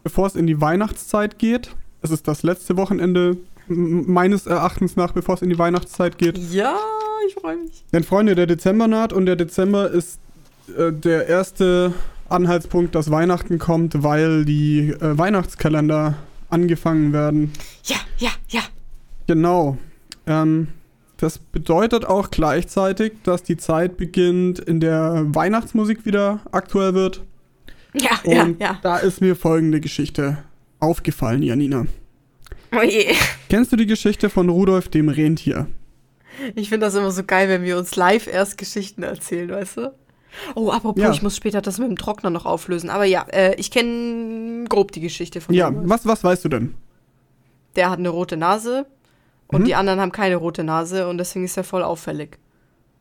bevor 0.03 0.27
es 0.27 0.35
in 0.37 0.47
die 0.47 0.61
Weihnachtszeit 0.61 1.39
geht. 1.39 1.75
Es 2.03 2.11
ist 2.11 2.29
das 2.29 2.43
letzte 2.43 2.77
Wochenende 2.77 3.39
meines 3.71 4.47
Erachtens 4.47 4.97
nach, 4.97 5.13
bevor 5.13 5.37
es 5.37 5.43
in 5.43 5.51
die 5.51 5.59
Weihnachtszeit 5.59 6.19
geht. 6.19 6.39
Ja, 6.53 6.77
ich 7.27 7.35
freue 7.35 7.57
mich. 7.57 7.85
Denn 7.93 8.05
Freunde, 8.05 8.35
der 8.35 8.47
Dezember 8.47 8.89
naht 8.89 9.13
und 9.13 9.27
der 9.27 9.37
Dezember 9.37 9.91
ist 9.91 10.21
äh, 10.77 10.93
der 10.93 11.27
erste 11.29 11.95
Anhaltspunkt, 12.29 12.95
dass 12.95 13.11
Weihnachten 13.11 13.59
kommt, 13.59 14.03
weil 14.03 14.45
die 14.45 14.91
äh, 14.91 15.19
Weihnachtskalender 15.19 16.17
angefangen 16.49 17.13
werden. 17.13 17.53
Ja, 17.85 17.97
ja, 18.19 18.31
ja. 18.49 18.61
Genau. 19.27 19.79
Ähm, 20.27 20.69
das 21.17 21.39
bedeutet 21.39 22.05
auch 22.05 22.31
gleichzeitig, 22.31 23.13
dass 23.25 23.43
die 23.43 23.57
Zeit 23.57 23.97
beginnt, 23.97 24.59
in 24.59 24.81
der 24.81 25.25
Weihnachtsmusik 25.27 26.07
wieder 26.07 26.41
aktuell 26.51 26.95
wird. 26.95 27.23
Ja, 27.93 28.11
ja, 28.25 28.43
Und 28.45 28.61
ja. 28.61 28.79
da 28.83 28.97
ist 28.99 29.21
mir 29.21 29.37
folgende 29.37 29.81
Geschichte 29.81 30.39
aufgefallen, 30.79 31.43
Janina. 31.43 31.87
Oh 32.77 32.83
je. 32.83 33.15
Kennst 33.49 33.73
du 33.73 33.77
die 33.77 33.87
Geschichte 33.87 34.31
von 34.31 34.49
Rudolf 34.49 34.89
dem 34.89 35.09
Rentier? 35.09 35.67
Ich 36.55 36.69
finde 36.69 36.87
das 36.87 36.95
immer 36.95 37.11
so 37.11 37.25
geil, 37.25 37.49
wenn 37.49 37.63
wir 37.65 37.77
uns 37.77 37.97
live 37.97 38.27
erst 38.27 38.57
Geschichten 38.59 39.03
erzählen, 39.03 39.51
weißt 39.51 39.77
du? 39.79 39.93
Oh, 40.55 40.71
apropos, 40.71 41.03
Ja. 41.03 41.11
ich 41.11 41.23
muss 41.23 41.37
später 41.37 41.61
das 41.61 41.79
mit 41.79 41.89
dem 41.89 41.99
Trockner 41.99 42.31
noch 42.31 42.47
auflösen. 42.47 42.89
Aber 42.89 43.05
ja, 43.05 43.27
äh, 43.33 43.55
ich 43.57 43.71
kenne 43.73 44.65
grob 44.69 44.93
die 44.93 45.01
Geschichte 45.01 45.41
von 45.41 45.55
Ja, 45.55 45.71
was, 45.75 46.07
was 46.07 46.23
weißt 46.23 46.45
du 46.45 46.49
denn? 46.49 46.75
Der 47.77 47.91
hat 47.91 47.99
eine 47.99 48.09
rote 48.11 48.37
Nase 48.37 48.87
und 49.49 49.63
Mhm. 49.63 49.65
die 49.65 49.75
anderen 49.75 50.01
haben 50.01 50.13
keine 50.13 50.37
rote 50.37 50.63
Nase 50.63 51.09
und 51.09 51.19
deswegen 51.19 51.45
ist 51.45 51.57
er 51.57 51.65
voll 51.65 51.83
auffällig. 51.83 52.39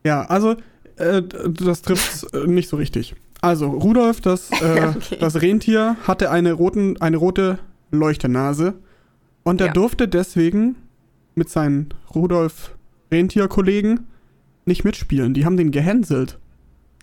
Ja, 0.04 0.24
also, 0.26 0.56
äh, 0.98 1.22
das 1.22 1.84
trifft 1.84 2.26
äh, 2.34 2.48
nicht 2.48 2.68
so 2.70 2.78
richtig. 2.78 3.14
Also, 3.42 3.70
Rudolf, 3.70 4.20
das, 4.22 4.50
äh, 4.62 4.88
Okay. 4.98 5.18
das 5.20 5.40
Rentier, 5.42 5.96
hatte 6.08 6.32
eine, 6.32 6.54
roten, 6.54 7.00
eine 7.00 7.18
rote 7.18 7.60
Leuchternase 7.92 8.74
und 9.44 9.62
er 9.62 9.68
Ja. 9.68 9.74
durfte 9.74 10.08
deswegen 10.08 10.76
mit 11.36 11.50
seinen 11.50 11.90
Rudolf-Rentier-Kollegen 12.14 14.08
nicht 14.66 14.84
mitspielen. 14.84 15.34
Die 15.34 15.46
haben 15.46 15.58
den 15.58 15.72
gehänselt. 15.72 16.38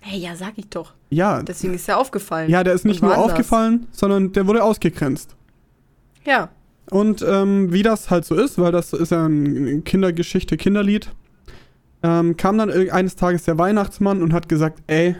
Hey, 0.01 0.19
ja, 0.19 0.35
sag 0.35 0.53
ich 0.57 0.69
doch. 0.69 0.93
Ja, 1.09 1.41
Deswegen 1.41 1.73
ist 1.73 1.89
er 1.89 1.97
aufgefallen. 1.97 2.49
ja, 2.49 2.63
der 2.63 2.73
ist 2.73 2.85
nicht 2.85 3.01
nur 3.01 3.17
aufgefallen, 3.17 3.87
sondern 3.91 4.31
der 4.31 4.45
wurde 4.47 4.63
ausgegrenzt. 4.63 5.35
Ja. 6.25 6.49
Und 6.89 7.21
ähm, 7.27 7.73
wie 7.73 7.83
das 7.83 8.09
halt 8.09 8.23
so 8.25 8.35
ist, 8.35 8.57
weil 8.57 8.71
das 8.71 8.93
ist 8.93 9.11
ja 9.11 9.25
ein 9.25 9.83
Kindergeschichte, 9.83 10.55
Kinderlied, 10.55 11.09
ähm, 12.03 12.37
kam 12.37 12.57
dann 12.57 12.69
eines 12.91 13.15
Tages 13.15 13.43
der 13.43 13.57
Weihnachtsmann 13.57 14.21
und 14.21 14.31
hat 14.33 14.47
gesagt, 14.47 14.81
ey, 14.87 15.15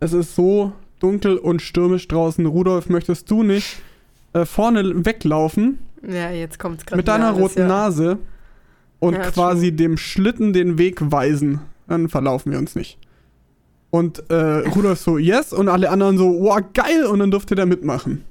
es 0.00 0.12
ist 0.12 0.34
so 0.34 0.72
dunkel 0.98 1.38
und 1.38 1.62
stürmisch 1.62 2.08
draußen, 2.08 2.44
Rudolf, 2.44 2.88
möchtest 2.90 3.30
du 3.30 3.42
nicht 3.42 3.76
äh, 4.34 4.44
vorne 4.44 5.04
weglaufen 5.06 5.78
Ja, 6.08 6.30
jetzt 6.30 6.58
kommt's 6.58 6.84
gerade 6.84 6.98
mit 6.98 7.08
deiner 7.08 7.28
alles, 7.28 7.40
roten 7.40 7.60
ja. 7.60 7.68
Nase 7.68 8.18
und 8.98 9.14
Ja, 9.14 9.30
quasi 9.30 9.72
dem 9.72 9.96
Schlitten 9.96 10.52
den 10.52 10.78
Weg 10.78 10.98
weisen? 11.00 11.60
Dann 11.86 12.08
verlaufen 12.08 12.52
wir 12.52 12.58
uns 12.58 12.74
nicht. 12.74 12.98
Und 13.90 14.28
äh, 14.28 14.34
Rudolf 14.34 14.98
so, 14.98 15.18
yes, 15.18 15.52
und 15.52 15.68
alle 15.68 15.90
anderen 15.90 16.18
so, 16.18 16.40
wow, 16.40 16.60
geil, 16.72 17.04
und 17.04 17.20
dann 17.20 17.30
durfte 17.30 17.54
der 17.54 17.66
mitmachen. 17.66 18.24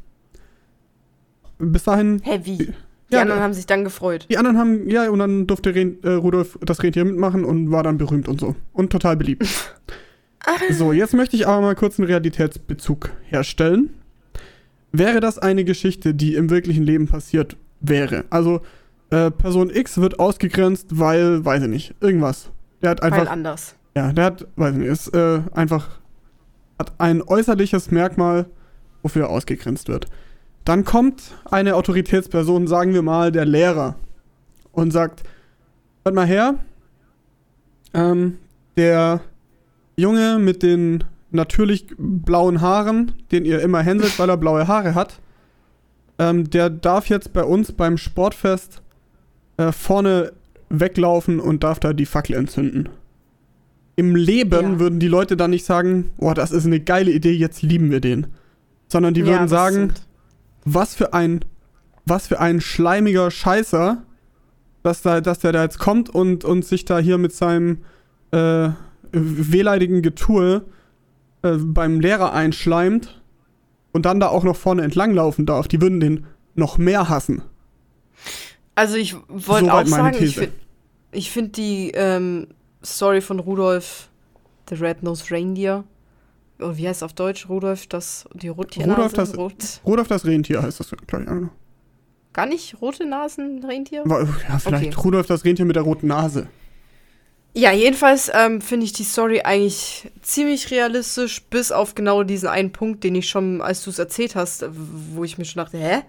Bis 1.57 1.83
dahin 1.83 2.21
Hä, 2.23 2.41
wie? 2.43 2.57
Die 2.57 2.73
Ja, 3.11 3.21
anderen 3.21 3.41
haben 3.41 3.53
sich 3.53 3.65
dann 3.65 3.83
gefreut. 3.83 4.25
Die 4.29 4.37
anderen 4.37 4.57
haben, 4.57 4.89
ja, 4.89 5.09
und 5.09 5.19
dann 5.19 5.47
durfte 5.47 5.73
Ren, 5.73 6.03
äh, 6.03 6.09
Rudolf 6.09 6.57
das 6.61 6.83
Rentier 6.83 7.05
mitmachen 7.05 7.45
und 7.45 7.71
war 7.71 7.83
dann 7.83 7.97
berühmt 7.97 8.27
und 8.27 8.41
so. 8.41 8.55
Und 8.73 8.91
total 8.91 9.15
beliebt. 9.15 9.47
so, 10.71 10.91
jetzt 10.91 11.13
möchte 11.13 11.36
ich 11.36 11.47
aber 11.47 11.62
mal 11.62 11.75
kurz 11.75 11.97
einen 11.97 12.07
Realitätsbezug 12.07 13.12
herstellen. 13.23 13.91
Wäre 14.91 15.19
das 15.21 15.39
eine 15.39 15.63
Geschichte, 15.63 16.13
die 16.13 16.36
im 16.36 16.49
wirklichen 16.49 16.83
Leben 16.83 17.07
passiert 17.07 17.55
wäre? 17.84 18.26
Also, 18.32 18.62
äh, 19.12 19.30
Person 19.30 19.69
X 19.69 20.00
wird 20.00 20.19
ausgegrenzt, 20.19 20.88
weil, 20.98 21.46
weiß 21.46 21.63
ich 21.63 21.69
nicht, 21.69 21.96
irgendwas. 22.02 22.50
Der 22.82 22.91
hat 22.91 23.02
Weil 23.04 23.13
einfach, 23.13 23.32
anders. 23.32 23.76
ja, 23.96 24.12
der 24.12 24.26
hat, 24.26 24.48
weiß 24.56 24.74
ich 24.74 24.80
nicht, 24.80 24.89
ist 24.89 25.13
äh, 25.13 25.41
einfach, 25.54 26.00
hat 26.80 26.93
ein 26.98 27.22
äußerliches 27.22 27.91
Merkmal, 27.91 28.48
wofür 29.04 29.24
er 29.24 29.30
ausgegrenzt 29.30 29.88
wird. 29.88 30.08
Dann 30.65 30.84
kommt 30.84 31.36
eine 31.46 31.76
Autoritätsperson, 31.76 32.67
sagen 32.67 32.93
wir 32.93 33.02
mal 33.02 33.32
der 33.32 33.46
Lehrer, 33.46 33.96
und 34.72 34.91
sagt, 34.91 35.24
hört 36.04 36.15
mal 36.15 36.26
her, 36.26 36.56
ähm, 37.93 38.38
der 38.76 39.22
Junge 39.96 40.39
mit 40.39 40.63
den 40.63 41.04
natürlich 41.32 41.88
blauen 41.98 42.62
Haaren, 42.62 43.12
den 43.32 43.46
ihr 43.46 43.62
immer 43.62 43.82
hänselt, 43.82 44.17
weil 44.17 44.30
er 44.30 44.38
blaue 44.38 44.67
Haare 44.67 44.96
hat, 44.96 45.19
ähm, 46.19 46.49
der 46.49 46.69
darf 46.69 47.08
jetzt 47.10 47.34
bei 47.34 47.43
uns 47.43 47.71
beim 47.71 47.97
Sportfest 47.97 48.82
äh, 49.58 49.71
vorne 49.71 50.34
weglaufen 50.69 51.39
und 51.39 51.63
darf 51.63 51.80
da 51.80 51.93
die 51.93 52.06
Fackel 52.06 52.36
entzünden. 52.36 52.89
Im 53.95 54.15
Leben 54.15 54.73
Ja. 54.73 54.80
würden 54.80 54.99
die 54.99 55.08
Leute 55.08 55.38
dann 55.38 55.52
nicht 55.52 55.65
sagen, 55.65 56.12
oh, 56.17 56.34
das 56.34 56.52
ist 56.52 56.65
eine 56.65 56.80
geile 56.80 57.12
Idee, 57.12 57.34
jetzt 57.34 57.62
lieben 57.62 57.91
wir 57.91 57.99
den. 57.99 58.28
Sondern 58.88 59.13
die 59.13 59.21
Ja, 59.21 59.28
würden 59.28 59.41
das 59.43 59.52
sagen, 59.52 59.93
was 60.65 60.95
für 60.95 61.13
ein, 61.13 61.41
was 62.06 62.28
für 62.28 62.39
ein 62.39 62.60
schleimiger 62.62 63.30
Scheißer, 63.30 64.04
dass, 64.82 65.02
da, 65.04 65.21
dass 65.21 65.39
der 65.39 65.52
da 65.52 65.63
jetzt 65.63 65.78
kommt 65.80 66.10
und, 66.10 66.43
und 66.43 66.65
sich 66.65 66.86
da 66.86 66.97
hier 66.99 67.17
mit 67.17 67.34
seinem 67.34 67.80
äh, 68.32 68.69
wehleidigen 69.12 70.02
Getue 70.02 70.63
äh, 71.43 71.52
beim 71.58 71.99
Lehrer 71.99 72.34
einschleimt 72.34 73.21
und 73.93 74.06
dann 74.06 74.19
da 74.19 74.27
auch 74.27 74.43
noch 74.43 74.58
vorne 74.58 74.82
entlanglaufen 74.82 75.45
darf. 75.45 75.69
Die 75.69 75.79
würden 75.82 75.99
den 76.01 76.25
noch 76.56 76.77
mehr 76.77 77.08
hassen. 77.08 77.41
Also 78.75 78.95
ich 78.97 79.15
wollte 79.29 79.73
auch 79.73 79.86
sagen, 79.86 80.13
ich 80.15 80.19
These. 80.19 80.34
finde 80.41 80.53
ich 81.12 81.32
find 81.32 81.58
die 81.58 81.91
ähm, 81.91 82.47
Story 82.84 83.21
von 83.21 83.39
Rudolf, 83.39 84.10
The 84.69 84.75
Red-Nosed 84.75 85.32
Reindeer, 85.32 85.84
oder 86.60 86.75
wie 86.77 86.88
heißt 86.88 86.97
es 86.97 87.03
auf 87.03 87.13
Deutsch? 87.13 87.47
Rudolf, 87.49 87.88
das, 87.88 88.25
die 88.34 88.47
Rottiernase? 88.47 88.95
Rudolf, 88.95 89.13
das- 89.13 89.38
Rot, 89.38 89.53
Rudolf 89.86 90.08
das 90.08 90.25
Rentier 90.25 90.62
heißt 90.63 90.79
das, 90.79 90.89
glaube 91.08 91.23
ich. 91.23 91.29
auch 91.29 91.36
noch. 91.36 91.49
gar 92.34 92.45
nicht 92.47 92.82
rote 92.82 93.06
Nasen 93.06 93.63
Rentier? 93.63 94.03
Ja, 94.08 94.58
vielleicht 94.60 94.93
Okay. 94.97 95.01
Rudolf 95.03 95.27
das 95.27 95.45
Rentier 95.45 95.65
mit 95.65 95.75
der 95.75 95.84
roten 95.84 96.08
Nase. 96.08 96.47
Ja, 97.55 97.71
jedenfalls 97.71 98.31
ähm, 98.33 98.61
finde 98.61 98.85
ich 98.85 98.93
die 98.93 99.03
Story 99.03 99.41
eigentlich 99.41 100.11
ziemlich 100.21 100.71
realistisch, 100.71 101.43
bis 101.43 101.71
auf 101.71 101.93
genau 101.93 102.23
diesen 102.23 102.49
einen 102.49 102.71
Punkt, 102.71 103.03
den 103.03 103.13
ich 103.13 103.29
schon, 103.29 103.61
als 103.61 103.83
du 103.83 103.91
es 103.91 103.99
erzählt 103.99 104.35
hast, 104.35 104.65
wo 104.71 105.23
ich 105.23 105.37
mir 105.37 105.45
schon 105.45 105.63
dachte, 105.63 105.77
hä? 105.77 106.01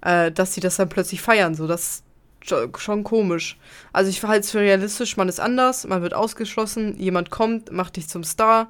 Äh, 0.00 0.32
dass 0.32 0.54
sie 0.54 0.60
das 0.60 0.76
dann 0.76 0.88
plötzlich 0.88 1.20
feiern, 1.22 1.54
so, 1.54 1.68
das 1.68 2.02
ist 2.42 2.52
scho- 2.52 2.76
schon 2.78 3.04
komisch. 3.04 3.58
Also 3.92 4.10
ich 4.10 4.22
halte 4.24 4.40
es 4.40 4.50
für 4.50 4.58
realistisch, 4.60 5.16
man 5.16 5.28
ist 5.28 5.38
anders, 5.38 5.86
man 5.86 6.02
wird 6.02 6.14
ausgeschlossen, 6.14 6.98
jemand 6.98 7.30
kommt, 7.30 7.70
macht 7.70 7.96
dich 7.96 8.08
zum 8.08 8.24
Star. 8.24 8.68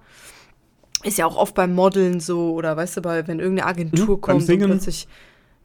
Ist 1.04 1.16
ja 1.16 1.26
auch 1.26 1.36
oft 1.36 1.54
beim 1.54 1.74
Modeln 1.74 2.20
so, 2.20 2.52
oder 2.52 2.76
weißt 2.76 2.98
du, 2.98 3.02
bei, 3.02 3.26
wenn 3.26 3.38
irgendeine 3.40 3.68
Agentur 3.68 4.20
beim 4.20 4.20
kommt 4.20 4.50
und 4.50 4.60
plötzlich 4.66 5.08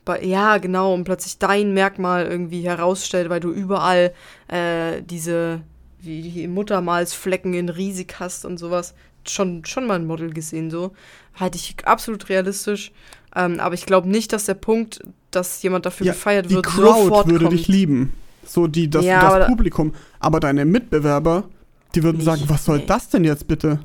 bei, 0.06 0.22
ja, 0.24 0.58
genau, 0.60 0.94
und 0.94 1.06
plötzlich 1.06 1.40
dein 1.40 1.74
Merkmal 1.74 2.26
irgendwie 2.26 2.62
herausstellt, 2.62 3.30
weil 3.30 3.40
du 3.40 3.52
überall 3.52 4.14
äh, 4.48 5.02
diese 5.02 5.62
wie 6.04 6.22
die 6.22 6.48
Muttermalsflecken 6.48 7.54
in 7.54 7.70
riesig 7.70 8.16
hast 8.20 8.46
und 8.46 8.58
sowas. 8.58 8.94
Schon, 9.28 9.64
schon 9.66 9.88
mal 9.88 9.96
ein 9.96 10.06
Model 10.06 10.34
gesehen, 10.34 10.70
so. 10.70 10.92
Halte 11.36 11.58
ich 11.58 11.76
absolut 11.86 12.30
realistisch. 12.30 12.92
Ähm, 13.36 13.60
aber 13.60 13.74
ich 13.74 13.86
glaube 13.86 14.10
nicht, 14.10 14.34
dass 14.34 14.46
der 14.46 14.54
Punkt, 14.56 15.02
dass 15.32 15.64
jemand 15.64 15.86
dafür 15.86 16.06
gefeiert 16.08 16.50
die 16.50 16.56
wird, 16.56 16.66
Crowd 16.66 17.04
sofort 17.04 17.28
würde 17.28 17.46
kommt. 17.46 17.58
dich 17.58 17.68
lieben. 17.68 18.14
So 18.46 18.68
die, 18.68 18.90
das, 18.90 19.06
Ja, 19.06 19.22
das 19.22 19.40
da- 19.40 19.48
Publikum. 19.48 19.94
Aber 20.20 20.40
deine 20.40 20.66
Mitbewerber, 20.66 21.46
die 21.96 22.04
würden 22.04 22.18
Nicht, 22.18 22.26
sagen, 22.26 22.44
was 22.48 22.66
soll 22.66 22.80
nee. 22.80 22.86
das 22.86 23.10
denn 23.10 23.24
jetzt 23.24 23.48
bitte? 23.48 23.80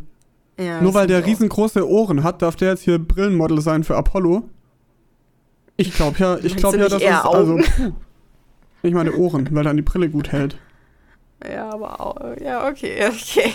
Ja, 0.58 0.80
Nur 0.82 0.92
weil 0.94 1.06
der 1.06 1.24
riesengroße 1.24 1.88
Ohren 1.88 2.24
hat, 2.24 2.42
darf 2.42 2.56
der 2.56 2.70
jetzt 2.70 2.82
hier 2.82 2.98
Brillenmodel 2.98 3.60
sein 3.60 3.84
für 3.84 3.96
Apollo? 3.96 4.42
Ich 5.76 5.94
glaube 5.94 6.16
ja, 6.18 6.36
ich 6.42 6.56
glaube 6.56 6.76
ja, 6.76 6.82
nicht 6.82 6.94
das 6.94 7.02
eher 7.02 7.18
ist 7.20 7.24
also 7.24 7.60
ich 8.82 8.92
meine 8.92 9.12
Ohren, 9.14 9.48
weil 9.52 9.62
dann 9.62 9.76
die 9.76 9.82
Brille 9.82 10.10
gut 10.10 10.32
hält. 10.32 10.58
Ja, 11.44 11.70
aber 11.70 12.00
auch, 12.00 12.36
ja, 12.40 12.68
okay, 12.68 13.06
okay. 13.08 13.54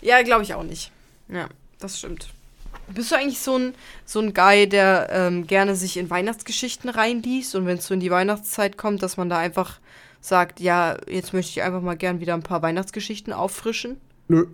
Ja, 0.00 0.22
glaube 0.22 0.42
ich 0.42 0.54
auch 0.54 0.62
nicht. 0.62 0.90
Ja, 1.28 1.48
das 1.78 1.98
stimmt. 1.98 2.28
Bist 2.88 3.10
du 3.10 3.16
eigentlich 3.16 3.40
so 3.40 3.56
ein, 3.58 3.74
so 4.04 4.20
ein 4.20 4.32
Guy, 4.32 4.68
der 4.68 5.08
ähm, 5.10 5.46
gerne 5.46 5.74
sich 5.74 5.96
in 5.96 6.08
Weihnachtsgeschichten 6.10 6.88
reinliest 6.88 7.54
und 7.54 7.66
wenn 7.66 7.78
es 7.78 7.86
so 7.86 7.94
in 7.94 8.00
die 8.00 8.10
Weihnachtszeit 8.10 8.76
kommt, 8.76 9.02
dass 9.02 9.16
man 9.16 9.28
da 9.28 9.38
einfach 9.38 9.80
sagt, 10.20 10.60
ja, 10.60 10.96
jetzt 11.08 11.32
möchte 11.32 11.50
ich 11.50 11.62
einfach 11.62 11.80
mal 11.80 11.96
gern 11.96 12.20
wieder 12.20 12.34
ein 12.34 12.42
paar 12.42 12.62
Weihnachtsgeschichten 12.62 13.32
auffrischen? 13.32 14.00
Nö. 14.28 14.46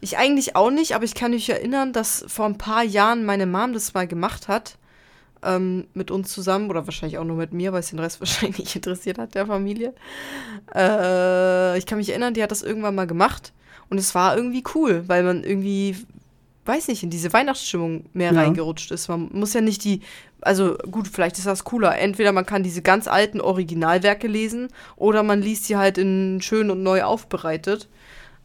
Ich 0.00 0.16
eigentlich 0.16 0.56
auch 0.56 0.70
nicht, 0.70 0.94
aber 0.94 1.04
ich 1.04 1.14
kann 1.14 1.32
mich 1.32 1.48
erinnern, 1.48 1.92
dass 1.92 2.24
vor 2.26 2.46
ein 2.46 2.58
paar 2.58 2.82
Jahren 2.82 3.24
meine 3.24 3.46
Mom 3.46 3.72
das 3.74 3.92
mal 3.92 4.06
gemacht 4.06 4.48
hat. 4.48 4.76
Ähm, 5.42 5.86
mit 5.94 6.10
uns 6.10 6.32
zusammen 6.32 6.68
oder 6.70 6.86
wahrscheinlich 6.86 7.18
auch 7.18 7.24
nur 7.24 7.36
mit 7.36 7.52
mir, 7.52 7.72
weil 7.72 7.80
es 7.80 7.90
den 7.90 7.98
Rest 7.98 8.20
wahrscheinlich 8.20 8.58
nicht 8.58 8.76
interessiert 8.76 9.18
hat, 9.18 9.34
der 9.34 9.46
Familie. 9.46 9.94
Äh, 10.74 11.78
ich 11.78 11.86
kann 11.86 11.98
mich 11.98 12.10
erinnern, 12.10 12.34
die 12.34 12.42
hat 12.42 12.50
das 12.50 12.62
irgendwann 12.62 12.94
mal 12.94 13.06
gemacht 13.06 13.52
und 13.88 13.98
es 13.98 14.14
war 14.14 14.36
irgendwie 14.36 14.62
cool, 14.74 15.04
weil 15.06 15.22
man 15.22 15.42
irgendwie, 15.44 15.96
weiß 16.66 16.88
nicht, 16.88 17.02
in 17.02 17.10
diese 17.10 17.32
Weihnachtsstimmung 17.32 18.04
mehr 18.12 18.32
Ja. 18.32 18.40
reingerutscht 18.42 18.90
ist. 18.90 19.08
Man 19.08 19.30
muss 19.32 19.54
ja 19.54 19.60
nicht 19.60 19.84
die, 19.84 20.00
also 20.40 20.76
gut, 20.90 21.08
vielleicht 21.08 21.38
ist 21.38 21.46
das 21.46 21.64
cooler. 21.64 21.98
Entweder 21.98 22.32
man 22.32 22.46
kann 22.46 22.62
diese 22.62 22.82
ganz 22.82 23.08
alten 23.08 23.40
Originalwerke 23.40 24.26
lesen 24.28 24.68
oder 24.96 25.22
man 25.22 25.42
liest 25.42 25.64
sie 25.64 25.76
halt 25.76 25.98
in 25.98 26.40
schön 26.42 26.70
und 26.70 26.82
neu 26.82 27.02
aufbereitet. 27.02 27.88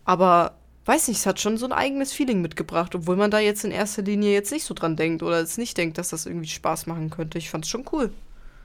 Aber 0.04 0.56
weiß 0.86 1.08
nicht, 1.08 1.18
es 1.18 1.26
hat 1.26 1.40
schon 1.40 1.58
so 1.58 1.66
ein 1.66 1.72
eigenes 1.72 2.14
Feeling 2.14 2.42
mitgebracht, 2.42 2.94
obwohl 2.96 3.16
man 3.16 3.32
da 3.32 3.40
jetzt 3.40 3.64
in 3.66 3.72
erster 3.72 4.02
Linie 4.04 4.34
jetzt 4.34 4.52
nicht 4.52 4.66
so 4.66 4.74
dran 4.74 4.96
denkt 4.96 5.24
oder 5.24 5.40
jetzt 5.40 5.58
nicht 5.58 5.78
denkt, 5.78 5.98
dass 5.98 6.10
das 6.10 6.26
irgendwie 6.26 6.48
Spaß 6.48 6.86
machen 6.88 7.10
könnte. 7.10 7.38
Ich 7.38 7.50
fand's 7.50 7.68
schon 7.70 7.86
cool. 7.92 8.12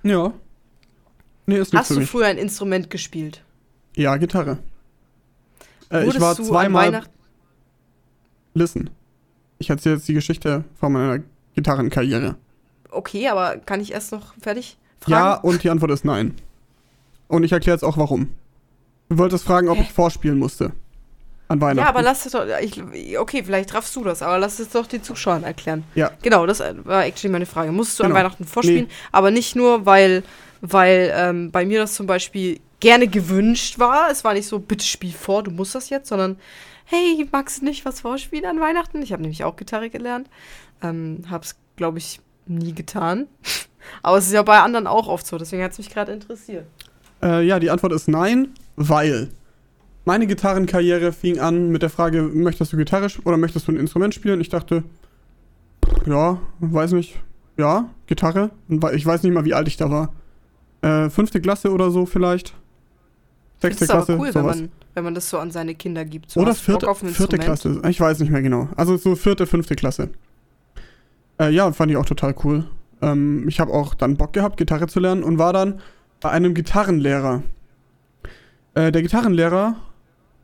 Ja. 0.03 0.33
Nee, 1.47 1.57
ist 1.59 1.75
Hast 1.75 1.91
du 1.91 2.01
früher 2.07 2.27
ein 2.27 2.39
Instrument 2.39 2.91
gespielt? 2.91 3.43
Ja, 3.97 4.17
Gitarre. 4.17 4.59
Äh, 5.91 6.07
ich 6.07 6.21
war 6.21 6.35
zweimal. 6.37 6.87
Weihnachten- 6.89 7.11
Listen. 8.55 8.91
Ich 9.59 9.71
erzähle 9.71 9.97
jetzt 9.97 10.09
die 10.09 10.15
Geschichte 10.15 10.65
von 10.79 10.93
meiner 10.93 11.23
Gitarrenkarriere. 11.55 12.37
Okay, 12.91 13.29
aber 13.29 13.57
kann 13.59 13.81
ich 13.81 13.93
erst 13.93 14.13
noch 14.13 14.35
fertig 14.41 14.77
Ja, 15.07 15.35
fragen? 15.37 15.49
und 15.49 15.63
die 15.65 15.71
Antwort 15.71 15.91
ist 15.93 16.05
nein. 16.05 16.35
Und 17.29 17.45
ich 17.45 17.53
erkläre 17.53 17.77
jetzt 17.77 17.85
auch 17.85 17.97
warum. 17.97 18.29
Du 19.09 19.19
wolltest 19.19 19.45
fragen, 19.45 19.69
ob 19.69 19.77
Hä? 19.79 19.83
ich 19.83 19.93
vorspielen 19.93 20.39
musste. 20.39 20.73
An 21.51 21.61
Weihnachten. 21.61 21.79
Ja, 21.81 21.89
aber 21.89 22.03
lass 22.03 22.27
es 22.27 22.33
doch. 22.33 22.47
Ich, 22.61 22.81
okay, 23.19 23.43
vielleicht 23.45 23.75
raffst 23.75 23.97
du 23.97 24.05
das, 24.05 24.23
aber 24.23 24.39
lass 24.39 24.61
es 24.61 24.69
doch 24.69 24.87
den 24.87 25.03
Zuschauern 25.03 25.43
erklären. 25.43 25.83
Ja. 25.97 26.13
Genau, 26.23 26.47
das 26.47 26.61
war 26.85 27.05
actually 27.05 27.33
meine 27.33 27.45
Frage. 27.45 27.73
Musstest 27.73 27.99
du 27.99 28.05
Genau. 28.05 28.15
an 28.15 28.21
Weihnachten 28.23 28.45
vorspielen? 28.45 28.87
Aber 29.11 29.33
nicht 29.33 29.57
nur, 29.57 29.85
weil, 29.85 30.23
weil 30.61 31.13
ähm, 31.13 31.51
bei 31.51 31.67
mir 31.67 31.81
das 31.81 31.95
zum 31.95 32.07
Beispiel 32.07 32.61
gerne 32.79 33.09
gewünscht 33.09 33.81
war. 33.81 34.13
Es 34.13 34.23
war 34.23 34.33
nicht 34.35 34.47
so, 34.47 34.61
bitte 34.61 34.85
spiel 34.85 35.13
vor, 35.13 35.43
du 35.43 35.51
musst 35.51 35.75
das 35.75 35.91
jetzt, 35.91 36.09
sondern 36.09 36.39
hey, 36.85 37.29
magst 37.33 37.61
du 37.63 37.65
nicht 37.65 37.85
was 37.85 38.01
vorspielen 38.01 38.45
an 38.47 38.61
Weihnachten? 38.61 39.03
Ich 39.03 39.13
habe 39.13 39.23
nämlich 39.23 39.43
auch 39.43 39.57
Gitarre 39.57 39.91
gelernt. 39.91 40.29
Ähm, 40.83 41.25
hab's, 41.29 41.57
glaube 41.75 41.99
ich, 41.99 42.21
nie 42.47 42.75
getan. 42.75 43.27
Aber 44.03 44.19
es 44.19 44.27
ist 44.29 44.33
ja 44.35 44.43
bei 44.45 44.61
anderen 44.61 44.87
auch 44.87 45.09
oft 45.09 45.27
so, 45.27 45.37
deswegen 45.37 45.65
hat 45.65 45.73
es 45.73 45.79
mich 45.79 45.91
gerade 45.91 46.13
interessiert. 46.13 46.67
Äh, 47.25 47.43
ja, 47.45 47.59
die 47.59 47.71
Antwort 47.71 47.93
ist 47.93 48.07
nein, 48.07 48.55
weil 48.77 49.31
meine 50.05 50.27
Gitarrenkarriere 50.27 51.13
fing 51.13 51.39
an 51.39 51.71
mit 51.71 51.83
der 51.83 51.91
Frage, 51.91 52.23
möchtest 52.23 52.73
du 52.73 52.77
Gitarre 52.77 53.09
oder 53.25 53.37
möchtest 53.37 53.69
du 53.69 53.73
ein 53.73 53.79
Instrument 53.79 54.15
spielen? 54.15 54.41
Ich 54.41 54.49
dachte, 54.49 54.85
ja, 56.07 56.39
weiß 56.61 56.93
nicht, 56.93 57.21
ja, 57.57 57.91
Gitarre. 58.07 58.51
Ich 58.95 59.05
weiß 59.05 59.23
nicht 59.23 59.33
mal, 59.33 59.45
wie 59.45 59.55
alt 59.55 59.69
ich 59.69 59.77
da 59.77 59.91
war. 59.91 60.13
Äh, 60.83 61.11
fünfte 61.11 61.41
Klasse 61.41 61.71
oder 61.73 61.91
so 61.91 62.07
vielleicht. 62.07 62.55
Das 63.61 63.69
Sechste 63.69 63.85
ist 63.85 63.91
aber 63.91 64.05
Klasse, 64.05 64.19
cool, 64.19 64.35
wenn 64.35 64.47
man, 64.47 64.69
wenn 64.95 65.05
man 65.05 65.15
das 65.15 65.29
so 65.29 65.39
an 65.39 65.51
seine 65.51 65.75
Kinder 65.75 66.05
gibt. 66.07 66.31
So, 66.31 66.41
Oder 66.41 66.55
vierte, 66.55 66.93
vierte? 66.95 67.39
Klasse. 67.39 67.83
Ich 67.89 68.01
weiß 68.01 68.19
nicht 68.21 68.31
mehr 68.31 68.41
genau. 68.41 68.69
Also 68.77 68.97
so 68.97 69.15
vierte, 69.15 69.47
fünfte 69.47 69.77
Klasse. 69.77 70.09
Äh, 71.39 71.51
ja, 71.51 71.71
fand 71.73 71.91
ich 71.91 71.99
auch 71.99 72.07
total 72.07 72.35
cool. 72.45 72.65
Ähm, 73.03 73.47
ich 73.49 73.61
habe 73.61 73.73
auch 73.73 73.95
dann 73.95 74.17
Bock 74.17 74.33
gehabt, 74.33 74.57
Gitarre 74.57 74.87
zu 74.87 75.01
lernen 75.01 75.23
und 75.23 75.39
war 75.39 75.53
dann 75.53 75.81
bei 76.21 76.31
einem 76.31 76.55
Gitarrenlehrer. 76.55 77.43
Äh, 78.75 78.93
der 78.93 79.03
Gitarrenlehrer, 79.03 79.77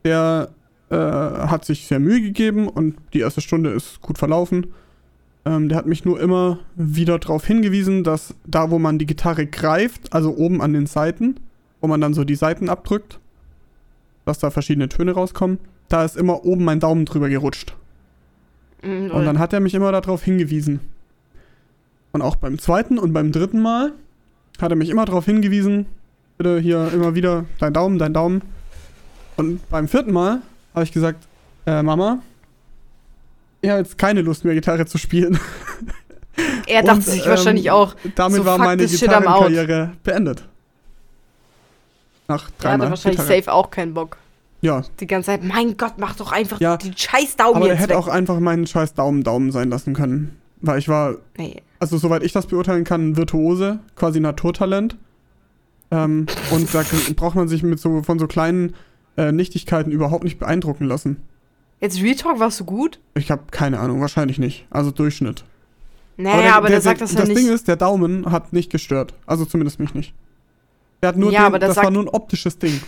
der 0.07 0.51
äh, 0.89 0.97
hat 0.97 1.65
sich 1.65 1.87
sehr 1.87 1.99
Mühe 1.99 2.21
gegeben 2.21 2.69
und 2.69 2.97
die 3.13 3.21
erste 3.21 3.41
Stunde 3.41 3.71
ist 3.71 4.01
gut 4.01 4.19
verlaufen. 4.19 4.69
Ähm, 5.45 5.69
der 5.69 5.79
hat 5.79 5.87
mich 5.87 6.05
nur 6.05 6.21
immer 6.21 6.61
wieder 6.77 7.19
darauf 7.19 7.45
hingewiesen, 7.45 8.05
dass 8.05 8.35
da, 8.47 8.71
wo 8.71 8.79
man 8.79 8.99
die 8.99 9.07
Gitarre 9.07 9.47
greift, 9.47 10.13
also 10.13 10.37
oben 10.37 10.63
an 10.63 10.73
den 10.73 10.87
Seiten, 10.87 11.37
wo 11.81 11.89
man 11.89 12.01
dann 12.01 12.15
so 12.15 12.25
die 12.25 12.37
Seiten 12.37 12.69
abdrückt, 12.69 13.19
dass 14.25 14.39
da 14.39 14.51
verschiedene 14.51 14.89
Töne 14.89 15.13
rauskommen, 15.13 15.59
da 15.89 16.05
ist 16.05 16.17
immer 16.17 16.45
oben 16.45 16.65
mein 16.65 16.81
Daumen 16.81 17.05
drüber 17.05 17.29
gerutscht. 17.29 17.75
Mhm, 18.83 19.11
Und 19.11 19.25
dann 19.25 19.39
hat 19.39 19.53
er 19.53 19.61
mich 19.61 19.75
immer 19.75 19.93
darauf 19.93 20.23
hingewiesen. 20.23 20.81
Und 22.13 22.23
auch 22.23 22.37
beim 22.37 22.59
zweiten 22.59 22.99
und 22.99 23.13
beim 23.13 23.33
dritten 23.33 23.61
Mal 23.61 23.93
hat 24.61 24.71
er 24.71 24.77
mich 24.77 24.89
immer 24.89 25.05
darauf 25.05 25.27
hingewiesen, 25.27 25.87
bitte 26.39 26.59
hier 26.61 26.93
immer 26.93 27.15
wieder 27.15 27.45
dein 27.59 27.73
Daumen, 27.73 27.99
dein 27.99 28.15
Daumen. 28.15 28.43
Und 29.37 29.69
beim 29.69 29.89
vierten 29.89 30.13
Mal 30.13 30.41
habe 30.75 30.85
ich 30.85 30.93
gesagt, 30.93 31.27
äh, 31.67 31.83
Mama, 31.83 32.23
ich 33.61 33.71
habe 33.71 33.81
jetzt 33.81 33.99
keine 33.99 34.23
Lust 34.23 34.45
mehr, 34.45 34.55
Gitarre 34.55 34.87
zu 34.87 34.99
spielen. 34.99 35.39
er 36.67 36.83
dachte 36.83 36.99
Und, 36.99 37.05
sich 37.05 37.25
ähm, 37.25 37.31
wahrscheinlich 37.31 37.71
auch, 37.71 37.95
Damit 38.15 38.39
so 38.39 38.45
war 38.47 38.59
meine. 38.59 38.87
Gitarrenkarriere 38.87 39.93
beendet. 40.03 40.45
Nach 42.29 42.51
er 42.63 42.71
hatte 42.73 42.91
wahrscheinlich 42.91 43.21
Gitarre. 43.21 43.39
safe 43.43 43.53
auch 43.53 43.71
keinen 43.71 43.95
Bock. 43.95 44.17
Ja, 44.63 44.83
Die 45.01 45.07
ganze 45.07 45.27
Zeit, 45.27 45.45
mein 45.45 45.77
Gott, 45.77 45.95
mach 45.99 46.17
doch 46.17 46.33
einfach 46.33 46.61
Ja, 46.61 46.77
den 46.77 46.97
scheiß 46.97 47.37
Daumen 47.37 47.57
aber 47.57 47.69
er 47.69 47.77
hätte 47.77 47.91
weg. 47.91 47.97
auch 47.97 48.09
einfach 48.09 48.41
meinen 48.41 48.67
scheiß 48.67 48.95
Daumen 48.95 49.23
Daumen 49.23 49.53
sein 49.53 49.69
lassen 49.71 49.95
können. 49.95 50.41
Weil 50.61 50.79
ich 50.79 50.89
war 50.89 51.17
nee. 51.37 51.63
also 51.79 51.99
soweit 51.99 52.23
ich 52.23 52.33
das 52.33 52.47
beurteilen 52.47 52.85
kann, 52.85 53.17
Virtuose, 53.17 53.81
quasi 53.95 54.19
Naturtalent. 54.19 54.97
Ähm, 55.91 56.27
und 56.51 56.75
da 56.75 56.83
braucht 57.15 57.37
man 57.37 57.49
sich 57.49 57.63
mit 57.63 57.79
so 57.79 58.03
von 58.03 58.19
so 58.19 58.27
kleinen 58.27 58.75
äh, 59.17 59.33
Nichtigkeiten 59.33 59.91
überhaupt 59.91 60.25
nicht 60.25 60.39
beeindrucken 60.39 60.85
lassen. 60.87 61.23
Jetzt 61.81 62.01
Real 62.03 62.15
Talk 62.17 62.39
warst 62.41 62.59
du 62.61 62.65
gut? 62.65 62.99
Ich 63.15 63.31
habe 63.31 63.43
keine 63.51 63.81
Ahnung, 63.81 64.01
wahrscheinlich 64.01 64.39
nicht. 64.39 64.67
Also 64.71 64.91
Durchschnitt. 64.91 65.45
Naja, 66.17 66.41
der- 66.43 66.55
aber 66.57 66.69
der, 66.69 66.77
der 66.77 66.81
sagt 66.83 67.01
das 67.03 67.13
ja 67.13 67.21
Das 67.21 67.29
nicht. 67.29 67.39
Ding 67.41 67.49
ist, 67.53 67.69
der 67.69 67.77
Daumen 67.77 68.31
hat 68.33 68.53
nicht 68.55 68.71
gestört. 68.73 69.13
Also 69.27 69.45
zumindest 69.45 69.79
mich 69.81 69.93
nicht. 69.95 70.15
Der 71.03 71.11
hat 71.11 71.17
nur 71.19 71.31
Ja, 71.31 71.41
den, 71.41 71.47
aber 71.47 71.59
das 71.59 71.75
sagt- 71.75 71.85
war 71.85 71.91
nur 71.91 72.05
ein 72.05 72.09
optisches 72.09 72.59
Ding. 72.59 72.81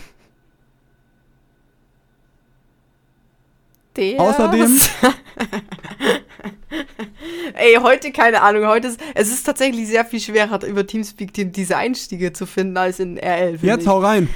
Der- 3.95 4.19
Außerdem- 4.19 4.79
Ey, 7.55 7.75
heute 7.81 8.11
keine 8.11 8.41
Ahnung. 8.41 8.65
Heute 8.67 8.87
ist 8.87 8.99
es 9.15 9.29
ist 9.31 9.43
tatsächlich 9.43 9.87
sehr 9.87 10.05
viel 10.05 10.19
schwerer, 10.19 10.63
über 10.65 10.85
Teamspeak 10.85 11.33
die- 11.33 11.51
diese 11.51 11.75
Einstiege 11.77 12.31
zu 12.33 12.45
finden 12.45 12.77
als 12.77 12.99
in 12.99 13.17
RL. 13.17 13.57
Jetzt 13.61 13.81
ich. 13.83 13.87
hau 13.87 13.99
rein. 13.99 14.29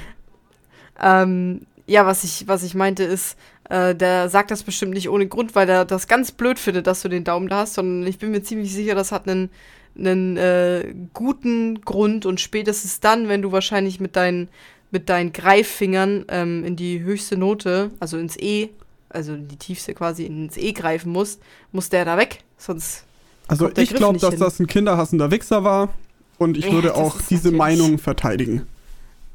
Ähm, 1.00 1.62
ja, 1.86 2.06
was 2.06 2.24
ich, 2.24 2.48
was 2.48 2.62
ich 2.62 2.74
meinte 2.74 3.04
ist, 3.04 3.36
äh, 3.68 3.94
der 3.94 4.28
sagt 4.28 4.50
das 4.50 4.62
bestimmt 4.62 4.94
nicht 4.94 5.08
ohne 5.08 5.26
Grund, 5.28 5.54
weil 5.54 5.68
er 5.68 5.84
das 5.84 6.08
ganz 6.08 6.32
blöd 6.32 6.58
findet, 6.58 6.86
dass 6.86 7.02
du 7.02 7.08
den 7.08 7.24
Daumen 7.24 7.48
da 7.48 7.58
hast, 7.60 7.74
sondern 7.74 8.06
ich 8.08 8.18
bin 8.18 8.30
mir 8.30 8.42
ziemlich 8.42 8.72
sicher, 8.72 8.94
das 8.94 9.12
hat 9.12 9.28
einen, 9.28 9.50
einen 9.98 10.36
äh, 10.36 10.94
guten 11.12 11.80
Grund 11.82 12.26
und 12.26 12.40
spätestens 12.40 13.00
dann, 13.00 13.28
wenn 13.28 13.42
du 13.42 13.52
wahrscheinlich 13.52 14.00
mit 14.00 14.16
deinen, 14.16 14.48
mit 14.90 15.08
deinen 15.08 15.32
Greiffingern 15.32 16.24
ähm, 16.28 16.64
in 16.64 16.76
die 16.76 17.00
höchste 17.02 17.36
Note, 17.36 17.90
also 18.00 18.16
ins 18.18 18.36
E, 18.38 18.70
also 19.10 19.34
in 19.34 19.48
die 19.48 19.56
tiefste 19.56 19.94
quasi 19.94 20.24
ins 20.24 20.56
E 20.56 20.72
greifen 20.72 21.12
musst, 21.12 21.40
muss 21.72 21.88
der 21.88 22.04
da 22.04 22.16
weg, 22.16 22.40
sonst 22.58 23.04
Also 23.46 23.70
ich 23.76 23.94
glaube, 23.94 24.18
dass 24.18 24.30
hin. 24.30 24.40
das 24.40 24.58
ein 24.60 24.66
kinderhassender 24.66 25.30
Wichser 25.30 25.64
war. 25.64 25.94
Und 26.36 26.56
ich 26.56 26.66
Ja, 26.66 26.72
würde 26.72 26.96
auch 26.96 27.20
diese 27.30 27.52
Meinung 27.52 27.98
verteidigen. 27.98 28.66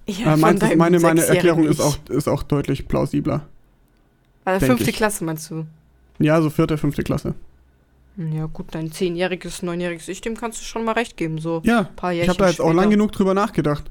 Ja, 0.09 0.33
Äh, 0.33 0.37
meinst 0.37 0.63
meine, 0.75 0.99
meine 0.99 1.21
sechsjährigen 1.21 1.35
Erklärung 1.35 1.63
ist 1.67 1.79
auch, 1.81 1.97
ist 2.09 2.27
auch 2.27 2.43
deutlich 2.43 2.87
plausibler. 2.87 3.47
Also 4.45 4.65
fünfte 4.65 4.89
ich. 4.89 4.95
Klasse 4.95 5.23
meinst 5.23 5.49
du? 5.51 5.65
Ja, 6.19 6.41
so 6.41 6.49
vierte, 6.49 6.77
fünfte 6.77 7.03
Klasse. 7.03 7.33
Ja 8.17 8.47
gut, 8.47 8.67
dein 8.71 8.91
zehnjähriges, 8.91 9.61
neunjähriges 9.61 10.07
Ich, 10.09 10.19
dem 10.21 10.35
kannst 10.35 10.59
du 10.59 10.65
schon 10.65 10.83
mal 10.83 10.91
recht 10.93 11.15
geben, 11.15 11.37
so 11.39 11.61
Ja, 11.63 11.79
ein 11.81 11.95
paar 11.95 12.11
ich 12.11 12.27
habe 12.27 12.37
da 12.37 12.47
jetzt 12.47 12.59
auch 12.59 12.65
später. 12.65 12.81
lang 12.81 12.89
genug 12.89 13.11
drüber 13.13 13.33
nachgedacht. 13.33 13.85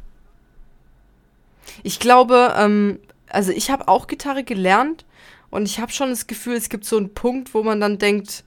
Ich 1.82 1.98
glaube, 2.00 2.54
ähm, 2.58 2.98
also 3.28 3.52
ich 3.52 3.70
habe 3.70 3.88
auch 3.88 4.06
Gitarre 4.06 4.44
gelernt 4.44 5.04
und 5.50 5.64
ich 5.66 5.80
habe 5.80 5.92
schon 5.92 6.10
das 6.10 6.26
Gefühl, 6.26 6.54
es 6.56 6.68
gibt 6.68 6.84
so 6.84 6.96
einen 6.96 7.14
Punkt, 7.14 7.54
wo 7.54 7.62
man 7.62 7.80
dann 7.80 7.98
denkt, 7.98 8.44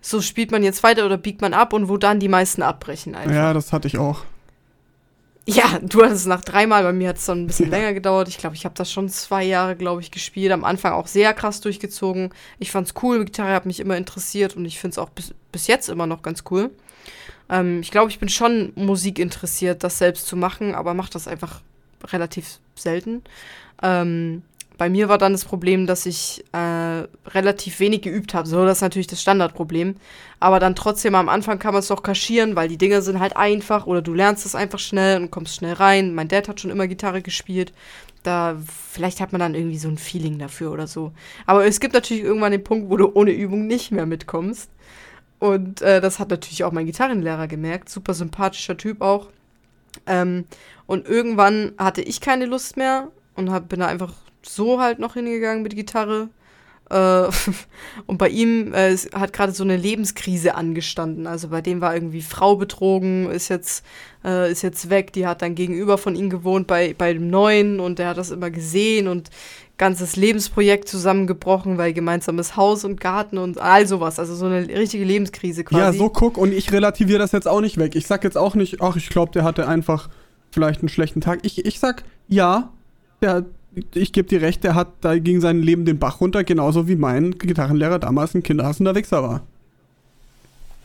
so 0.00 0.20
spielt 0.22 0.50
man 0.50 0.62
jetzt 0.62 0.82
weiter 0.82 1.04
oder 1.04 1.18
biegt 1.18 1.40
man 1.42 1.52
ab 1.54 1.72
und 1.72 1.88
wo 1.88 1.96
dann 1.96 2.20
die 2.20 2.28
meisten 2.28 2.62
abbrechen 2.62 3.14
einfach. 3.14 3.34
Ja, 3.34 3.52
das 3.52 3.72
hatte 3.72 3.88
ich 3.88 3.98
auch. 3.98 4.24
Ja, 5.50 5.78
du 5.80 6.02
hattest 6.02 6.20
es 6.20 6.26
nach 6.26 6.44
dreimal, 6.44 6.82
bei 6.82 6.92
mir 6.92 7.08
hat 7.08 7.16
es 7.16 7.24
dann 7.24 7.44
ein 7.44 7.46
bisschen 7.46 7.70
länger 7.70 7.94
gedauert. 7.94 8.28
Ich 8.28 8.36
glaube, 8.36 8.54
ich 8.54 8.66
habe 8.66 8.74
das 8.74 8.92
schon 8.92 9.08
zwei 9.08 9.44
Jahre, 9.44 9.76
glaube 9.76 10.02
ich, 10.02 10.10
gespielt. 10.10 10.52
Am 10.52 10.62
Anfang 10.62 10.92
auch 10.92 11.06
sehr 11.06 11.32
krass 11.32 11.62
durchgezogen. 11.62 12.34
Ich 12.58 12.70
fand's 12.70 12.92
cool, 13.02 13.24
Gitarre 13.24 13.54
hat 13.54 13.64
mich 13.64 13.80
immer 13.80 13.96
interessiert 13.96 14.56
und 14.56 14.66
ich 14.66 14.78
finde 14.78 14.92
es 14.92 14.98
auch 14.98 15.08
bis, 15.08 15.32
bis 15.50 15.66
jetzt 15.66 15.88
immer 15.88 16.06
noch 16.06 16.20
ganz 16.20 16.44
cool. 16.50 16.70
Ähm, 17.48 17.80
ich 17.80 17.90
glaube, 17.90 18.10
ich 18.10 18.18
bin 18.18 18.28
schon 18.28 18.72
Musik 18.74 19.18
interessiert, 19.18 19.84
das 19.84 19.96
selbst 19.96 20.26
zu 20.26 20.36
machen, 20.36 20.74
aber 20.74 20.92
mache 20.92 21.12
das 21.12 21.26
einfach 21.26 21.62
relativ 22.04 22.58
selten. 22.74 23.22
Ähm, 23.82 24.42
bei 24.78 24.88
mir 24.88 25.08
war 25.08 25.18
dann 25.18 25.32
das 25.32 25.44
Problem, 25.44 25.88
dass 25.88 26.06
ich 26.06 26.44
äh, 26.52 27.02
relativ 27.26 27.80
wenig 27.80 28.02
geübt 28.02 28.32
habe. 28.32 28.48
So, 28.48 28.64
das 28.64 28.78
ist 28.78 28.82
natürlich 28.82 29.08
das 29.08 29.20
Standardproblem. 29.20 29.96
Aber 30.38 30.60
dann 30.60 30.76
trotzdem 30.76 31.16
am 31.16 31.28
Anfang 31.28 31.58
kann 31.58 31.74
man 31.74 31.80
es 31.80 31.88
doch 31.88 32.04
kaschieren, 32.04 32.54
weil 32.54 32.68
die 32.68 32.78
Dinger 32.78 33.02
sind 33.02 33.18
halt 33.18 33.36
einfach 33.36 33.86
oder 33.86 34.02
du 34.02 34.14
lernst 34.14 34.46
es 34.46 34.54
einfach 34.54 34.78
schnell 34.78 35.20
und 35.20 35.32
kommst 35.32 35.56
schnell 35.56 35.74
rein. 35.74 36.14
Mein 36.14 36.28
Dad 36.28 36.48
hat 36.48 36.60
schon 36.60 36.70
immer 36.70 36.86
Gitarre 36.86 37.22
gespielt. 37.22 37.72
Da, 38.22 38.56
vielleicht 38.90 39.20
hat 39.20 39.32
man 39.32 39.40
dann 39.40 39.56
irgendwie 39.56 39.78
so 39.78 39.88
ein 39.88 39.98
Feeling 39.98 40.38
dafür 40.38 40.70
oder 40.70 40.86
so. 40.86 41.12
Aber 41.44 41.66
es 41.66 41.80
gibt 41.80 41.94
natürlich 41.94 42.22
irgendwann 42.22 42.52
den 42.52 42.62
Punkt, 42.62 42.88
wo 42.88 42.96
du 42.96 43.12
ohne 43.12 43.32
Übung 43.32 43.66
nicht 43.66 43.90
mehr 43.90 44.06
mitkommst. 44.06 44.70
Und 45.40 45.82
äh, 45.82 46.00
das 46.00 46.20
hat 46.20 46.30
natürlich 46.30 46.62
auch 46.62 46.72
mein 46.72 46.86
Gitarrenlehrer 46.86 47.48
gemerkt. 47.48 47.88
Super 47.88 48.14
sympathischer 48.14 48.76
Typ 48.76 49.02
auch. 49.02 49.26
Ähm, 50.06 50.44
und 50.86 51.08
irgendwann 51.08 51.72
hatte 51.78 52.00
ich 52.02 52.20
keine 52.20 52.46
Lust 52.46 52.76
mehr 52.76 53.08
und 53.34 53.50
hab, 53.50 53.68
bin 53.68 53.80
da 53.80 53.86
einfach 53.86 54.14
so 54.42 54.80
halt 54.80 54.98
noch 54.98 55.14
hingegangen 55.14 55.62
mit 55.62 55.74
Gitarre. 55.74 56.28
Äh, 56.90 57.28
und 58.06 58.18
bei 58.18 58.28
ihm 58.28 58.72
äh, 58.72 58.96
hat 59.14 59.32
gerade 59.32 59.52
so 59.52 59.64
eine 59.64 59.76
Lebenskrise 59.76 60.54
angestanden. 60.54 61.26
Also 61.26 61.48
bei 61.48 61.60
dem 61.60 61.80
war 61.80 61.94
irgendwie 61.94 62.22
Frau 62.22 62.56
betrogen, 62.56 63.30
ist 63.30 63.48
jetzt, 63.48 63.84
äh, 64.24 64.50
ist 64.50 64.62
jetzt 64.62 64.90
weg. 64.90 65.12
Die 65.12 65.26
hat 65.26 65.42
dann 65.42 65.54
gegenüber 65.54 65.98
von 65.98 66.14
ihm 66.14 66.30
gewohnt 66.30 66.66
bei, 66.66 66.94
bei 66.96 67.12
dem 67.12 67.28
Neuen 67.28 67.80
und 67.80 67.98
der 67.98 68.08
hat 68.08 68.18
das 68.18 68.30
immer 68.30 68.50
gesehen 68.50 69.08
und 69.08 69.30
ganzes 69.76 70.16
Lebensprojekt 70.16 70.88
zusammengebrochen, 70.88 71.78
weil 71.78 71.92
gemeinsames 71.92 72.56
Haus 72.56 72.84
und 72.84 73.00
Garten 73.00 73.38
und 73.38 73.60
all 73.60 73.86
sowas. 73.86 74.18
Also 74.18 74.34
so 74.34 74.46
eine 74.46 74.66
richtige 74.68 75.04
Lebenskrise 75.04 75.62
quasi. 75.64 75.80
Ja, 75.80 75.92
so 75.92 76.10
guck 76.10 76.36
und 76.36 76.52
ich 76.52 76.72
relativiere 76.72 77.20
das 77.20 77.32
jetzt 77.32 77.46
auch 77.46 77.60
nicht 77.60 77.78
weg. 77.78 77.94
Ich 77.94 78.06
sag 78.06 78.24
jetzt 78.24 78.36
auch 78.36 78.54
nicht, 78.54 78.80
ach, 78.80 78.96
ich 78.96 79.08
glaube, 79.08 79.32
der 79.32 79.44
hatte 79.44 79.68
einfach 79.68 80.08
vielleicht 80.50 80.80
einen 80.80 80.88
schlechten 80.88 81.20
Tag. 81.20 81.40
Ich, 81.42 81.64
ich 81.64 81.78
sag, 81.78 82.02
ja, 82.26 82.72
der, 83.22 83.44
ich 83.94 84.12
gebe 84.12 84.28
dir 84.28 84.40
recht, 84.42 84.64
der 84.64 84.74
hat 84.74 84.88
da 85.00 85.18
ging 85.18 85.40
sein 85.40 85.62
Leben 85.62 85.84
den 85.84 85.98
Bach 85.98 86.20
runter, 86.20 86.44
genauso 86.44 86.88
wie 86.88 86.96
mein 86.96 87.32
Gitarrenlehrer 87.32 87.98
damals 87.98 88.34
ein 88.34 88.42
kinderhassender 88.42 88.94
Wichser 88.94 89.22
war. 89.22 89.42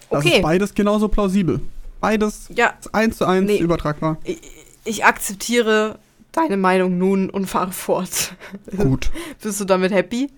Das 0.10 0.20
Okay. 0.26 0.36
ist 0.38 0.42
beides 0.42 0.74
genauso 0.74 1.08
plausibel. 1.08 1.60
Beides 2.00 2.50
Ja. 2.56 2.74
eins 2.92 3.18
zu 3.18 3.26
eins 3.26 3.48
Nee. 3.48 3.58
übertragbar. 3.60 4.18
Ich, 4.24 4.40
ich 4.86 5.06
akzeptiere 5.06 5.98
deine 6.32 6.58
Meinung 6.58 6.98
nun 6.98 7.30
und 7.30 7.48
fahre 7.48 7.72
fort. 7.72 8.36
Gut. 8.78 9.10
Bist 9.42 9.60
du 9.60 9.66
damit 9.66 9.92
happy? 9.92 10.30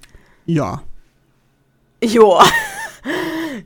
Ja. 0.45 0.83
Joa. 2.03 2.43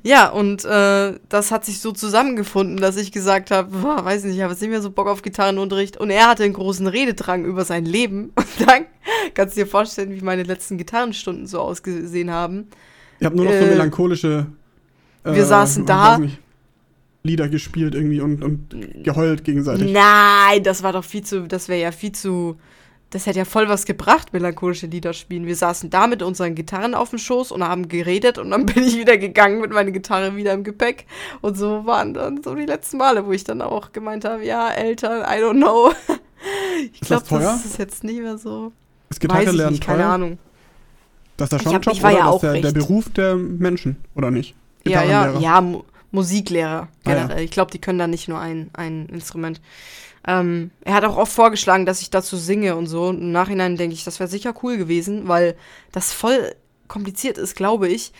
Ja, 0.03 0.29
und 0.29 0.65
äh, 0.65 1.19
das 1.29 1.51
hat 1.51 1.65
sich 1.65 1.79
so 1.79 1.91
zusammengefunden, 1.91 2.77
dass 2.77 2.97
ich 2.97 3.11
gesagt 3.11 3.51
habe, 3.51 3.71
weiß 3.83 4.23
nicht, 4.25 4.35
ich 4.35 4.41
habe 4.41 4.53
jetzt 4.53 4.61
nicht 4.61 4.69
mehr 4.69 4.81
so 4.81 4.91
Bock 4.91 5.07
auf 5.07 5.21
Gitarrenunterricht. 5.21 5.97
Und 5.97 6.09
er 6.09 6.29
hatte 6.29 6.43
einen 6.43 6.53
großen 6.53 6.87
Rededrang 6.87 7.45
über 7.45 7.65
sein 7.65 7.85
Leben. 7.85 8.31
Und 8.35 8.67
dann 8.67 8.85
kannst 9.33 9.55
du 9.57 9.61
dir 9.61 9.67
vorstellen, 9.67 10.11
wie 10.11 10.21
meine 10.21 10.43
letzten 10.43 10.77
Gitarrenstunden 10.77 11.47
so 11.47 11.59
ausgesehen 11.59 12.31
haben. 12.31 12.67
Ich 13.19 13.25
habe 13.25 13.35
nur 13.35 13.45
noch 13.45 13.51
so 13.51 13.57
Äh, 13.57 13.69
melancholische 13.69 14.47
äh, 15.23 15.35
wir 15.35 15.45
saßen 15.45 15.85
da. 15.85 16.19
Lieder 17.23 17.49
gespielt 17.49 17.95
irgendwie 17.95 18.21
und, 18.21 18.43
und 18.43 19.03
geheult 19.03 19.43
gegenseitig. 19.43 19.91
Nein, 19.91 20.63
das 20.63 20.83
war 20.83 20.93
doch 20.93 21.03
viel 21.03 21.23
zu, 21.23 21.47
das 21.47 21.67
wäre 21.67 21.81
ja 21.81 21.91
viel 21.91 22.13
zu, 22.13 22.57
das 23.11 23.25
hätte 23.25 23.39
ja 23.39 23.45
voll 23.45 23.67
was 23.69 23.85
gebracht, 23.85 24.33
melancholische 24.33 24.87
Lieder 24.87 25.13
spielen. 25.13 25.45
Wir 25.47 25.55
saßen 25.55 25.89
da 25.89 26.07
mit 26.07 26.21
unseren 26.21 26.53
Gitarren 26.55 26.93
auf 26.93 27.09
dem 27.09 27.19
Schoß 27.19 27.51
und 27.51 27.63
haben 27.63 27.87
geredet 27.87 28.37
und 28.37 28.51
dann 28.51 28.65
bin 28.67 28.83
ich 28.83 28.97
wieder 28.97 29.17
gegangen 29.17 29.61
mit 29.61 29.71
meiner 29.71 29.91
Gitarre 29.91 30.35
wieder 30.35 30.53
im 30.53 30.63
Gepäck. 30.63 31.05
Und 31.41 31.57
so 31.57 31.85
waren 31.85 32.13
dann 32.13 32.43
so 32.43 32.53
die 32.55 32.65
letzten 32.65 32.97
Male, 32.97 33.25
wo 33.25 33.31
ich 33.31 33.43
dann 33.43 33.61
auch 33.61 33.91
gemeint 33.93 34.25
habe, 34.25 34.45
ja, 34.45 34.69
Eltern, 34.69 35.21
I 35.21 35.43
don't 35.43 35.57
know. 35.57 35.91
Ich 36.93 37.01
glaube, 37.01 37.25
das 37.29 37.43
das 37.43 37.65
ist 37.65 37.79
jetzt 37.79 38.03
nicht 38.05 38.21
mehr 38.21 38.37
so. 38.37 38.71
Ist 39.09 39.17
Weiß 39.17 39.19
Gitarre 39.19 39.43
ich 39.43 39.51
lernen 39.51 39.71
nicht, 39.73 39.83
keine 39.83 40.03
teuer? 40.03 40.09
Ahnung. 40.09 40.39
Das 41.35 41.51
ist 41.51 41.65
der 41.65 41.71
war 41.73 41.81
oder 41.81 42.11
ja 42.11 42.31
das 42.31 42.41
der, 42.41 42.61
der 42.61 42.71
Beruf 42.71 43.09
der 43.09 43.35
Menschen, 43.35 43.97
oder 44.15 44.31
nicht? 44.31 44.55
Ja, 44.85 45.03
ja, 45.03 45.37
ja, 45.37 45.59
Mu 45.59 45.83
Musiklehrer 46.11 46.87
Ah, 47.03 47.09
ja. 47.09 47.15
generell. 47.15 47.43
Ich 47.43 47.51
glaube, 47.51 47.71
die 47.71 47.79
können 47.79 47.99
da 47.99 48.07
nicht 48.07 48.27
nur 48.29 48.39
ein, 48.39 48.69
ein 48.73 49.07
Instrument. 49.07 49.61
Ähm, 50.27 50.71
er 50.83 50.93
hat 50.93 51.05
auch 51.05 51.17
oft 51.17 51.31
vorgeschlagen, 51.31 51.85
dass 51.85 52.01
ich 52.01 52.09
dazu 52.09 52.37
singe 52.37 52.75
und 52.75 52.87
so. 52.87 53.07
Und 53.07 53.21
Im 53.21 53.31
Nachhinein 53.31 53.77
denke 53.77 53.93
ich, 53.93 54.03
das 54.03 54.19
wäre 54.19 54.29
sicher 54.29 54.53
cool 54.63 54.77
gewesen, 54.77 55.27
weil 55.27 55.55
das 55.91 56.11
voll 56.13 56.55
kompliziert 56.87 57.37
ist, 57.37 57.55
glaube 57.55 57.87
ich, 57.87 58.11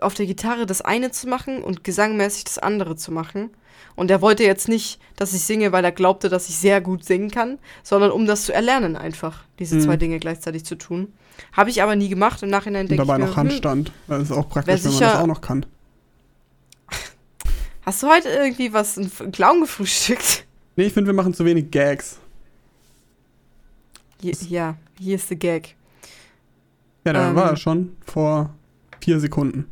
auf 0.00 0.14
der 0.14 0.26
Gitarre 0.26 0.66
das 0.66 0.80
eine 0.82 1.10
zu 1.10 1.28
machen 1.28 1.62
und 1.62 1.84
gesangmäßig 1.84 2.44
das 2.44 2.58
andere 2.58 2.96
zu 2.96 3.12
machen. 3.12 3.50
Und 3.96 4.10
er 4.10 4.20
wollte 4.20 4.42
jetzt 4.42 4.68
nicht, 4.68 4.98
dass 5.16 5.32
ich 5.34 5.42
singe, 5.42 5.70
weil 5.72 5.84
er 5.84 5.92
glaubte, 5.92 6.28
dass 6.28 6.48
ich 6.48 6.56
sehr 6.56 6.80
gut 6.80 7.04
singen 7.04 7.30
kann, 7.30 7.58
sondern 7.82 8.10
um 8.10 8.26
das 8.26 8.44
zu 8.44 8.52
erlernen 8.52 8.96
einfach, 8.96 9.44
diese 9.58 9.76
Mhm. 9.76 9.80
zwei 9.80 9.96
Dinge 9.96 10.18
gleichzeitig 10.18 10.64
zu 10.64 10.74
tun. 10.74 11.12
Habe 11.52 11.70
ich 11.70 11.82
aber 11.82 11.96
nie 11.96 12.08
gemacht. 12.08 12.42
Im 12.42 12.50
Nachhinein 12.50 12.88
denke 12.88 13.02
ich 13.02 13.06
dabei 13.06 13.18
mir, 13.18 13.26
noch 13.26 13.36
hm, 13.36 13.48
Handstand. 13.48 13.92
Das 14.08 14.22
ist 14.22 14.32
auch 14.32 14.48
praktisch, 14.48 14.84
wenn 14.84 14.92
man 14.92 15.00
das 15.00 15.16
auch 15.16 15.26
noch 15.26 15.40
kann. 15.40 15.66
Hast 17.86 18.02
du 18.02 18.08
heute 18.08 18.28
irgendwie 18.28 18.72
was, 18.72 18.98
einen 18.98 19.32
Clown 19.32 19.60
gefrühstückt? 19.60 20.44
Nee, 20.76 20.84
ich 20.86 20.92
finde, 20.92 21.08
wir 21.08 21.14
machen 21.14 21.34
zu 21.34 21.44
wenig 21.44 21.70
Gags. 21.70 22.18
Hier, 24.20 24.34
ja, 24.48 24.76
hier 24.98 25.16
ist 25.16 25.30
der 25.30 25.36
Gag. 25.36 25.76
Ja, 27.04 27.12
da 27.12 27.30
Ähm. 27.30 27.36
war 27.36 27.50
er 27.50 27.56
schon 27.56 27.96
vor 28.04 28.54
vier 29.00 29.20
Sekunden. 29.20 29.66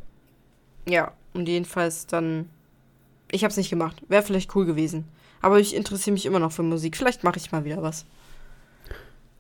Ja, 0.88 1.12
und 1.32 1.48
jedenfalls 1.48 2.06
dann. 2.06 2.48
Ich 3.30 3.44
hab's 3.44 3.56
nicht 3.56 3.70
gemacht. 3.70 4.02
Wäre 4.08 4.22
vielleicht 4.22 4.54
cool 4.54 4.66
gewesen. 4.66 5.04
Aber 5.40 5.58
ich 5.58 5.74
interessiere 5.74 6.12
mich 6.12 6.26
immer 6.26 6.38
noch 6.38 6.52
für 6.52 6.62
Musik. 6.62 6.96
Vielleicht 6.96 7.24
mache 7.24 7.38
ich 7.38 7.50
mal 7.50 7.64
wieder 7.64 7.82
was. 7.82 8.04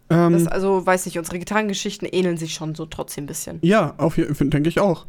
Ähm, 0.08 0.32
Das, 0.32 0.46
also, 0.46 0.84
weiß 0.84 1.04
nicht, 1.06 1.18
unsere 1.18 1.38
Gitarrengeschichten 1.38 2.08
ähneln 2.10 2.38
sich 2.38 2.54
schon 2.54 2.74
so 2.74 2.86
trotzdem 2.86 3.24
ein 3.24 3.26
bisschen. 3.26 3.58
ja, 3.62 3.94
auf 3.98 4.14
denke 4.16 4.68
ich 4.68 4.80
auch. 4.80 5.06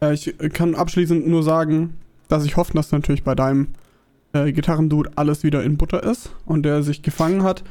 Äh, 0.00 0.14
ich 0.14 0.34
kann 0.52 0.74
abschließend 0.74 1.26
nur 1.26 1.42
sagen, 1.42 1.98
dass 2.28 2.44
ich 2.44 2.56
hoffe, 2.56 2.72
dass 2.74 2.92
natürlich 2.92 3.24
bei 3.24 3.34
deinem 3.34 3.68
äh, 4.32 4.52
Gitarrendude 4.52 5.10
alles 5.16 5.42
wieder 5.42 5.62
in 5.62 5.76
Butter 5.76 6.02
ist 6.02 6.30
und 6.44 6.62
der 6.64 6.82
sich 6.82 7.02
gefangen 7.02 7.42
hat. 7.42 7.64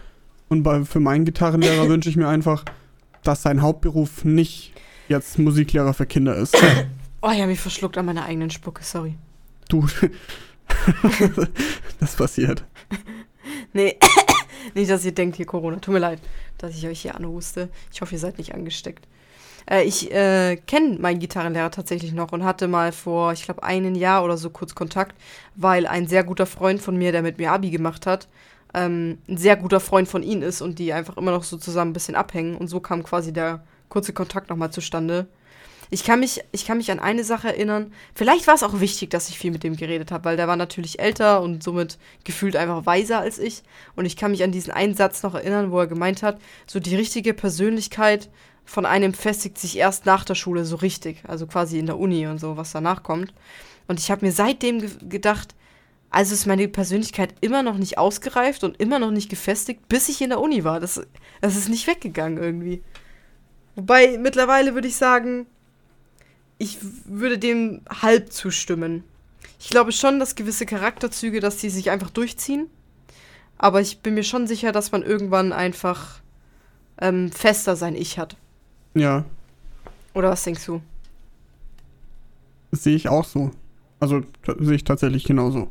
Und 0.49 0.63
bei, 0.63 0.83
für 0.83 0.99
meinen 0.99 1.25
Gitarrenlehrer 1.25 1.87
wünsche 1.89 2.09
ich 2.09 2.17
mir 2.17 2.27
einfach, 2.27 2.65
dass 3.23 3.41
sein 3.41 3.61
Hauptberuf 3.61 4.25
nicht 4.25 4.73
jetzt 5.07 5.39
Musiklehrer 5.39 5.93
für 5.93 6.05
Kinder 6.05 6.35
ist. 6.35 6.57
Oh, 7.23 7.29
ich 7.29 7.37
habe 7.37 7.49
mich 7.49 7.59
verschluckt 7.59 7.99
an 7.99 8.07
meiner 8.07 8.25
eigenen 8.25 8.49
Spucke, 8.49 8.83
sorry. 8.83 9.13
Du. 9.69 9.85
das 11.99 12.15
passiert. 12.15 12.63
Nee, 13.73 13.97
nicht, 14.73 14.89
dass 14.89 15.05
ihr 15.05 15.13
denkt, 15.13 15.37
hier 15.37 15.45
Corona. 15.45 15.77
Tut 15.77 15.93
mir 15.93 15.99
leid, 15.99 16.19
dass 16.57 16.75
ich 16.75 16.87
euch 16.87 17.01
hier 17.01 17.15
anhuste. 17.15 17.69
Ich 17.93 18.01
hoffe, 18.01 18.15
ihr 18.15 18.19
seid 18.19 18.37
nicht 18.37 18.53
angesteckt. 18.53 19.07
Äh, 19.69 19.83
ich 19.83 20.11
äh, 20.11 20.57
kenne 20.67 20.99
meinen 20.99 21.19
Gitarrenlehrer 21.19 21.71
tatsächlich 21.71 22.13
noch 22.13 22.31
und 22.31 22.43
hatte 22.43 22.67
mal 22.67 22.91
vor, 22.91 23.33
ich 23.33 23.43
glaube, 23.43 23.63
einem 23.63 23.95
Jahr 23.95 24.23
oder 24.23 24.37
so 24.37 24.49
kurz 24.49 24.75
Kontakt, 24.75 25.15
weil 25.55 25.87
ein 25.87 26.07
sehr 26.07 26.23
guter 26.23 26.45
Freund 26.45 26.81
von 26.81 26.97
mir, 26.97 27.11
der 27.11 27.21
mit 27.21 27.37
mir 27.37 27.51
Abi 27.51 27.69
gemacht 27.69 28.05
hat, 28.05 28.27
ähm, 28.73 29.17
ein 29.27 29.37
sehr 29.37 29.57
guter 29.57 29.79
Freund 29.79 30.07
von 30.07 30.23
ihm 30.23 30.41
ist 30.41 30.61
und 30.61 30.79
die 30.79 30.93
einfach 30.93 31.17
immer 31.17 31.31
noch 31.31 31.43
so 31.43 31.57
zusammen 31.57 31.91
ein 31.91 31.93
bisschen 31.93 32.15
abhängen. 32.15 32.55
Und 32.55 32.67
so 32.67 32.79
kam 32.79 33.03
quasi 33.03 33.33
der 33.33 33.63
kurze 33.89 34.13
Kontakt 34.13 34.49
nochmal 34.49 34.71
zustande. 34.71 35.27
Ich 35.93 36.05
kann, 36.05 36.21
mich, 36.21 36.41
ich 36.53 36.65
kann 36.65 36.77
mich 36.77 36.89
an 36.89 37.01
eine 37.01 37.25
Sache 37.25 37.49
erinnern. 37.49 37.91
Vielleicht 38.15 38.47
war 38.47 38.55
es 38.55 38.63
auch 38.63 38.79
wichtig, 38.79 39.09
dass 39.09 39.27
ich 39.27 39.37
viel 39.37 39.51
mit 39.51 39.65
dem 39.65 39.75
geredet 39.75 40.09
habe, 40.09 40.23
weil 40.23 40.37
der 40.37 40.47
war 40.47 40.55
natürlich 40.55 41.01
älter 41.01 41.41
und 41.41 41.61
somit 41.61 41.97
gefühlt 42.23 42.55
einfach 42.55 42.85
weiser 42.85 43.19
als 43.19 43.37
ich. 43.37 43.63
Und 43.97 44.05
ich 44.05 44.15
kann 44.15 44.31
mich 44.31 44.41
an 44.41 44.53
diesen 44.53 44.71
einen 44.71 44.95
Satz 44.95 45.21
noch 45.21 45.35
erinnern, 45.35 45.69
wo 45.69 45.79
er 45.79 45.87
gemeint 45.87 46.23
hat, 46.23 46.39
so 46.65 46.79
die 46.79 46.95
richtige 46.95 47.33
Persönlichkeit 47.33 48.29
von 48.71 48.85
einem 48.85 49.13
festigt 49.13 49.57
sich 49.57 49.77
erst 49.77 50.05
nach 50.05 50.23
der 50.23 50.35
Schule 50.35 50.63
so 50.63 50.77
richtig. 50.77 51.23
Also 51.27 51.45
quasi 51.45 51.77
in 51.77 51.87
der 51.87 51.99
Uni 51.99 52.25
und 52.27 52.39
so, 52.39 52.55
was 52.55 52.71
danach 52.71 53.03
kommt. 53.03 53.33
Und 53.87 53.99
ich 53.99 54.09
habe 54.09 54.25
mir 54.25 54.31
seitdem 54.31 54.79
ge 54.79 54.89
gedacht, 55.09 55.55
also 56.09 56.33
ist 56.33 56.45
meine 56.45 56.69
Persönlichkeit 56.69 57.35
immer 57.41 57.63
noch 57.63 57.77
nicht 57.77 57.97
ausgereift 57.97 58.63
und 58.63 58.79
immer 58.79 58.97
noch 58.97 59.11
nicht 59.11 59.29
gefestigt, 59.29 59.89
bis 59.89 60.07
ich 60.07 60.21
in 60.21 60.29
der 60.29 60.39
Uni 60.39 60.63
war. 60.63 60.79
Das, 60.79 61.01
das 61.41 61.57
ist 61.57 61.67
nicht 61.67 61.85
weggegangen 61.85 62.41
irgendwie. 62.41 62.81
Wobei 63.75 64.17
mittlerweile 64.17 64.73
würde 64.73 64.87
ich 64.87 64.95
sagen, 64.95 65.47
ich 66.57 66.77
würde 67.03 67.37
dem 67.37 67.81
halb 67.89 68.31
zustimmen. 68.31 69.03
Ich 69.59 69.69
glaube 69.69 69.91
schon, 69.91 70.17
dass 70.17 70.35
gewisse 70.35 70.65
Charakterzüge, 70.65 71.41
dass 71.41 71.57
die 71.57 71.69
sich 71.69 71.89
einfach 71.89 72.09
durchziehen. 72.09 72.69
Aber 73.57 73.81
ich 73.81 73.99
bin 73.99 74.13
mir 74.13 74.23
schon 74.23 74.47
sicher, 74.47 74.71
dass 74.71 74.93
man 74.93 75.03
irgendwann 75.03 75.51
einfach 75.51 76.21
ähm, 76.99 77.31
fester 77.33 77.75
sein 77.75 77.95
Ich 77.95 78.17
hat. 78.17 78.37
Ja, 78.93 79.23
Oder 80.13 80.29
was 80.31 80.43
denkst 80.43 80.65
du? 80.65 80.81
sehe 82.71 82.95
ich 82.95 83.09
auch 83.09 83.25
so. 83.25 83.51
Also 83.99 84.21
sehe 84.59 84.75
ich 84.75 84.83
tatsächlich 84.83 85.23
genauso. 85.25 85.69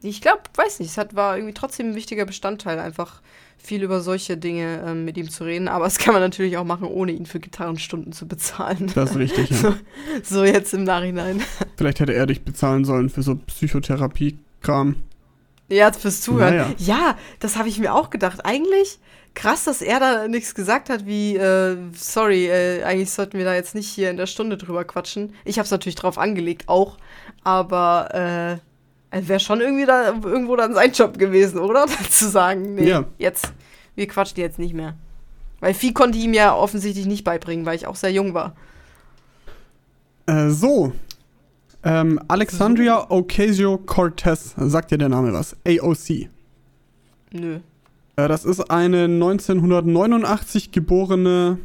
Ich 0.00 0.20
glaube, 0.20 0.42
weiß 0.54 0.78
nicht, 0.78 0.90
es 0.90 0.98
hat, 0.98 1.16
war 1.16 1.36
irgendwie 1.36 1.54
trotzdem 1.54 1.88
ein 1.90 1.94
wichtiger 1.96 2.24
Bestandteil, 2.24 2.78
einfach 2.78 3.20
viel 3.58 3.82
über 3.82 4.00
solche 4.00 4.36
Dinge 4.36 4.82
ähm, 4.86 5.04
mit 5.04 5.16
ihm 5.16 5.28
zu 5.28 5.42
reden. 5.44 5.66
Aber 5.66 5.84
das 5.84 5.98
kann 5.98 6.14
man 6.14 6.22
natürlich 6.22 6.56
auch 6.56 6.64
machen, 6.64 6.86
ohne 6.86 7.10
ihn 7.12 7.26
für 7.26 7.40
Gitarrenstunden 7.40 8.12
zu 8.12 8.26
bezahlen. 8.28 8.90
Das 8.94 9.10
ist 9.10 9.16
richtig. 9.16 9.50
Ja. 9.50 9.56
so, 9.56 9.74
so 10.22 10.44
jetzt 10.44 10.72
im 10.72 10.84
Nachhinein. 10.84 11.42
Vielleicht 11.76 11.98
hätte 11.98 12.14
er 12.14 12.26
dich 12.26 12.42
bezahlen 12.42 12.84
sollen 12.84 13.10
für 13.10 13.22
so 13.22 13.34
Psychotherapie-Kram. 13.34 14.96
Ja, 15.68 15.92
fürs 15.92 16.20
Zuhören. 16.22 16.56
Naja. 16.56 16.74
Ja, 16.78 17.18
das 17.40 17.56
habe 17.56 17.68
ich 17.68 17.78
mir 17.78 17.94
auch 17.94 18.10
gedacht. 18.10 18.44
Eigentlich 18.44 18.98
krass, 19.34 19.64
dass 19.64 19.82
er 19.82 20.00
da 20.00 20.26
nichts 20.28 20.54
gesagt 20.54 20.90
hat, 20.90 21.06
wie, 21.06 21.36
äh, 21.36 21.76
sorry, 21.94 22.46
äh, 22.46 22.82
eigentlich 22.82 23.10
sollten 23.10 23.38
wir 23.38 23.44
da 23.44 23.54
jetzt 23.54 23.74
nicht 23.74 23.88
hier 23.88 24.10
in 24.10 24.16
der 24.16 24.26
Stunde 24.26 24.56
drüber 24.56 24.84
quatschen. 24.84 25.34
Ich 25.44 25.58
habe 25.58 25.64
es 25.64 25.70
natürlich 25.70 25.94
drauf 25.94 26.18
angelegt, 26.18 26.64
auch. 26.68 26.96
Aber, 27.44 28.60
äh, 29.12 29.28
wäre 29.28 29.40
schon 29.40 29.60
irgendwie 29.60 29.86
da, 29.86 30.08
irgendwo 30.08 30.56
dann 30.56 30.74
sein 30.74 30.92
Job 30.92 31.18
gewesen, 31.18 31.58
oder? 31.60 31.86
Zu 32.10 32.28
sagen, 32.28 32.74
nee, 32.74 32.88
Ja. 32.88 33.04
jetzt, 33.18 33.52
wir 33.94 34.08
quatschen 34.08 34.40
jetzt 34.40 34.58
nicht 34.58 34.74
mehr. 34.74 34.94
Weil 35.60 35.74
viel 35.74 35.92
konnte 35.92 36.18
ich 36.18 36.24
ihm 36.24 36.34
ja 36.34 36.54
offensichtlich 36.54 37.06
nicht 37.06 37.24
beibringen, 37.24 37.64
weil 37.66 37.76
ich 37.76 37.86
auch 37.86 37.96
sehr 37.96 38.12
jung 38.12 38.34
war. 38.34 38.54
Äh, 40.26 40.50
so. 40.50 40.92
Ähm, 41.84 42.20
Alexandria 42.28 43.08
Ocasio-Cortez, 43.10 44.54
sagt 44.56 44.90
dir 44.90 44.98
der 44.98 45.08
Name 45.08 45.32
was? 45.32 45.56
AOC. 45.66 46.28
Nö. 47.32 47.60
Äh, 48.16 48.28
das 48.28 48.44
ist 48.44 48.70
eine 48.70 49.04
1989 49.04 50.72
geborene 50.72 51.58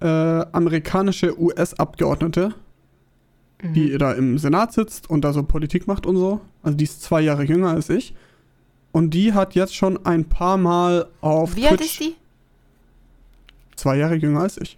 äh, 0.00 0.06
amerikanische 0.06 1.40
US-Abgeordnete, 1.40 2.54
Mhm. 3.62 3.72
die 3.72 3.96
da 3.96 4.12
im 4.12 4.36
Senat 4.36 4.74
sitzt 4.74 5.08
und 5.08 5.22
da 5.22 5.32
so 5.32 5.42
Politik 5.42 5.86
macht 5.86 6.04
und 6.04 6.16
so. 6.18 6.42
Also 6.62 6.76
die 6.76 6.84
ist 6.84 7.02
zwei 7.02 7.22
Jahre 7.22 7.42
jünger 7.44 7.70
als 7.70 7.88
ich. 7.88 8.14
Und 8.92 9.14
die 9.14 9.32
hat 9.32 9.54
jetzt 9.54 9.74
schon 9.74 10.04
ein 10.04 10.26
paar 10.26 10.58
Mal 10.58 11.06
auf 11.22 11.56
Wie 11.56 11.60
Twitch 11.62 11.70
alt 11.70 11.80
ist 11.80 12.00
die? 12.00 12.14
zwei 13.74 13.96
Jahre 13.96 14.14
jünger 14.16 14.40
als 14.40 14.58
ich. 14.58 14.76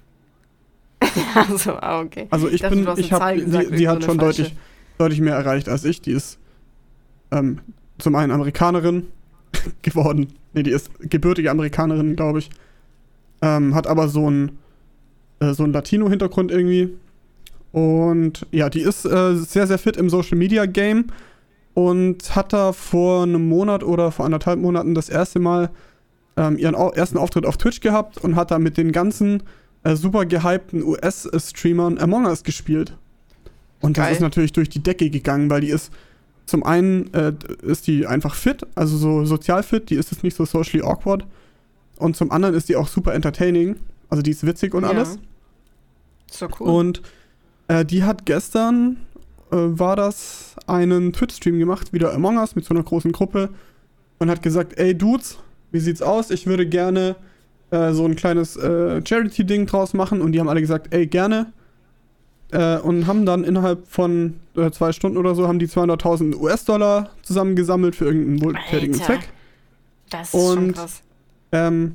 also, 1.34 1.72
ah, 1.74 2.00
okay. 2.00 2.28
Also 2.30 2.48
ich 2.48 2.60
dachte, 2.60 2.76
bin, 2.76 2.88
ich 2.98 3.12
habe, 3.12 3.34
die, 3.36 3.44
die 3.46 3.52
hat 3.56 3.66
irgendeine 3.66 4.02
schon 4.02 4.18
falsche. 4.20 4.42
deutlich, 4.42 4.56
deutlich 4.98 5.20
mehr 5.20 5.34
erreicht 5.34 5.68
als 5.68 5.84
ich. 5.84 6.00
Die 6.00 6.12
ist 6.12 6.38
ähm, 7.30 7.60
zum 7.98 8.14
einen 8.14 8.32
Amerikanerin 8.32 9.06
geworden. 9.82 10.28
Nee, 10.52 10.62
die 10.62 10.70
ist 10.70 10.90
gebürtige 11.00 11.50
Amerikanerin, 11.50 12.16
glaube 12.16 12.40
ich. 12.40 12.50
Ähm, 13.40 13.74
hat 13.74 13.86
aber 13.86 14.08
so 14.08 14.26
einen 14.26 14.58
äh, 15.40 15.52
so 15.52 15.64
Latino-Hintergrund 15.64 16.50
irgendwie. 16.50 16.94
Und 17.72 18.46
ja, 18.50 18.70
die 18.70 18.80
ist 18.80 19.04
äh, 19.04 19.34
sehr, 19.36 19.66
sehr 19.66 19.78
fit 19.78 19.96
im 19.96 20.08
Social 20.08 20.38
Media 20.38 20.66
Game 20.66 21.06
und 21.74 22.34
hat 22.34 22.52
da 22.52 22.72
vor 22.72 23.22
einem 23.22 23.48
Monat 23.48 23.84
oder 23.84 24.10
vor 24.10 24.24
anderthalb 24.24 24.58
Monaten 24.58 24.94
das 24.94 25.08
erste 25.08 25.38
Mal 25.38 25.70
ähm, 26.36 26.56
ihren 26.56 26.74
au 26.74 26.90
ersten 26.90 27.18
Auftritt 27.18 27.46
auf 27.46 27.56
Twitch 27.56 27.80
gehabt 27.80 28.18
und 28.18 28.36
hat 28.36 28.50
da 28.50 28.58
mit 28.58 28.76
den 28.76 28.90
ganzen 28.90 29.42
äh, 29.84 29.94
super 29.94 30.24
gehypten 30.24 30.82
US-Streamern 30.82 31.98
Among 31.98 32.26
Us 32.26 32.42
gespielt. 32.42 32.96
Und 33.80 33.96
das 33.96 34.06
Geil. 34.06 34.14
ist 34.14 34.20
natürlich 34.20 34.52
durch 34.52 34.68
die 34.68 34.82
Decke 34.82 35.08
gegangen, 35.10 35.50
weil 35.50 35.60
die 35.60 35.68
ist 35.70 35.92
zum 36.46 36.64
einen 36.64 37.12
äh, 37.14 37.32
ist 37.62 37.86
die 37.86 38.06
einfach 38.06 38.34
fit, 38.34 38.66
also 38.74 38.96
so 38.96 39.24
sozial 39.24 39.62
fit, 39.62 39.90
die 39.90 39.96
ist 39.96 40.10
jetzt 40.10 40.24
nicht 40.24 40.34
so 40.36 40.44
socially 40.44 40.82
awkward. 40.84 41.26
Und 41.96 42.16
zum 42.16 42.30
anderen 42.30 42.54
ist 42.54 42.68
die 42.68 42.76
auch 42.76 42.88
super 42.88 43.12
entertaining, 43.14 43.76
also 44.08 44.22
die 44.22 44.30
ist 44.30 44.46
witzig 44.46 44.74
und 44.74 44.84
Ja. 44.84 44.90
alles. 44.90 45.18
Doch 46.40 46.60
cool. 46.60 46.68
Und 46.68 47.02
äh, 47.68 47.84
die 47.84 48.02
hat 48.04 48.24
gestern, 48.26 48.96
äh, 49.50 49.56
war 49.56 49.96
das, 49.96 50.54
einen 50.66 51.12
Twitch-Stream 51.12 51.58
gemacht, 51.58 51.92
wieder 51.92 52.14
Among 52.14 52.38
Us 52.38 52.54
mit 52.56 52.64
so 52.64 52.74
einer 52.74 52.82
großen 52.82 53.12
Gruppe 53.12 53.50
und 54.18 54.30
hat 54.30 54.42
gesagt, 54.42 54.78
ey 54.78 54.96
Dudes, 54.96 55.38
wie 55.70 55.80
sieht's 55.80 56.02
aus? 56.02 56.30
Ich 56.30 56.46
würde 56.46 56.66
gerne 56.66 57.16
äh, 57.70 57.92
so 57.92 58.04
ein 58.06 58.16
kleines 58.16 58.56
äh, 58.56 59.02
Charity-Ding 59.06 59.66
draus 59.66 59.92
machen 59.92 60.20
und 60.22 60.32
die 60.32 60.40
haben 60.40 60.48
alle 60.48 60.60
gesagt, 60.62 60.94
ey, 60.94 61.06
gerne. 61.06 61.52
Äh, 62.50 62.78
und 62.78 63.06
haben 63.06 63.26
dann 63.26 63.44
innerhalb 63.44 63.86
von 63.88 64.40
äh, 64.56 64.70
zwei 64.70 64.92
Stunden 64.92 65.18
oder 65.18 65.34
so, 65.34 65.46
haben 65.46 65.58
die 65.58 65.66
200.000 65.66 66.34
US-Dollar 66.36 67.10
zusammengesammelt 67.22 67.94
für 67.94 68.06
irgendeinen 68.06 68.42
wohltätigen. 68.42 68.94
Zweck. 68.94 69.28
das 70.08 70.32
ist 70.32 70.40
schon 70.40 70.58
und- 70.58 70.72
krass. 70.74 71.02
Ähm, 71.52 71.94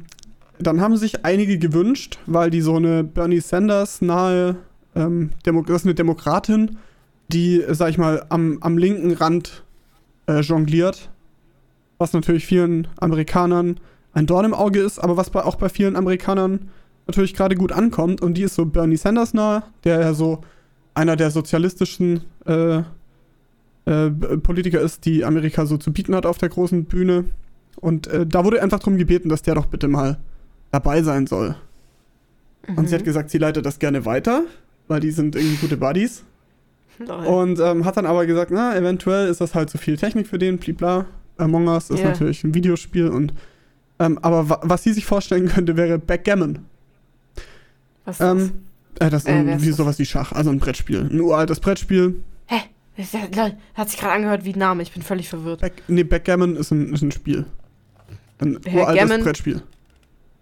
dann 0.60 0.82
haben 0.82 0.96
sich 0.98 1.26
einige 1.26 1.58
gewünscht, 1.58 2.20
weil 2.26 2.50
die 2.50 2.62
so 2.62 2.76
eine 2.76 3.04
Bernie 3.04 3.40
Sanders 3.40 4.02
nahe, 4.02 4.58
ähm, 4.96 5.32
Demo 5.46 5.64
das 5.64 5.78
ist 5.78 5.86
eine 5.86 5.96
Demokratin, 5.96 6.78
die, 7.30 7.64
sag 7.70 7.90
ich 7.90 7.98
mal, 7.98 8.26
am, 8.30 8.60
am 8.62 8.78
linken 8.78 9.12
Rand 9.14 9.64
äh, 10.28 10.42
jongliert. 10.42 11.10
Was 11.98 12.14
natürlich 12.14 12.46
vielen 12.46 12.88
Amerikanern 12.98 13.80
ein 14.14 14.26
Dorn 14.26 14.46
im 14.46 14.54
Auge 14.54 14.80
ist, 14.80 15.00
aber 15.00 15.18
was 15.18 15.30
bei, 15.30 15.44
auch 15.44 15.56
bei 15.56 15.70
vielen 15.70 15.96
Amerikanern 15.96 16.70
natürlich 17.08 17.34
gerade 17.34 17.56
gut 17.56 17.72
ankommt. 17.72 18.22
Und 18.22 18.36
die 18.36 18.44
ist 18.44 18.56
so 18.56 18.66
Bernie 18.66 18.98
Sanders 18.98 19.34
nahe, 19.34 19.64
der 19.84 20.00
ja 20.00 20.14
so 20.14 20.42
einer 20.94 21.16
der 21.16 21.32
sozialistischen 21.32 22.22
äh, 22.46 22.82
äh, 23.86 24.10
Politiker 24.10 24.80
ist, 24.82 25.06
die 25.06 25.26
Amerika 25.26 25.66
so 25.66 25.78
zu 25.78 25.92
bieten 25.92 26.16
hat 26.16 26.26
auf 26.26 26.38
der 26.38 26.50
großen 26.50 26.86
Bühne. 26.86 27.26
Und 27.78 28.08
äh, 28.08 28.26
da 28.26 28.46
wurde 28.46 28.62
einfach 28.62 28.80
darum 28.80 28.98
gebeten, 28.98 29.30
dass 29.30 29.42
der 29.42 29.56
doch 29.56 29.66
bitte 29.66 29.88
mal 29.88 30.20
dabei 30.72 31.02
sein 31.04 31.28
soll. 31.28 31.56
Und 32.76 32.88
sie 32.88 32.96
hat 32.96 33.02
Mhm. 33.02 33.06
gesagt, 33.06 33.30
sie 33.30 33.40
leitet 33.40 33.66
das 33.66 33.80
gerne 33.80 34.06
weiter, 34.06 34.44
weil 34.88 35.00
die 35.02 35.12
sind 35.12 35.36
irgendwie 35.36 35.58
gute 35.58 35.76
Buddies. 35.78 36.24
Lol. 37.00 37.26
Und 37.26 37.60
ähm, 37.60 37.84
hat 37.86 37.98
dann 37.98 38.06
aber 38.06 38.26
gesagt, 38.26 38.52
na, 38.52 38.76
eventuell 38.78 39.28
ist 39.28 39.42
das 39.42 39.54
halt 39.56 39.70
zu 39.70 39.78
viel 39.78 39.98
Technik 39.98 40.28
für 40.28 40.38
den, 40.38 40.60
blibla. 40.60 41.06
Among 41.38 41.68
Us 41.68 41.90
ist 41.90 42.00
Ja. 42.00 42.10
natürlich 42.10 42.44
ein 42.44 42.54
Videospiel 42.54 43.08
und 43.08 43.34
ähm, 44.00 44.20
aber 44.22 44.50
wa 44.50 44.60
was 44.64 44.84
sie 44.84 44.94
sich 44.94 45.06
vorstellen 45.06 45.48
könnte, 45.48 45.76
wäre 45.76 45.98
Backgammon. 45.98 46.60
Was 48.06 48.16
ist 48.16 48.22
das? 48.22 48.42
Ähm, 48.42 48.52
äh, 49.00 49.10
das 49.10 49.24
ist 49.24 49.30
Äh, 49.30 49.32
ein- 49.34 49.48
ist 49.50 49.64
wie 49.64 49.68
das? 49.70 49.78
sowas 49.78 50.00
wie 50.00 50.06
Schach, 50.06 50.32
also 50.32 50.50
ein 50.50 50.60
Brettspiel. 50.60 51.02
Ein 51.12 51.20
uraltes 51.22 51.60
Brettspiel. 51.60 52.22
Hä? 52.48 52.58
Das 52.98 53.14
ist- 53.14 53.56
Hat 53.76 53.90
sich 53.90 54.00
gerade 54.00 54.14
angehört 54.14 54.46
wie 54.46 54.54
ein 54.54 54.60
Name. 54.60 54.84
Ich 54.84 54.92
bin 54.92 55.02
völlig 55.02 55.30
verwirrt. 55.30 55.62
Back, 55.62 55.84
nee, 55.88 56.04
Backgammon 56.04 56.56
ist 56.56 56.72
ein, 56.72 56.94
ist 56.94 57.02
ein 57.02 57.12
Spiel. 57.12 57.46
Ein 58.40 58.60
Herr 58.66 58.82
uraltes 58.84 59.10
Gammon? 59.10 59.24
Brettspiel. 59.24 59.62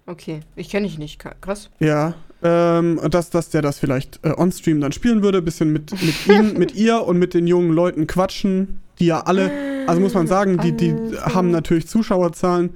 Okay, 0.07 0.41
ich 0.55 0.69
kenne 0.69 0.87
dich 0.87 0.97
nicht. 0.97 1.19
Krass. 1.41 1.69
Ja, 1.79 2.15
ähm, 2.43 2.99
dass, 3.11 3.29
dass 3.29 3.49
der 3.49 3.61
das 3.61 3.77
vielleicht 3.79 4.19
äh, 4.23 4.33
on-stream 4.35 4.81
dann 4.81 4.91
spielen 4.91 5.21
würde, 5.21 5.41
bisschen 5.41 5.71
mit, 5.71 5.91
mit 6.01 6.27
ihm, 6.27 6.53
mit 6.57 6.73
ihr 6.75 7.03
und 7.03 7.19
mit 7.19 7.33
den 7.35 7.45
jungen 7.47 7.71
Leuten 7.71 8.07
quatschen, 8.07 8.79
die 8.99 9.05
ja 9.05 9.21
alle, 9.21 9.51
also 9.87 10.01
muss 10.01 10.13
man 10.15 10.25
sagen, 10.27 10.57
die, 10.57 10.71
die 10.75 10.93
haben 11.19 11.51
natürlich 11.51 11.87
Zuschauerzahlen, 11.87 12.71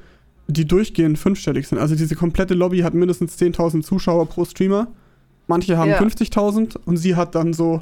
die 0.48 0.66
durchgehend 0.66 1.18
fünfstellig 1.18 1.68
sind. 1.68 1.80
Also 1.80 1.96
diese 1.96 2.16
komplette 2.16 2.54
Lobby 2.54 2.80
hat 2.80 2.94
mindestens 2.94 3.38
10.000 3.40 3.82
Zuschauer 3.84 4.28
pro 4.28 4.46
Streamer. 4.46 4.88
Manche 5.48 5.78
haben 5.78 5.90
Ja. 5.90 6.00
50.000 6.00 6.78
und 6.86 6.98
sie 6.98 7.16
hat 7.16 7.36
dann 7.36 7.54
so 7.54 7.82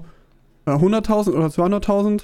äh, 0.65 0.71
100.000 0.71 1.31
oder 1.31 1.47
200.000. 1.47 2.21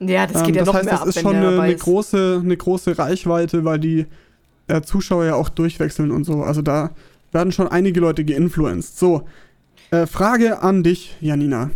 Ja, 0.00 0.26
das 0.26 0.42
geht 0.44 0.50
Ähm, 0.50 0.54
ja 0.56 0.60
das 0.60 0.66
noch 0.66 0.74
heißt, 0.74 0.84
mehr 0.84 0.92
das 0.94 1.02
ab, 1.02 1.08
ist 1.08 1.20
schon 1.20 1.36
eine, 1.36 1.60
eine, 1.60 1.76
große, 1.76 2.40
eine 2.44 2.56
große 2.56 2.98
Reichweite, 2.98 3.64
weil 3.64 3.78
die 3.78 4.06
äh, 4.68 4.82
Zuschauer 4.82 5.24
ja 5.24 5.34
auch 5.34 5.48
durchwechseln 5.48 6.10
und 6.10 6.24
so. 6.24 6.42
Also 6.42 6.60
da 6.62 6.90
werden 7.32 7.52
schon 7.52 7.68
einige 7.68 8.00
Leute 8.00 8.24
geinfluenced. 8.24 8.98
So, 8.98 9.26
äh, 9.90 10.06
Frage 10.06 10.62
an 10.62 10.82
dich, 10.82 11.16
Janina. 11.20 11.70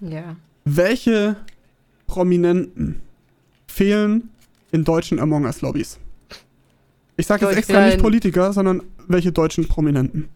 Ja. 0.00 0.36
Welche 0.64 1.36
Prominenten 2.06 2.96
fehlen 3.66 4.30
in 4.72 4.84
deutschen 4.84 5.18
Among 5.20 5.44
Us-Lobbys? 5.44 5.98
Ich 7.18 7.26
sage 7.26 7.44
jetzt 7.44 7.52
ich 7.52 7.58
extra 7.58 7.84
nicht 7.84 7.98
Politiker, 7.98 8.52
sondern 8.52 8.82
welche 9.08 9.32
deutschen 9.32 9.66
Prominenten? 9.66 10.28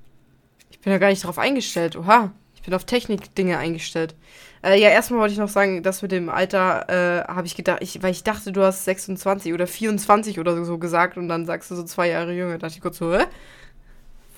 Ich 0.69 0.81
bin 0.81 0.93
ja 0.93 0.99
gar 0.99 1.11
nicht 1.11 1.25
drauf 1.25 1.39
eingestellt. 1.39 1.97
Oha, 1.97 2.33
ich 2.57 2.63
bin 2.63 2.75
auf 2.75 2.85
Technik-Dinge 2.85 3.57
eingestellt. 3.57 4.17
Äh, 4.65 4.81
ja, 4.81 4.89
erstmal 4.89 5.21
wollte 5.21 5.33
ich 5.33 5.39
noch 5.39 5.49
sagen, 5.49 5.85
das 5.85 6.03
mit 6.03 6.11
dem 6.11 6.29
Alter 6.29 6.89
äh, 6.89 7.25
habe 7.33 7.47
ich 7.47 7.55
gedacht, 7.55 7.79
ich, 7.83 8.03
weil 8.03 8.11
ich 8.11 8.25
dachte, 8.25 8.51
du 8.51 8.63
hast 8.63 8.85
26 8.85 9.55
oder 9.55 9.69
24 9.69 10.41
oder 10.41 10.65
so 10.65 10.79
gesagt 10.79 11.17
und 11.17 11.29
dann 11.29 11.47
sagst 11.47 11.71
du 11.71 11.77
so 11.77 11.85
zwei 11.85 12.09
Jahre 12.09 12.35
jünger. 12.35 12.59
Da 12.59 12.67
dachte 12.67 12.75
ich 12.75 12.83
kurz 12.83 12.99
so, 12.99 13.17
hä? 13.17 13.27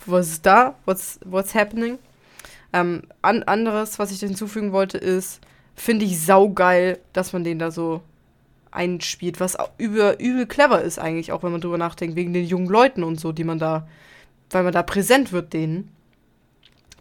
Was 0.05 0.29
ist 0.29 0.45
da? 0.45 0.75
What's, 0.85 1.19
what's 1.25 1.55
happening? 1.55 1.99
Ähm, 2.75 3.05
an, 3.23 3.43
anderes, 3.45 3.99
was 3.99 4.11
ich 4.13 4.21
hinzufügen 4.21 4.73
wollte, 4.73 4.99
ist, 4.99 5.41
finde 5.75 6.05
ich 6.05 6.21
saugeil, 6.21 6.99
dass 7.15 7.33
man 7.33 7.43
den 7.43 7.59
da 7.59 7.71
so 7.71 8.03
einspielt, 8.75 9.41
was 9.41 9.57
übel, 9.79 10.17
übel 10.19 10.47
clever 10.47 10.83
ist 10.83 10.99
eigentlich, 10.99 11.33
auch 11.33 11.43
wenn 11.43 11.53
man 11.53 11.61
drüber 11.61 11.79
nachdenkt, 11.79 12.17
wegen 12.17 12.33
den 12.33 12.45
jungen 12.45 12.67
Leuten 12.67 13.05
und 13.05 13.21
so, 13.21 13.33
die 13.33 13.45
man 13.45 13.59
da, 13.59 13.87
weil 14.51 14.65
man 14.65 14.73
da 14.73 14.83
präsent 14.83 15.33
wird 15.33 15.53
denen 15.53 15.91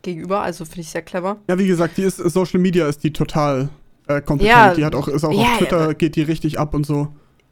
gegenüber, 0.03 0.41
also 0.41 0.65
finde 0.65 0.81
ich 0.81 0.89
sehr 0.89 1.01
clever. 1.01 1.37
Ja, 1.47 1.57
wie 1.57 1.67
gesagt, 1.67 1.97
die 1.97 2.03
ist 2.03 2.17
Social 2.17 2.59
Media 2.59 2.87
ist 2.87 3.03
die 3.03 3.11
total 3.11 3.69
äh, 4.07 4.21
kompetent. 4.21 4.49
Ja. 4.49 4.73
die 4.73 4.85
hat 4.85 4.95
auch 4.95 5.07
ist 5.07 5.23
auch 5.23 5.31
Ja, 5.31 5.53
auf 5.53 5.57
Twitter 5.57 5.87
ja. 5.87 5.93
geht 5.93 6.15
die 6.15 6.23
richtig 6.23 6.59
ab 6.59 6.73
und 6.73 6.85
so. 6.85 7.07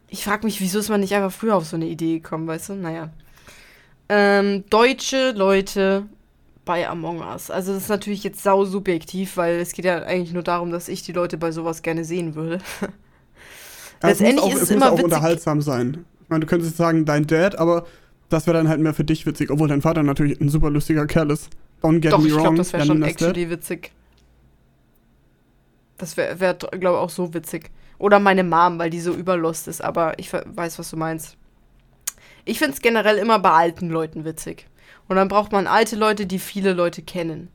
Ich 0.10 0.24
frage 0.24 0.46
mich, 0.46 0.60
wieso 0.60 0.80
ist 0.80 0.90
man 0.90 1.00
nicht 1.00 1.16
einfach 1.16 1.32
früher 1.32 1.56
auf 1.56 1.66
so 1.66 1.78
eine 1.78 1.88
Idee 1.88 2.20
gekommen, 2.20 2.46
weißt 2.48 2.70
du? 2.70 2.74
Naja. 2.74 3.10
Ähm, 4.10 4.66
deutsche 4.70 5.32
Leute 5.32 6.06
bei 6.66 6.88
Among 6.88 7.22
Us. 7.22 7.50
Also 7.50 7.74
das 7.74 7.84
ist 7.84 7.90
natürlich 7.90 8.24
jetzt 8.24 8.44
sau 8.44 8.66
subjektiv, 8.66 9.38
weil 9.38 9.56
es 9.56 9.72
geht 9.72 9.86
ja 9.86 10.04
eigentlich 10.04 10.34
nur 10.34 10.44
darum, 10.44 10.70
dass 10.72 10.90
ich 10.90 11.02
die 11.02 11.14
Leute 11.14 11.38
bei 11.38 11.52
sowas 11.52 11.82
gerne 11.82 12.04
sehen 12.04 12.36
würde. 12.36 12.60
Ja, 14.04 14.10
Letztendlich 14.10 14.38
es 14.38 14.44
muss 14.44 14.54
auch, 14.54 14.56
ist 14.56 14.62
es 14.64 14.70
es 14.70 14.72
muss 14.72 14.84
immer 14.84 14.92
auch 14.92 15.00
witzig. 15.00 15.06
unterhaltsam 15.06 15.62
sein. 15.62 16.06
Ich 16.24 16.30
meine, 16.30 16.42
du 16.42 16.48
könntest 16.48 16.72
jetzt 16.72 16.78
sagen, 16.78 17.06
dein 17.06 17.28
Dad, 17.28 17.58
aber 17.58 17.86
das 18.30 18.48
wäre 18.48 18.58
dann 18.58 18.68
halt 18.70 18.80
mehr 18.80 18.94
für 18.94 19.04
dich 19.04 19.26
witzig, 19.26 19.52
obwohl 19.52 19.68
dein 19.68 19.82
Vater 19.82 20.04
natürlich 20.04 20.40
ein 20.42 20.50
super 20.50 20.70
lustiger 20.70 21.06
Kerl 21.08 21.32
ist. 21.32 21.50
Don't 21.82 22.00
get 22.00 22.14
Doch, 22.14 22.20
me 22.20 22.28
ich 22.28 22.34
wrong. 22.34 22.44
glaube, 22.44 22.58
das 22.58 22.74
wäre 22.74 22.86
schon 22.86 23.04
actually 23.04 23.50
witzig. 23.50 23.92
Das 25.98 26.18
wäre, 26.18 26.40
wär, 26.40 26.54
glaube 26.56 26.80
ich, 26.80 26.88
auch 27.04 27.10
so 27.10 27.34
witzig. 27.34 27.70
Oder 27.98 28.20
meine 28.20 28.44
Mom, 28.44 28.80
weil 28.80 28.90
die 28.90 29.02
so 29.02 29.14
überlost 29.14 29.68
ist, 29.68 29.84
aber 29.84 30.18
ich 30.18 30.32
weiß, 30.34 30.80
was 30.80 30.90
du 30.90 30.98
meinst. 30.98 31.38
Ich 32.46 32.58
finde 32.58 32.74
es 32.74 32.82
generell 32.82 33.18
immer 33.18 33.38
bei 33.40 33.52
alten 33.52 33.90
Leuten 33.90 34.26
witzig. 34.26 34.68
Und 35.08 35.18
dann 35.18 35.28
braucht 35.28 35.52
man 35.52 35.68
alte 35.68 35.96
Leute, 35.96 36.26
die 36.26 36.40
viele 36.40 36.74
Leute 36.74 37.02
kennen. 37.04 37.50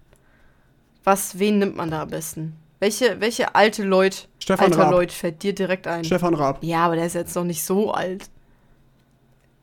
Was, 1.02 1.38
wen 1.38 1.58
nimmt 1.58 1.76
man 1.76 1.90
da 1.90 2.02
am 2.02 2.10
besten? 2.10 2.54
Welche, 2.78 3.20
welche 3.20 3.54
alte 3.54 3.84
Leut, 3.84 4.28
Stefan 4.38 4.66
alter 4.66 4.78
Raab. 4.84 4.90
Leut 4.92 5.12
fällt 5.12 5.42
dir 5.42 5.54
direkt 5.54 5.86
ein? 5.86 6.04
Stefan 6.04 6.34
Raab. 6.34 6.62
ja, 6.62 6.84
aber 6.84 6.96
der 6.96 7.06
ist 7.06 7.14
jetzt 7.14 7.34
noch 7.34 7.44
nicht 7.44 7.62
so 7.64 7.90
alt. 7.92 8.28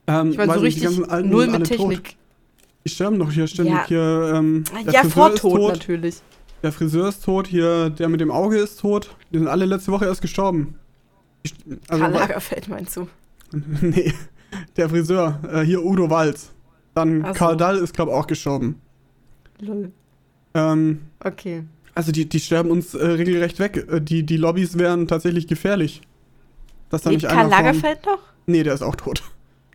Ähm, 0.07 0.32
Ich 0.32 0.38
meine, 0.38 0.53
so 0.53 0.59
richtig 0.59 1.09
Alten 1.09 1.30
null 1.30 1.45
mit 1.45 1.55
alle 1.55 1.64
tot. 1.64 1.78
Technik. 1.89 2.16
Die 2.86 2.89
sterben 2.89 3.20
doch 3.20 3.32
hier 3.32 3.47
ständig 3.47 3.74
Ja. 3.76 3.88
hier. 3.88 4.32
Ähm, 4.36 4.64
der 4.86 4.93
Ja, 4.93 5.01
Friseur 5.01 5.11
vor 5.11 5.34
ist 5.34 5.41
Tod 5.41 5.55
tot. 5.59 5.72
natürlich. 5.74 6.16
Der 6.64 6.72
Friseur 6.72 7.09
ist 7.09 7.24
tot, 7.24 7.47
hier, 7.47 7.89
der 7.89 8.09
mit 8.09 8.20
dem 8.20 8.32
Auge 8.32 8.57
ist 8.57 8.80
tot. 8.80 9.16
Die 9.32 9.38
sind 9.38 9.47
alle 9.47 9.66
letzte 9.66 9.91
Woche 9.91 10.05
erst 10.05 10.22
gestorben. 10.22 10.76
Ich- 11.43 11.53
Also, 11.88 12.03
Karl 12.03 12.14
Lagerfeld 12.14 12.68
meinst 12.68 12.95
du? 12.97 13.07
nee, 13.82 14.14
der 14.76 14.89
Friseur, 14.89 15.39
äh, 15.51 15.61
hier 15.61 15.84
Udo 15.84 16.09
Walz. 16.09 16.51
Dann 16.95 17.24
so. 17.26 17.32
Karl 17.34 17.57
Dall 17.57 17.78
ist, 17.78 17.93
glaube 17.93 18.11
ich, 18.11 18.18
auch 18.18 18.28
gestorben. 18.28 18.82
Lol. 19.59 19.91
Ähm, 20.53 21.01
Okay. 21.24 21.64
Also 21.95 22.11
die, 22.11 22.27
die 22.27 22.39
sterben 22.39 22.71
uns 22.71 22.93
äh, 22.93 23.05
regelrecht 23.05 23.59
weg. 23.59 23.87
Äh, 23.91 24.01
die, 24.01 24.23
die 24.23 24.37
Lobbys 24.37 24.77
wären 24.77 25.07
tatsächlich 25.07 25.47
gefährlich. 25.47 26.01
Dass 26.89 27.01
da 27.03 27.09
Lebt 27.09 27.23
nicht 27.23 27.31
Karl 27.31 27.49
Lagerfeld 27.49 28.05
noch? 28.05 28.19
Nee, 28.45 28.63
der 28.63 28.73
ist 28.73 28.81
auch 28.81 28.95
tot. 28.95 29.23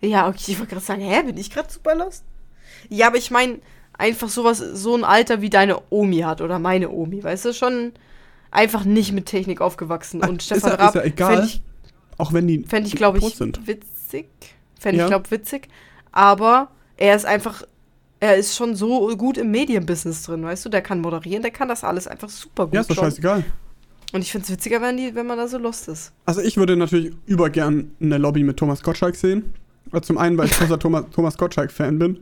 Ja, 0.00 0.28
okay, 0.28 0.52
ich 0.52 0.58
wollte 0.58 0.72
gerade 0.74 0.84
sagen, 0.84 1.02
hä, 1.02 1.22
bin 1.24 1.36
ich 1.36 1.50
gerade 1.50 1.70
super 1.72 1.94
lost? 1.94 2.24
Ja, 2.88 3.08
aber 3.08 3.16
ich 3.16 3.30
meine, 3.30 3.58
einfach 3.94 4.28
sowas, 4.28 4.58
so 4.58 4.94
ein 4.94 5.02
Alter 5.04 5.40
wie 5.40 5.50
deine 5.50 5.78
Omi 5.90 6.18
hat 6.20 6.40
oder 6.40 6.58
meine 6.60 6.90
Omi, 6.90 7.22
weißt 7.24 7.46
du, 7.46 7.52
schon 7.54 7.92
einfach 8.52 8.84
nicht 8.84 9.12
mit 9.12 9.26
Technik 9.26 9.60
aufgewachsen. 9.60 10.20
Ach, 10.22 10.28
Und 10.28 10.42
Stefan 10.42 10.70
ja- 10.70 10.76
ist 10.76 10.80
Raab 10.82 10.94
ja 10.94 11.02
egal. 11.02 11.32
fände 11.32 11.46
ich, 11.48 11.62
Auch 12.16 12.32
wenn 12.32 12.46
die 12.46 12.64
fänd 12.64 12.86
ich 12.86 12.94
glaube 12.94 13.18
ich, 13.18 13.24
sind. 13.34 13.66
witzig. 13.66 14.28
Fände 14.78 14.98
Ja. 14.98 15.04
ich, 15.06 15.10
glaube 15.10 15.30
witzig. 15.32 15.68
Aber 16.12 16.68
er 16.96 17.16
ist 17.16 17.26
einfach, 17.26 17.64
er 18.20 18.36
ist 18.36 18.56
schon 18.56 18.74
so 18.74 19.16
gut 19.16 19.38
im 19.38 19.50
Medienbusiness 19.50 20.24
drin, 20.24 20.42
weißt 20.42 20.64
du, 20.64 20.68
der 20.68 20.82
kann 20.82 21.00
moderieren, 21.00 21.42
der 21.42 21.50
kann 21.52 21.68
das 21.68 21.84
alles 21.84 22.06
einfach 22.08 22.28
super 22.28 22.66
gut. 22.66 22.74
Ja, 22.74 22.80
ist 22.80 22.90
doch 22.90 22.96
schon. 22.96 23.04
scheißegal. 23.04 23.44
Und 24.12 24.22
ich 24.22 24.32
finde 24.32 24.44
es 24.46 24.50
witziger, 24.52 24.80
wenn, 24.80 24.96
die, 24.96 25.14
wenn 25.14 25.26
man 25.26 25.36
da 25.36 25.46
so 25.48 25.58
lost 25.58 25.86
ist. 25.88 26.12
Also 26.24 26.40
ich 26.40 26.56
würde 26.56 26.76
natürlich 26.76 27.12
übergern 27.26 27.90
eine 28.00 28.16
Lobby 28.18 28.42
mit 28.42 28.56
Thomas 28.56 28.82
Gottschalk 28.82 29.14
sehen. 29.16 29.52
Also 29.92 30.06
Zum 30.06 30.18
einen, 30.18 30.36
weil 30.38 30.46
ich 30.46 30.52
großer 30.58 30.78
Thomas, 30.78 31.04
Thomas 31.14 31.36
Gottschalk-Fan 31.36 31.98
bin. 31.98 32.18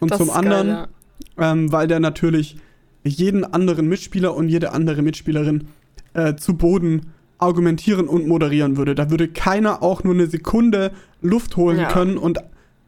Und 0.00 0.10
Das 0.10 0.18
zum 0.18 0.28
ist 0.28 0.34
geil, 0.34 0.44
anderen, 0.52 0.68
ja. 0.68 1.52
ähm, 1.52 1.72
weil 1.72 1.88
der 1.88 2.00
natürlich 2.00 2.56
jeden 3.02 3.44
anderen 3.44 3.88
Mitspieler 3.88 4.34
und 4.34 4.48
jede 4.48 4.72
andere 4.72 5.02
Mitspielerin 5.02 5.68
äh, 6.14 6.36
zu 6.36 6.56
Boden 6.56 7.12
argumentieren 7.38 8.08
und 8.08 8.26
moderieren 8.26 8.76
würde. 8.76 8.94
Da 8.94 9.10
würde 9.10 9.28
keiner 9.28 9.82
auch 9.82 10.04
nur 10.04 10.14
eine 10.14 10.26
Sekunde 10.28 10.92
Luft 11.22 11.56
holen 11.56 11.78
Ja. 11.78 11.88
können 11.92 12.18
und 12.18 12.38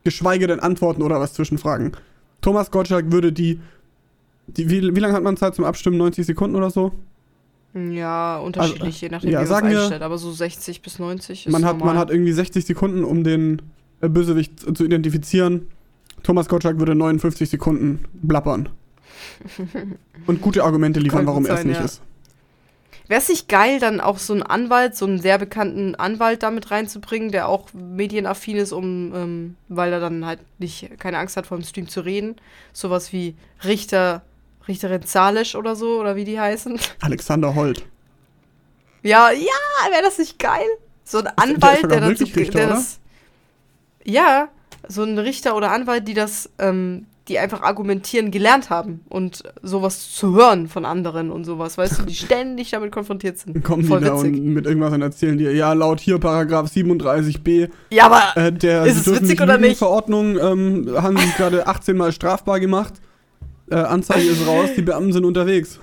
geschweige 0.04 0.46
denn 0.46 0.60
antworten 0.60 1.02
oder 1.02 1.20
was 1.20 1.34
zwischenfragen. 1.34 1.92
Thomas 2.40 2.70
Gottschalk 2.70 3.10
würde 3.12 3.32
die, 3.32 3.60
die 4.46 4.70
wie, 4.70 4.94
wie 4.94 5.00
lange 5.00 5.14
hat 5.14 5.22
man 5.22 5.36
Zeit 5.36 5.54
zum 5.54 5.64
Abstimmen? 5.64 5.96
90 5.98 6.26
Sekunden 6.26 6.56
oder 6.56 6.70
so? 6.70 6.92
Ja, 7.74 8.38
unterschiedlich, 8.38 9.00
je 9.00 9.08
nachdem, 9.10 9.30
ja, 9.30 9.38
wie 9.40 9.42
man 9.42 9.42
es 9.44 9.48
sagen 9.50 9.70
wir- 9.70 9.80
einstellt. 9.80 10.02
Aber 10.02 10.18
so 10.18 10.32
60 10.32 10.80
bis 10.82 10.98
90 10.98 11.46
ist 11.46 11.52
Man 11.52 11.64
hat, 11.64 11.78
normal. 11.78 11.94
man 11.94 12.00
hat 12.00 12.10
irgendwie 12.10 12.32
60 12.32 12.64
Sekunden, 12.64 13.04
um 13.04 13.24
den 13.24 13.60
äh, 14.00 14.08
Bösewicht 14.08 14.58
zu- 14.76 14.84
identifizieren. 14.84 15.66
Thomas 16.22 16.48
Gottschalk 16.48 16.78
würde 16.78 16.94
59 16.94 17.48
Sekunden 17.48 18.04
blabbern. 18.14 18.68
Und 20.26 20.40
gute 20.40 20.64
Argumente 20.64 20.98
liefern, 21.00 21.18
Kann 21.20 21.26
warum 21.26 21.46
er 21.46 21.58
es 21.58 21.64
nicht 21.64 21.78
ja. 21.78 21.84
ist. 21.84 22.00
Wäre 23.08 23.22
es 23.22 23.28
nicht 23.30 23.48
geil, 23.48 23.80
dann 23.80 24.00
auch 24.00 24.18
so 24.18 24.34
einen 24.34 24.42
Anwalt, 24.42 24.94
so 24.94 25.06
einen 25.06 25.18
sehr 25.18 25.38
bekannten 25.38 25.94
Anwalt 25.94 26.42
damit 26.42 26.70
reinzubringen, 26.70 27.32
der 27.32 27.48
auch 27.48 27.72
medienaffin 27.72 28.58
ist, 28.58 28.72
um, 28.72 29.14
ähm, 29.14 29.56
weil 29.68 29.92
er 29.94 30.00
dann 30.00 30.26
halt 30.26 30.40
nicht 30.58 31.00
keine 31.00 31.16
Angst 31.18 31.38
hat, 31.38 31.46
vor 31.46 31.56
dem 31.56 31.64
Stream 31.64 31.88
zu 31.88 32.02
reden. 32.02 32.36
Sowas 32.74 33.10
wie 33.14 33.34
Richter, 33.64 34.22
Richterin 34.68 35.04
Zalisch 35.04 35.54
oder 35.54 35.74
so, 35.74 35.98
oder 35.98 36.16
wie 36.16 36.24
die 36.24 36.38
heißen. 36.38 36.78
Alexander 37.00 37.54
Holt. 37.54 37.82
Ja, 39.02 39.30
ja, 39.30 39.90
wäre 39.90 40.02
das 40.02 40.18
nicht 40.18 40.38
geil? 40.38 40.68
So 41.04 41.18
ein 41.18 41.24
der 41.24 41.38
Anwalt, 41.38 41.80
sogar 41.80 41.88
der 41.88 42.00
dann 42.00 42.10
wirklich 42.10 42.34
so, 42.34 42.40
Richter, 42.40 42.58
der 42.58 42.68
das. 42.68 43.00
Ja, 44.04 44.48
so 44.86 45.02
ein 45.02 45.18
Richter 45.18 45.56
oder 45.56 45.72
Anwalt, 45.72 46.06
die 46.06 46.14
das, 46.14 46.50
ähm, 46.58 47.06
die 47.28 47.38
einfach 47.38 47.62
argumentieren 47.62 48.30
gelernt 48.30 48.70
haben 48.70 49.00
und 49.08 49.42
sowas 49.62 50.10
zu 50.12 50.34
hören 50.34 50.68
von 50.68 50.84
anderen 50.84 51.30
und 51.30 51.44
sowas, 51.44 51.76
weißt 51.76 52.00
du, 52.00 52.02
die 52.04 52.14
ständig 52.14 52.70
damit 52.70 52.92
konfrontiert 52.92 53.38
sind. 53.38 53.62
Kommen 53.62 53.84
Voll 53.84 54.00
die 54.00 54.06
da 54.06 54.14
witzig. 54.16 54.34
und 54.34 54.54
mit 54.54 54.66
irgendwas 54.66 54.92
und 54.92 55.02
erzählen 55.02 55.36
dir, 55.36 55.52
ja, 55.54 55.72
laut 55.72 56.00
hier 56.00 56.18
Paragraph 56.18 56.70
37b 56.70 57.68
Ja, 57.90 58.06
aber 58.06 58.36
äh, 58.40 58.52
der 58.52 58.86
Ist 58.86 59.06
es 59.06 59.20
witzig 59.20 59.40
oder 59.40 59.58
nicht? 59.58 59.78
Verordnung 59.78 60.38
ähm, 60.38 60.88
haben 60.96 61.16
sie 61.16 61.30
gerade 61.36 61.66
18 61.66 61.96
Mal 61.96 62.12
strafbar 62.12 62.60
gemacht. 62.60 62.94
Äh, 63.70 63.76
Anzeige 63.76 64.26
ist 64.26 64.46
raus, 64.46 64.70
die 64.76 64.82
Beamten 64.82 65.12
sind 65.12 65.24
unterwegs. 65.24 65.78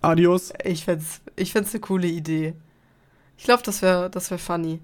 Adios. 0.00 0.52
ich 0.64 0.84
find's, 0.84 1.20
ich 1.36 1.52
find's 1.52 1.74
eine 1.74 1.80
coole 1.80 2.06
Idee. 2.08 2.54
Ich 3.36 3.44
glaube, 3.44 3.62
das 3.64 3.82
wäre 3.82 4.08
das 4.10 4.30
wär 4.30 4.38
funny. 4.38 4.80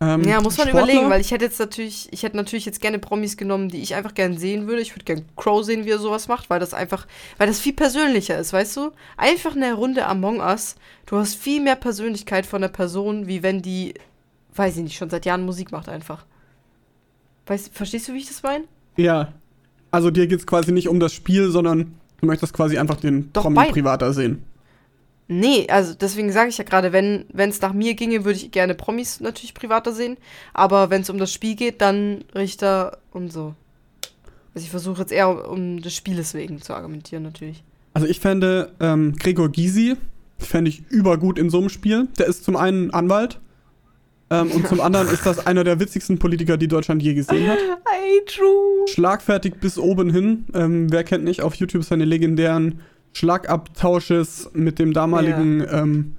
Ähm, 0.00 0.24
Ja, 0.24 0.40
muss 0.40 0.56
man 0.56 0.68
Sportler? 0.68 0.84
überlegen, 0.92 1.10
weil 1.10 1.20
ich 1.20 1.30
hätte 1.30 1.44
jetzt 1.44 1.58
natürlich, 1.58 2.08
ich 2.10 2.22
hätte 2.22 2.36
natürlich 2.36 2.64
jetzt 2.64 2.80
gerne 2.80 2.98
Promis 2.98 3.36
genommen, 3.36 3.68
die 3.68 3.82
ich 3.82 3.94
einfach 3.94 4.14
gern 4.14 4.38
sehen 4.38 4.66
würde. 4.66 4.80
Ich 4.80 4.94
würde 4.94 5.04
gern 5.04 5.24
Crow 5.36 5.62
sehen, 5.64 5.84
wie 5.84 5.90
er 5.90 5.98
sowas 5.98 6.26
macht, 6.28 6.48
weil 6.48 6.58
das 6.58 6.72
einfach, 6.72 7.06
weil 7.38 7.46
das 7.46 7.60
viel 7.60 7.74
persönlicher 7.74 8.38
ist, 8.38 8.52
weißt 8.52 8.76
du? 8.78 8.92
Einfach 9.16 9.54
eine 9.54 9.74
Runde 9.74 10.06
Among 10.06 10.40
Us. 10.40 10.76
Du 11.06 11.16
hast 11.16 11.34
viel 11.34 11.60
mehr 11.62 11.76
Persönlichkeit 11.76 12.46
von 12.46 12.62
der 12.62 12.68
Person, 12.68 13.26
wie 13.26 13.42
wenn 13.42 13.60
die, 13.60 13.94
weiß 14.54 14.76
ich 14.78 14.84
nicht, 14.84 14.96
schon 14.96 15.10
seit 15.10 15.26
Jahren 15.26 15.44
Musik 15.44 15.70
macht 15.72 15.88
einfach. 15.88 16.24
Weißt, 17.46 17.70
verstehst 17.74 18.08
du, 18.08 18.14
wie 18.14 18.18
ich 18.18 18.28
das 18.28 18.42
meine? 18.42 18.64
Ja. 18.96 19.32
Also 19.90 20.10
dir 20.10 20.26
geht's 20.28 20.46
quasi 20.46 20.72
nicht 20.72 20.88
um 20.88 21.00
das 21.00 21.12
Spiel, 21.12 21.50
sondern 21.50 21.94
du 22.20 22.26
möchtest 22.26 22.52
quasi 22.54 22.78
einfach 22.78 22.96
den 22.96 23.30
Doch, 23.32 23.42
Promi 23.42 23.66
privater 23.70 24.12
sehen. 24.14 24.44
Nee, 25.32 25.68
also 25.70 25.94
deswegen 25.94 26.32
sage 26.32 26.48
ich 26.48 26.58
ja 26.58 26.64
gerade, 26.64 26.92
wenn 26.92 27.24
es 27.32 27.60
nach 27.60 27.72
mir 27.72 27.94
ginge, 27.94 28.24
würde 28.24 28.36
ich 28.36 28.50
gerne 28.50 28.74
Promis 28.74 29.20
natürlich 29.20 29.54
privater 29.54 29.92
sehen. 29.92 30.16
Aber 30.54 30.90
wenn 30.90 31.02
es 31.02 31.10
um 31.10 31.18
das 31.18 31.32
Spiel 31.32 31.54
geht, 31.54 31.80
dann 31.80 32.24
Richter 32.34 32.98
und 33.12 33.32
so. 33.32 33.54
Also 34.56 34.64
ich 34.64 34.70
versuche 34.70 35.02
jetzt 35.02 35.12
eher 35.12 35.48
um 35.48 35.80
des 35.80 35.94
Spieles 35.94 36.34
wegen 36.34 36.60
zu 36.60 36.74
argumentieren, 36.74 37.22
natürlich. 37.22 37.62
Also 37.94 38.08
ich 38.08 38.18
fände 38.18 38.72
ähm, 38.80 39.14
Gregor 39.20 39.50
Gysi, 39.50 39.96
fände 40.36 40.68
ich 40.68 40.82
übergut 40.88 41.38
in 41.38 41.48
so 41.48 41.58
einem 41.58 41.68
Spiel. 41.68 42.08
Der 42.18 42.26
ist 42.26 42.42
zum 42.42 42.56
einen 42.56 42.90
Anwalt 42.92 43.38
ähm, 44.30 44.50
und 44.50 44.66
zum 44.66 44.80
anderen 44.80 45.06
ist 45.06 45.26
das 45.26 45.46
einer 45.46 45.62
der 45.62 45.78
witzigsten 45.78 46.18
Politiker, 46.18 46.56
die 46.56 46.66
Deutschland 46.66 47.04
je 47.04 47.14
gesehen 47.14 47.48
hat. 47.48 47.58
Hey, 48.02 48.20
true. 48.26 48.86
Schlagfertig 48.88 49.60
bis 49.60 49.78
oben 49.78 50.10
hin. 50.10 50.46
Ähm, 50.54 50.90
wer 50.90 51.04
kennt 51.04 51.22
nicht 51.22 51.42
auf 51.42 51.54
YouTube 51.54 51.84
seine 51.84 52.04
legendären 52.04 52.80
Schlagabtausches 53.12 54.50
mit 54.52 54.78
dem 54.78 54.92
damaligen, 54.92 55.64
ähm, 55.70 56.16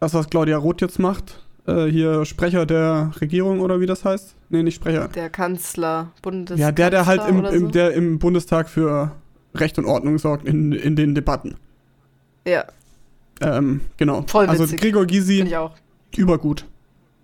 das 0.00 0.14
was 0.14 0.28
Claudia 0.28 0.56
Roth 0.58 0.80
jetzt 0.80 0.98
macht. 0.98 1.40
Äh, 1.66 1.86
hier 1.86 2.24
Sprecher 2.26 2.66
der 2.66 3.12
Regierung 3.20 3.60
oder 3.60 3.80
wie 3.80 3.86
das 3.86 4.04
heißt? 4.04 4.34
Nee, 4.50 4.62
nicht 4.62 4.74
Sprecher. 4.74 5.08
Der 5.08 5.30
Kanzler, 5.30 6.10
Bundes. 6.20 6.58
ja, 6.60 6.70
der, 6.72 6.90
der 6.90 7.06
halt 7.06 7.22
im, 7.28 7.44
im, 7.44 7.70
der 7.72 7.92
im 7.94 8.18
Bundestag 8.18 8.68
für 8.68 9.12
Recht 9.54 9.78
und 9.78 9.86
Ordnung 9.86 10.18
sorgt 10.18 10.46
in, 10.46 10.72
in 10.72 10.96
den 10.96 11.14
Debatten. 11.14 11.56
Ja, 12.46 12.64
Ähm, 13.40 13.80
genau. 13.96 14.24
Voll 14.26 14.46
also 14.46 14.64
witzig. 14.64 14.80
Gregor 14.80 15.02
finde 15.02 15.14
Gysi, 15.14 15.42
ich 15.42 15.56
auch. 15.56 15.72
übergut. 16.16 16.66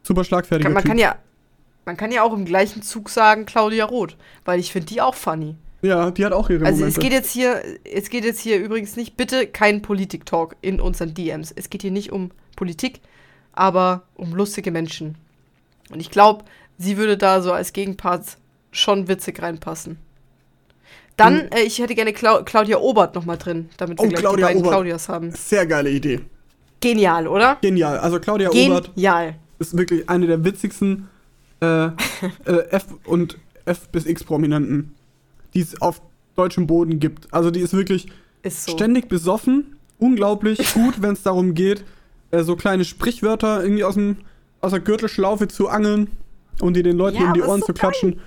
Super 0.02 0.24
schlagfertiger 0.24 0.64
Kann, 0.68 0.72
man 0.74 0.82
Typ. 0.82 0.90
kann 0.90 0.98
ja. 0.98 1.16
Man 1.84 1.96
kann 1.96 2.12
ja 2.12 2.22
auch 2.22 2.32
im 2.32 2.44
gleichen 2.44 2.82
Zug 2.82 3.10
sagen 3.10 3.46
Claudia 3.46 3.84
Roth, 3.84 4.16
weil 4.44 4.58
ich 4.60 4.72
finde 4.72 4.86
die 4.86 5.00
auch 5.00 5.14
funny. 5.14 5.56
Ja, 5.82 6.10
die 6.10 6.24
hat 6.24 6.32
auch 6.32 6.50
ihre 6.50 6.64
Also 6.64 6.78
Momente. 6.80 6.98
es 6.98 7.02
geht 7.02 7.12
jetzt 7.12 7.30
hier, 7.30 7.62
es 7.84 8.10
geht 8.10 8.24
jetzt 8.24 8.40
hier 8.40 8.58
übrigens 8.58 8.96
nicht, 8.96 9.16
bitte 9.16 9.46
kein 9.46 9.82
Politik-Talk 9.82 10.56
in 10.60 10.80
unseren 10.80 11.14
DMs. 11.14 11.52
Es 11.54 11.70
geht 11.70 11.82
hier 11.82 11.90
nicht 11.90 12.12
um 12.12 12.30
Politik, 12.56 13.00
aber 13.52 14.02
um 14.14 14.34
lustige 14.34 14.70
Menschen. 14.70 15.16
Und 15.90 16.00
ich 16.00 16.10
glaube, 16.10 16.44
sie 16.78 16.96
würde 16.96 17.16
da 17.16 17.40
so 17.42 17.52
als 17.52 17.72
Gegenpart 17.72 18.36
schon 18.72 19.08
witzig 19.08 19.42
reinpassen. 19.42 19.98
Dann, 21.16 21.40
Hm. 21.42 21.48
äh, 21.52 21.60
ich 21.62 21.78
hätte 21.78 21.94
gerne 21.94 22.12
Clau 22.12 22.42
Claudia 22.44 22.78
Obert 22.78 23.14
noch 23.14 23.24
mal 23.24 23.36
drin, 23.36 23.68
damit 23.76 23.98
wir 23.98 24.04
Oh, 24.04 24.08
gleich 24.08 24.20
Claudia 24.20 24.36
die 24.36 24.42
beiden 24.42 24.60
Obert. 24.62 24.72
Claudias 24.72 25.08
haben. 25.08 25.32
Sehr 25.32 25.66
geile 25.66 25.90
Idee. 25.90 26.20
Genial, 26.80 27.26
oder? 27.28 27.58
Genial. 27.60 27.98
Also 27.98 28.20
Claudia 28.20 28.48
Obert 28.50 28.94
Genial. 28.94 29.34
ist 29.58 29.76
wirklich 29.76 30.08
eine 30.08 30.26
der 30.26 30.44
witzigsten 30.44 31.08
äh, 31.60 31.86
äh, 32.46 32.68
F 32.70 32.86
und 33.04 33.36
F 33.66 33.88
bis 33.90 34.06
X 34.06 34.24
Prominenten, 34.24 34.94
die 35.54 35.60
es 35.60 35.80
auf 35.80 36.02
deutschem 36.36 36.66
Boden 36.66 36.98
gibt. 37.00 37.32
Also 37.32 37.50
die 37.50 37.60
ist 37.60 37.72
wirklich 37.74 38.06
Ist 38.42 38.64
so. 38.64 38.72
ständig 38.72 39.08
besoffen, 39.08 39.76
unglaublich 39.98 40.72
gut, 40.74 41.02
wenn 41.02 41.12
es 41.12 41.22
darum 41.22 41.54
geht, 41.54 41.84
äh, 42.30 42.42
so 42.42 42.56
kleine 42.56 42.84
Sprichwörter 42.84 43.62
irgendwie 43.62 43.84
aus, 43.84 43.94
dem, 43.94 44.16
aus 44.60 44.70
der 44.72 44.80
Gürtelschlaufe 44.80 45.48
zu 45.48 45.68
angeln 45.68 46.08
und 46.60 46.74
die 46.76 46.82
den 46.82 46.96
Leuten 46.96 47.18
Ja, 47.20 47.28
um 47.28 47.34
die 47.34 47.40
ist 47.40 47.46
Ohren 47.46 47.60
so 47.60 47.66
zu 47.66 47.72
klatschen. 47.74 48.20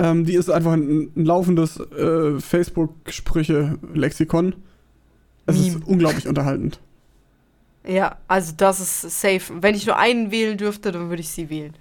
Ähm, 0.00 0.24
die 0.24 0.34
ist 0.34 0.48
einfach 0.50 0.72
ein, 0.72 1.10
ein 1.16 1.24
laufendes 1.24 1.80
äh, 1.80 2.38
Facebook-Sprüche-Lexikon. 2.38 4.54
Es 5.46 5.58
ist 5.58 5.72
Meme. 5.74 5.86
unglaublich 5.86 6.28
unterhaltend. 6.28 6.78
Ja, 7.86 8.16
also 8.28 8.52
das 8.56 8.80
ist 8.80 9.20
safe. 9.20 9.52
Wenn 9.62 9.74
ich 9.74 9.86
nur 9.86 9.96
einen 9.96 10.30
wählen 10.30 10.56
dürfte, 10.58 10.92
dann 10.92 11.08
würde 11.08 11.22
ich 11.22 11.30
sie 11.30 11.48
wählen. 11.50 11.74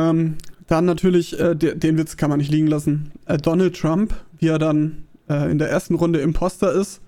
Ähm, 0.00 0.36
dann 0.66 0.84
natürlich, 0.84 1.38
äh, 1.38 1.54
de 1.54 1.74
den 1.74 1.98
Witz 1.98 2.16
kann 2.16 2.30
man 2.30 2.38
nicht 2.38 2.50
liegen 2.50 2.68
lassen. 2.68 3.12
Äh, 3.26 3.38
Donald 3.38 3.78
Trump, 3.78 4.14
wie 4.38 4.48
er 4.48 4.58
dann 4.58 5.04
äh, 5.28 5.50
in 5.50 5.58
der 5.58 5.68
ersten 5.68 5.94
Runde 5.94 6.20
Imposter 6.20 6.72
ist. 6.72 7.00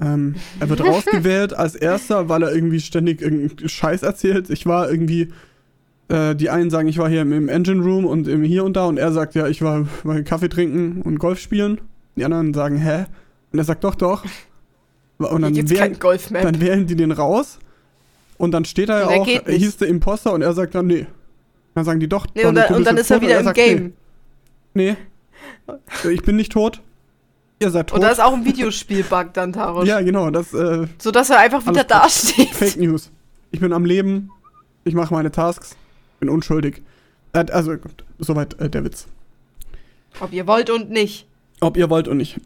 Ähm, 0.00 0.36
er 0.60 0.70
wird 0.70 0.80
rausgewählt 0.84 1.54
als 1.54 1.74
erster, 1.74 2.28
weil 2.28 2.42
er 2.42 2.54
irgendwie 2.54 2.80
ständig 2.80 3.20
irgendeinen 3.20 3.68
Scheiß 3.68 4.02
erzählt. 4.02 4.48
Ich 4.50 4.64
war 4.66 4.90
irgendwie, 4.90 5.28
äh, 6.08 6.34
die 6.34 6.48
einen 6.48 6.70
sagen, 6.70 6.88
ich 6.88 6.98
war 6.98 7.08
hier 7.08 7.22
im, 7.22 7.32
im 7.32 7.48
Engine 7.48 7.82
Room 7.82 8.06
und 8.06 8.28
im 8.28 8.42
hier 8.42 8.64
und 8.64 8.76
da 8.76 8.86
und 8.86 8.96
er 8.96 9.12
sagt, 9.12 9.34
ja, 9.34 9.46
ich 9.46 9.60
war 9.60 9.86
mal 10.02 10.24
Kaffee 10.24 10.48
trinken 10.48 11.02
und 11.02 11.18
Golf 11.18 11.38
spielen. 11.38 11.80
Die 12.16 12.24
anderen 12.24 12.54
sagen, 12.54 12.78
hä? 12.78 13.04
Und 13.52 13.58
er 13.58 13.64
sagt, 13.64 13.84
doch, 13.84 13.94
doch. 13.94 14.24
Und 15.18 15.42
dann, 15.42 15.54
wählen, 15.54 15.96
dann 16.32 16.60
wählen 16.60 16.86
die 16.86 16.96
den 16.96 17.12
raus 17.12 17.58
und 18.36 18.52
dann 18.52 18.64
steht 18.64 18.88
da 18.88 19.00
ja 19.00 19.10
er 19.10 19.20
auch, 19.20 19.28
er 19.28 19.54
hieß 19.54 19.76
der 19.76 19.88
Imposter 19.88 20.32
und 20.32 20.42
er 20.42 20.52
sagt 20.54 20.74
dann, 20.74 20.86
nee. 20.86 21.06
Dann 21.74 21.84
sagen 21.84 22.00
die 22.00 22.08
doch, 22.08 22.26
Nee, 22.34 22.44
und 22.44 22.54
dann, 22.54 22.74
und 22.74 22.84
dann 22.86 22.96
ist 22.96 23.10
er 23.10 23.20
wieder 23.20 23.38
im 23.38 23.44
sagt, 23.44 23.56
Game. 23.56 23.94
Nee, 24.74 24.96
nee, 26.04 26.10
ich 26.10 26.22
bin 26.22 26.36
nicht 26.36 26.52
tot. 26.52 26.80
Ihr 27.60 27.70
seid 27.70 27.88
tot. 27.88 27.96
Und 27.98 28.02
da 28.02 28.10
ist 28.10 28.20
auch 28.20 28.32
ein 28.34 28.44
Videospiel-Bug 28.44 29.32
dann, 29.32 29.52
Tarosch. 29.52 29.86
ja, 29.88 30.00
genau, 30.00 30.30
das 30.30 30.52
äh, 30.54 30.86
Sodass 30.98 31.30
er 31.30 31.38
einfach 31.38 31.66
wieder 31.66 31.84
dasteht. 31.84 32.50
Fake 32.50 32.76
News. 32.76 33.10
Ich 33.50 33.60
bin 33.60 33.72
am 33.72 33.84
Leben, 33.84 34.30
ich 34.84 34.94
mache 34.94 35.14
meine 35.14 35.30
Tasks, 35.30 35.76
bin 36.20 36.28
unschuldig. 36.28 36.82
Äh, 37.32 37.46
also, 37.52 37.76
soweit 38.18 38.58
äh, 38.60 38.68
der 38.68 38.84
Witz. 38.84 39.06
Ob 40.20 40.32
ihr 40.32 40.46
wollt 40.46 40.70
und 40.70 40.90
nicht. 40.90 41.26
Ob 41.60 41.76
ihr 41.76 41.90
wollt 41.90 42.08
und 42.08 42.16
nicht. 42.18 42.40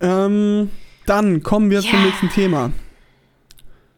Ähm, 0.00 0.70
dann 1.06 1.42
kommen 1.42 1.70
wir 1.70 1.80
zum 1.80 1.90
Ja. 1.98 2.04
nächsten 2.06 2.28
Thema. 2.30 2.72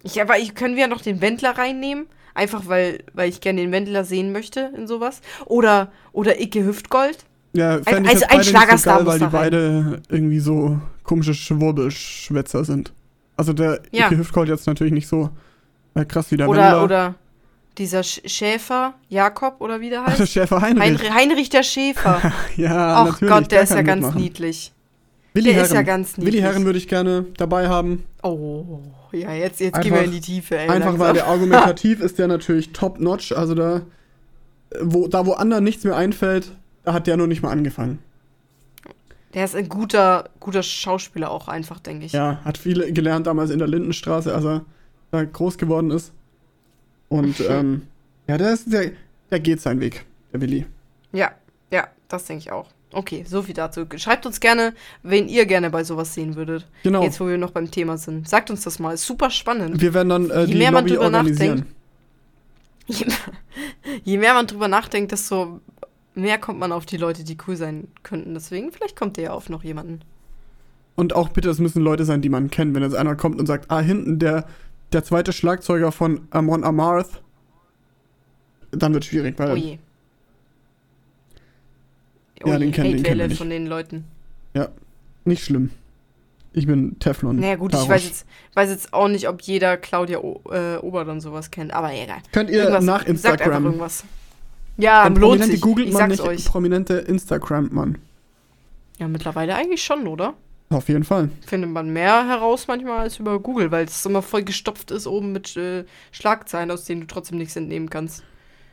Ich, 0.03 0.21
aber 0.21 0.39
ich, 0.39 0.55
können 0.55 0.77
wir 0.77 0.87
noch 0.89 1.03
den 1.03 1.21
Wendler 1.21 1.59
reinnehmen? 1.59 2.07
Einfach 2.35 2.63
weil, 2.67 3.01
weil 3.13 3.29
ich 3.29 3.41
gerne 3.41 3.61
den 3.61 3.73
Wendler 3.73 4.05
sehen 4.05 4.33
möchte 4.33 4.73
in 4.77 4.87
sowas. 4.87 5.21
Oder, 5.47 5.91
oder 6.13 6.41
Icke 6.41 6.65
Hüftgold. 6.65 7.19
Ja, 7.53 7.81
fänd 7.83 8.07
Also 8.09 8.25
ich 8.25 8.31
ein 8.31 8.45
Schlagerstar 8.45 9.01
so 9.01 9.05
geil, 9.05 9.07
weil 9.07 9.19
die 9.19 9.25
rein. 9.25 9.33
beide 9.33 10.03
irgendwie 10.09 10.39
so 10.41 10.81
komische 11.03 11.35
Schwurbelschwätzer 11.35 12.65
sind. 12.65 12.93
Also 13.37 13.53
der 13.53 13.81
Ja. 13.91 14.07
Icke 14.07 14.19
Hüftgold 14.19 14.49
jetzt 14.49 14.67
natürlich 14.67 14.93
nicht 14.93 15.09
so 15.09 15.31
äh, 15.95 16.05
krass 16.05 16.31
wie 16.31 16.37
der 16.37 16.49
Oder, 16.49 16.63
Wendler. 16.63 16.85
oder 16.85 17.15
dieser 17.79 18.03
Sch 18.03 18.21
Schäfer, 18.27 18.95
Jakob 19.09 19.61
oder 19.61 19.81
wie 19.81 19.91
der 19.91 20.03
Ach, 20.03 20.07
der 20.17 20.19
heißt. 20.21 20.33
Schäfer 20.33 20.61
Heinrich. 20.61 20.83
Heinrich, 20.85 21.11
Heinrich 21.15 21.49
der 21.51 21.63
Schäfer. 21.63 22.21
Ja, 22.57 23.07
Ach. 23.09 23.21
Gott, 23.21 23.51
der 23.51 23.63
ist 23.63 23.71
ja 23.71 23.83
ganz 23.83 24.03
mitmachen. 24.07 24.21
niedlich. 24.23 24.73
Willi 25.33 25.53
der 25.53 25.63
ist 25.63 25.69
Herren. 25.71 25.77
ja 25.77 25.83
ganz 25.83 26.17
Willi 26.17 26.27
niedlich. 26.27 26.43
Herren 26.43 26.65
würde 26.65 26.79
ich 26.79 26.89
gerne 26.89 27.27
dabei 27.37 27.69
haben. 27.69 28.05
Oh, 28.23 28.81
ja, 29.13 29.33
jetzt, 29.33 29.61
jetzt 29.61 29.81
gehen 29.81 29.93
wir 29.93 30.01
Einfach- 30.01 30.05
in 30.07 30.13
die 30.13 30.21
Tiefe, 30.21 30.57
ey. 30.59 30.69
Einfach 30.69 30.87
langsam. 30.91 30.99
weil 31.01 31.13
der 31.15 31.27
argumentativ 31.27 32.01
ist 32.03 32.19
der 32.19 32.29
natürlich 32.29 32.73
top-notch. 32.73 33.33
Also 33.33 33.55
da 33.55 33.83
wo, 34.81 35.09
da, 35.09 35.27
wo 35.27 35.33
anderen 35.33 35.65
nichts 35.65 35.85
mehr 35.85 35.97
einfällt, 35.97 36.53
da 36.85 36.93
hat 36.93 37.07
der 37.07 37.17
noch 37.17 37.27
nicht 37.27 37.43
mal 37.43 37.51
angefangen. 37.51 37.99
Der 39.35 39.45
ist 39.45 39.55
ein 39.55 39.69
guter, 39.69 40.29
guter 40.41 40.63
Schauspieler 40.63 41.31
auch 41.31 41.47
einfach, 41.49 41.79
denke 41.81 42.07
ich. 42.07 42.13
Ja, 42.13 42.41
hat 42.45 42.59
viel 42.59 42.93
gelernt 42.93 43.27
damals 43.27 43.51
in 43.51 43.59
der 43.61 43.69
Lindenstraße, 43.69 44.35
als 44.35 44.45
er 44.45 44.65
da 45.13 45.25
groß 45.25 45.57
geworden 45.59 45.91
ist. 45.91 46.13
Und 47.09 47.41
ähm, 47.49 47.83
ja, 48.27 48.39
der, 48.39 48.53
ist, 48.53 48.73
der, 48.73 48.93
der 49.31 49.41
geht 49.41 49.61
seinen 49.61 49.81
Weg, 49.81 50.05
der 50.33 50.41
Willi. 50.41 50.67
Ja, 51.13 51.31
ja, 51.73 51.89
das 52.09 52.25
denke 52.25 52.43
ich 52.43 52.53
auch. 52.53 52.67
Okay, 52.93 53.25
so 53.27 53.43
viel 53.43 53.55
dazu. 53.55 53.87
Schreibt 53.97 54.27
uns 54.27 54.41
gerne, 54.41 54.75
wen 55.03 55.29
ihr 55.29 55.47
gerne 55.47 55.71
bei 55.71 55.85
sowas 55.85 56.13
sehen 56.15 56.35
würdet. 56.35 56.67
Genau. 56.83 57.03
Jetzt, 57.03 57.21
wo 57.21 57.29
wir 57.29 57.39
noch 57.39 57.53
beim 57.53 57.71
Thema 57.71 57.97
sind. 57.99 58.29
Sagt 58.29 58.51
uns 58.51 58.63
das 58.63 58.79
mal. 58.79 58.95
Ist 58.95 59.07
super 59.07 59.31
spannend. 59.31 59.81
Wir 59.81 59.95
werden 59.95 60.09
dann 60.09 60.31
äh, 60.31 60.41
Je 60.41 60.53
die 60.53 60.59
mehr 60.59 60.73
man 60.73 60.85
Lobby 60.85 60.95
drüber 60.95 61.05
organisieren. 61.05 61.67
Je, 62.87 63.07
je 64.05 64.19
mehr 64.19 64.35
man 64.35 64.47
drüber 64.49 64.67
nachdenkt, 64.67 65.13
desto 65.13 65.61
mehr 66.15 66.39
kommt 66.39 66.59
man 66.59 66.73
auf 66.73 66.85
die 66.85 66.97
Leute, 66.97 67.23
die 67.23 67.37
cool 67.47 67.57
sein 67.57 67.87
könnten. 68.03 68.35
Deswegen, 68.35 68.73
vielleicht 68.73 68.97
kommt 68.97 69.17
ihr 69.19 69.25
ja 69.25 69.31
auf 69.33 69.49
noch 69.49 69.63
jemanden. 69.63 70.01
Und 70.97 71.15
auch 71.15 71.29
bitte, 71.29 71.49
es 71.49 71.59
müssen 71.59 71.83
Leute 71.83 72.05
sein, 72.05 72.23
die 72.23 72.29
man 72.29 72.51
kennt. 72.51 72.75
Wenn 72.75 72.83
jetzt 72.83 72.97
einer 72.97 73.15
kommt 73.15 73.39
und 73.39 73.47
sagt, 73.47 73.71
ah, 73.71 73.81
hinten 73.81 74.19
der, 74.19 74.47
der 74.93 75.05
zweite 75.05 75.33
Schlagzeuger 75.33 75.93
von 75.93 76.23
Amon 76.31 76.65
Amarth, 76.65 77.23
dann 78.73 78.93
wird 78.95 79.05
schwierig, 79.05 79.39
weil 79.39 79.53
Oh 79.53 79.57
je. 79.57 79.79
Ja, 82.45 82.59
den 82.59 82.73
kennen- 82.73 82.93
den 82.95 83.03
kennen 83.03 83.19
wir 83.21 83.29
nicht. 83.29 83.39
von 83.39 83.51
den 83.51 83.67
Leuten. 83.67 84.05
nicht 85.25 85.45
schlimm. 85.45 85.71
Ich 86.53 86.67
bin 86.67 86.99
Teflon. 86.99 87.37
Naja, 87.39 87.57
gut, 87.57 87.73
ich 87.73 87.77
Tarosch. 87.79 87.91
weiß 87.91 88.05
jetzt, 88.05 88.27
weiß 88.55 88.71
jetzt 88.71 88.93
auch 88.95 89.07
nicht, 89.07 89.29
ob 89.29 89.41
jeder 89.43 89.77
Claudia 89.77 90.19
o 90.19 90.41
äh, 90.51 90.77
Obert 90.79 91.07
und 91.09 91.21
sowas 91.21 91.51
kennt, 91.51 91.73
aber 91.73 91.93
egal. 91.93 92.19
Könnt 92.33 92.51
ihr 92.51 92.61
Irgendwas, 92.65 92.85
nach 92.85 92.99
Sagt 93.01 93.09
einfach 93.11 93.31
Instagram. 93.31 93.65
irgendwas. 93.67 94.05
Ja, 94.79 95.07
Ähm, 95.07 95.13
lohnt 95.15 95.21
Prominente 95.21 95.53
sich. 95.53 95.61
googelt 95.61 95.89
Ich 95.89 95.95
man 95.95 96.09
nicht, 96.09 96.21
euch. 96.23 96.45
prominente 96.47 96.95
Instagram, 96.95 97.69
Mann. 97.71 97.99
Ja, 98.99 99.07
mittlerweile 99.09 99.55
eigentlich 99.55 99.85
schon, 99.85 100.09
oder? 100.09 100.35
Auf 100.71 100.89
jeden 100.89 101.05
Fall. 101.05 101.29
Findet 101.47 101.71
man 101.71 101.93
mehr 101.93 102.27
heraus 102.27 102.67
manchmal 102.67 103.01
als 103.01 103.19
über 103.19 103.39
Google, 103.39 103.71
weil 103.71 103.85
es 103.85 104.05
immer 104.07 104.23
voll 104.23 104.43
gestopft 104.43 104.91
ist 104.91 105.07
oben 105.07 105.33
mit 105.33 105.57
äh, 105.57 105.85
Schlagzeilen, 106.13 106.71
aus 106.71 106.85
denen 106.87 107.03
du 107.03 107.07
trotzdem 107.07 107.39
nichts 107.39 107.55
entnehmen 107.57 107.91
kannst. 107.91 108.25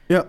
Ja. 0.07 0.25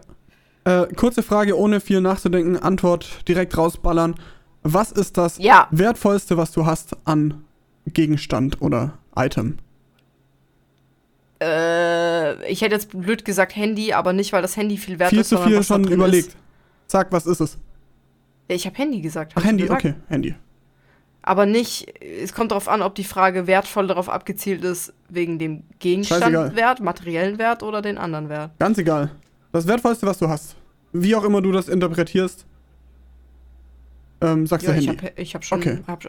Äh, 0.68 0.86
kurze 0.94 1.22
Frage, 1.22 1.56
ohne 1.58 1.80
viel 1.80 2.02
nachzudenken, 2.02 2.58
Antwort 2.58 3.26
direkt 3.26 3.56
rausballern. 3.56 4.16
Was 4.62 4.92
ist 4.92 5.16
das 5.16 5.38
Ja, 5.38 5.66
wertvollste, 5.70 6.36
was 6.36 6.52
du 6.52 6.66
hast 6.66 6.94
an 7.06 7.42
Gegenstand 7.86 8.60
oder 8.60 8.98
Item? 9.16 9.56
äh, 11.40 12.50
ich 12.50 12.60
hätte 12.60 12.74
jetzt 12.74 12.90
blöd 12.90 13.24
gesagt 13.24 13.56
Handy, 13.56 13.94
aber 13.94 14.12
nicht, 14.12 14.32
weil 14.34 14.42
das 14.42 14.58
Handy 14.58 14.76
viel 14.76 14.98
wert 14.98 15.08
viel 15.10 15.20
ist, 15.20 15.28
zu 15.30 15.38
viel 15.38 15.56
was 15.56 15.68
da 15.68 15.74
schon 15.74 15.84
überlegt. 15.84 16.28
Ist. 16.28 16.36
Sag, 16.86 17.12
was 17.12 17.26
ist 17.26 17.40
es? 17.40 17.56
Ja, 18.50 18.56
ich 18.56 18.66
habe 18.66 18.76
Handy 18.76 19.00
gesagt. 19.00 19.36
hab 19.36 19.42
Ach, 19.42 19.46
Handy, 19.46 19.62
gesagt. 19.62 19.84
okay, 19.86 19.94
Handy. 20.08 20.34
Aber 21.22 21.46
nicht, 21.46 21.94
es 22.02 22.34
kommt 22.34 22.50
darauf 22.50 22.68
an, 22.68 22.82
ob 22.82 22.94
die 22.94 23.04
Frage 23.04 23.46
wertvoll 23.46 23.86
darauf 23.86 24.08
abgezielt 24.10 24.64
ist, 24.64 24.92
wegen 25.08 25.38
dem. 25.38 25.62
Gegenstandwert, 25.78 26.80
materiellen 26.80 27.38
Wert 27.38 27.62
oder 27.62 27.80
den 27.80 27.96
anderen 27.96 28.28
Wert. 28.28 28.50
Ganz 28.58 28.76
egal. 28.76 29.12
Das 29.52 29.66
wertvollste, 29.66 30.06
was 30.06 30.18
du 30.18 30.28
hast. 30.28 30.56
Wie 30.92 31.14
auch 31.14 31.24
immer 31.24 31.40
du 31.42 31.52
das 31.52 31.68
interpretierst, 31.68 32.46
ähm, 34.20 34.46
sagst 34.46 34.66
Ja, 34.66 34.72
du 34.72 34.78
ich 34.80 34.88
Handy. 34.88 35.02
habe 35.06 35.12
ich 35.20 35.34
hab 35.34 35.44
schon, 35.44 35.58
Okay. 35.60 35.78
hab, 35.86 36.04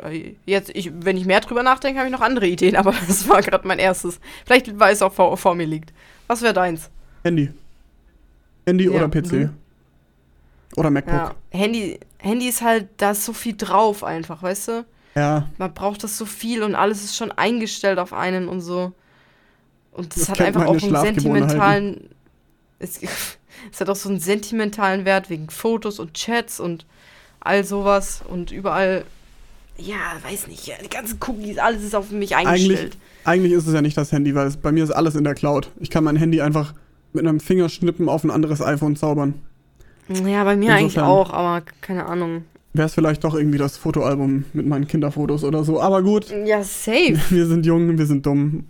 jetzt, 0.46 0.72
ich, 0.74 0.92
wenn 1.04 1.16
ich 1.18 1.26
mehr 1.26 1.42
drüber 1.42 1.62
nachdenke, 1.64 2.00
habe 2.00 2.10
ich 2.10 2.14
noch 2.14 2.22
andere 2.22 2.48
Ideen, 2.48 2.76
aber 2.78 2.94
das 3.08 3.28
war 3.28 3.42
gerade 3.42 3.68
mein 3.68 3.80
erstes. 3.80 4.20
Vielleicht, 4.46 4.80
weil 4.80 4.94
es 4.94 5.02
auch 5.02 5.14
vor, 5.14 5.36
vor 5.38 5.56
mir 5.56 5.68
liegt. 5.68 5.94
Was 6.28 6.42
wäre 6.42 6.54
deins? 6.54 6.90
Handy. 7.24 7.52
Handy 8.66 8.86
Ja, 8.86 8.92
oder 8.92 9.10
PC. 9.10 9.32
mhm. 9.34 9.50
Oder 10.76 10.90
MacBook. 10.92 11.14
Ja, 11.14 11.36
Handy, 11.52 12.00
Handy 12.20 12.48
ist 12.48 12.62
halt, 12.62 12.88
da 12.98 13.12
ist 13.12 13.26
so 13.26 13.34
viel 13.34 13.56
drauf 13.58 14.04
einfach, 14.04 14.42
weißt 14.44 14.68
du? 14.70 14.86
Ja. 15.16 15.48
Man 15.58 15.74
braucht 15.74 16.04
das 16.04 16.18
so 16.18 16.26
viel 16.26 16.62
und 16.64 16.76
alles 16.76 17.04
ist 17.04 17.16
schon 17.18 17.32
eingestellt 17.32 17.98
auf 18.00 18.14
einen 18.14 18.48
und 18.48 18.62
so. 18.62 18.92
Und 19.92 20.16
es 20.16 20.28
Das 20.28 20.30
hat 20.30 20.42
einfach 20.42 20.66
auch 20.68 20.82
einen 20.82 20.96
sentimentalen. 20.96 22.10
Es, 22.80 23.00
es 23.72 23.82
hat 23.82 23.90
auch 23.90 23.96
so 23.96 24.10
einen 24.10 24.20
sentimentalen 24.20 25.06
Wert 25.06 25.30
wegen 25.30 25.50
Fotos 25.50 26.00
und 26.00 26.14
Chats 26.14 26.60
und 26.60 26.86
all 27.40 27.64
sowas 27.64 28.22
und 28.28 28.52
überall. 28.52 29.06
Ja, 29.78 30.18
weiß 30.30 30.48
nicht, 30.48 30.68
die 30.84 30.90
ganzen 30.90 31.20
Cookies, 31.26 31.58
alles 31.58 31.84
ist 31.84 31.96
auf 31.96 32.12
mich 32.12 32.36
eingestellt. 32.36 32.98
Eigentlich 33.24 33.54
ist 33.54 33.66
es 33.66 33.74
ja 33.74 33.82
nicht 33.82 33.96
das 33.96 34.12
Handy, 34.12 34.36
weil 34.36 34.48
es, 34.48 34.58
bei 34.58 34.74
mir 34.74 34.84
ist 34.84 34.92
alles 34.92 35.16
in 35.16 35.24
der 35.24 35.36
Cloud. 35.36 35.70
Ich 35.80 35.90
kann 35.90 36.04
mein 36.04 36.18
Handy 36.18 36.42
einfach 36.42 36.74
mit 37.14 37.26
einem 37.26 37.40
Fingerschnippen 37.40 38.10
auf 38.10 38.24
ein 38.24 38.32
anderes 38.32 38.62
iPhone 38.62 38.96
zaubern. 38.96 39.36
Ja, 40.10 40.44
bei 40.44 40.56
mir 40.56 40.74
eigentlich 40.74 40.96
Insofern. 40.96 41.04
auch, 41.10 41.34
aber 41.34 41.64
keine 41.82 42.06
Ahnung. 42.08 42.44
Wäre 42.74 42.88
es 42.88 42.94
vielleicht 42.94 43.24
doch 43.24 43.36
irgendwie 43.36 43.58
das 43.58 43.78
Fotoalbum 43.78 44.46
mit 44.54 44.68
meinen 44.68 44.88
Kinderfotos 44.88 45.44
oder 45.44 45.64
so. 45.64 45.82
Aber 45.82 46.02
gut, 46.04 46.30
Ja, 46.46 46.64
safe. 46.64 47.20
wir 47.30 47.46
sind 47.46 47.66
jung, 47.66 47.98
wir 47.98 48.06
sind 48.06 48.26
dumm. 48.26 48.66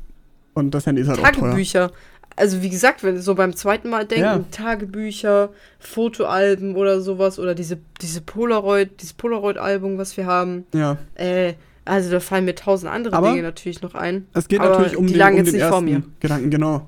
Und 0.54 0.72
das 0.72 0.86
Handy 0.86 1.02
ist 1.02 1.08
halt 1.08 1.20
auch 1.20 1.24
teuer. 1.24 1.34
Tagebücher. 1.34 1.92
Also 2.40 2.62
wie 2.62 2.70
gesagt, 2.70 3.04
wenn 3.04 3.20
so 3.22 3.36
beim 3.36 3.54
zweiten 3.56 3.90
Mal 3.90 4.06
denken, 4.06 4.24
Ja. 4.24 4.44
Tagebücher, 4.52 5.50
Fotoalben 5.80 6.76
oder 6.76 7.02
sowas 7.02 7.38
oder 7.38 7.54
diese, 7.54 7.78
diese 8.02 8.22
Polaroid, 8.22 9.02
dieses 9.02 9.14
Polaroid-Album, 9.14 9.98
was 9.98 10.16
wir 10.16 10.26
haben. 10.26 10.66
Ja. 10.74 10.98
Äh, 11.16 11.54
also 11.86 12.10
da 12.12 12.20
fallen 12.20 12.46
mir 12.46 12.56
tausend 12.56 12.92
andere 12.92 13.16
Aber 13.16 13.32
Dinge 13.32 13.42
natürlich 13.44 13.82
noch 13.82 13.94
ein. 13.96 14.26
Es 14.34 14.48
geht 14.48 14.60
Aber 14.62 14.70
natürlich 14.72 14.96
um 14.96 15.08
die 15.08 15.14
den, 15.14 15.20
lagen 15.20 15.34
um 15.36 15.38
jetzt 15.40 15.48
den 15.54 15.56
nicht 15.60 15.68
vor 15.68 15.78
ersten 15.80 15.86
mir. 15.92 16.04
Gedanken, 16.20 16.50
genau. 16.50 16.88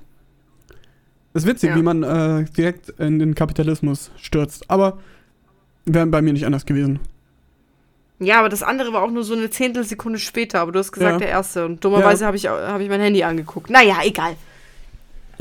Das 1.34 1.44
ist 1.44 1.50
witzig, 1.50 1.70
Ja. 1.72 1.76
wie 1.76 1.82
man 1.82 2.04
äh, 2.04 2.46
direkt 2.58 2.90
in 3.00 3.20
den 3.20 3.36
Kapitalismus 3.36 4.12
stürzt. 4.18 4.70
Aber 4.70 5.00
wäre 5.86 6.06
bei 6.08 6.22
mir 6.22 6.34
nicht 6.34 6.46
anders 6.46 6.66
gewesen. 6.66 7.00
Ja, 8.20 8.40
aber 8.40 8.50
das 8.50 8.62
andere 8.64 8.94
war 8.94 9.02
auch 9.02 9.10
nur 9.12 9.24
so 9.24 9.34
eine 9.34 9.50
Zehntelsekunde 9.50 10.20
später, 10.20 10.60
aber 10.60 10.72
du 10.72 10.80
hast 10.80 10.92
gesagt 10.92 11.14
Ja. 11.14 11.18
der 11.18 11.30
erste. 11.30 11.66
Und 11.66 11.84
dummerweise 11.84 12.22
Ja. 12.22 12.28
habe 12.28 12.38
ich, 12.38 12.48
hab 12.48 12.80
ich 12.80 12.88
mein 12.90 13.02
Handy 13.02 13.24
angeguckt. 13.24 13.70
Naja, 13.70 13.98
egal. 14.04 14.36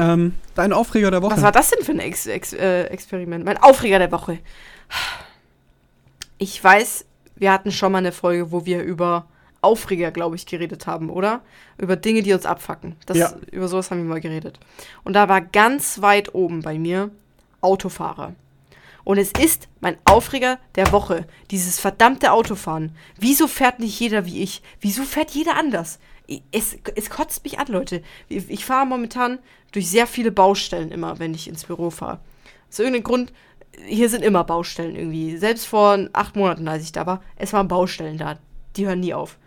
Ähm, 0.01 0.35
dein 0.55 0.73
Aufreger 0.73 1.11
der 1.11 1.23
Woche. 1.23 1.37
Was 1.37 1.43
war 1.43 1.53
das 1.53 1.71
denn 1.71 1.85
für 1.85 1.93
ein 1.93 1.99
Ex 2.01 2.27
Ex 2.27 2.53
äh, 2.53 2.85
Experiment? 2.85 3.45
Mein 3.45 3.59
Aufreger 3.59 3.99
der 3.99 4.11
Woche. 4.11 4.39
Ich 6.39 6.63
weiß, 6.63 7.05
wir 7.37 7.53
hatten 7.53 7.71
schon 7.71 7.93
mal 7.93 7.99
eine 7.99 8.13
Folge, 8.13 8.51
wo 8.51 8.65
wir 8.65 8.83
über 8.83 9.27
Aufreger, 9.61 10.11
glaube 10.11 10.37
ich, 10.37 10.47
geredet 10.47 10.87
haben, 10.87 11.11
oder? 11.11 11.43
Über 11.77 11.97
Dinge, 11.97 12.23
die 12.23 12.33
uns 12.33 12.47
abfacken. 12.47 12.97
Das, 13.05 13.19
Ja. 13.19 13.35
Über 13.51 13.69
sowas 13.69 13.91
haben 13.91 13.99
wir 13.99 14.09
mal 14.09 14.21
geredet. 14.21 14.59
Und 15.05 15.13
da 15.13 15.29
war 15.29 15.43
ganz 15.43 16.01
weit 16.01 16.35
oben 16.35 16.63
bei 16.63 16.79
mir 16.79 17.11
Autofahrer. 17.61 18.35
Und 19.05 19.19
es 19.19 19.33
ist 19.33 19.69
mein 19.81 19.99
Aufreger 20.05 20.59
der 20.77 20.93
Woche. 20.93 21.27
Dieses 21.51 21.79
verdammte 21.79 22.33
Autofahren. 22.33 22.97
Wieso 23.19 23.49
fährt 23.49 23.81
nicht 23.81 23.99
jeder 23.99 24.25
wie 24.25 24.43
ich? 24.43 24.63
Wieso 24.81 25.03
fährt 25.03 25.31
jeder 25.33 25.57
anders? 25.57 25.99
Es, 26.53 26.77
es 26.95 27.11
kotzt 27.11 27.45
mich 27.45 27.59
an, 27.59 27.67
Leute. 27.69 28.03
Ich 28.29 28.49
ich 28.49 28.65
fahre 28.65 28.87
momentan 28.87 29.39
durch 29.73 29.89
sehr 29.89 30.07
viele 30.07 30.31
Baustellen 30.31 30.91
immer, 30.91 31.19
wenn 31.19 31.35
ich 31.35 31.49
ins 31.49 31.65
Büro 31.65 31.91
fahre. 31.91 32.21
Aus 32.69 32.79
irgendeinem 32.79 33.05
Grund, 33.05 33.33
hier 33.87 34.09
sind 34.09 34.23
immer 34.23 34.45
Baustellen 34.45 34.97
irgendwie. 34.97 35.37
Selbst 35.37 35.67
vor 35.67 35.99
acht 36.13 36.37
Monaten, 36.37 36.69
als 36.69 36.85
ich 36.85 36.93
da 36.93 37.07
war, 37.07 37.23
es 37.37 37.53
waren 37.53 37.69
Baustellen 37.69 38.19
da. 38.19 38.39
Die 38.77 38.87
hören 38.87 39.01
nie 39.01 39.15
auf. 39.15 39.39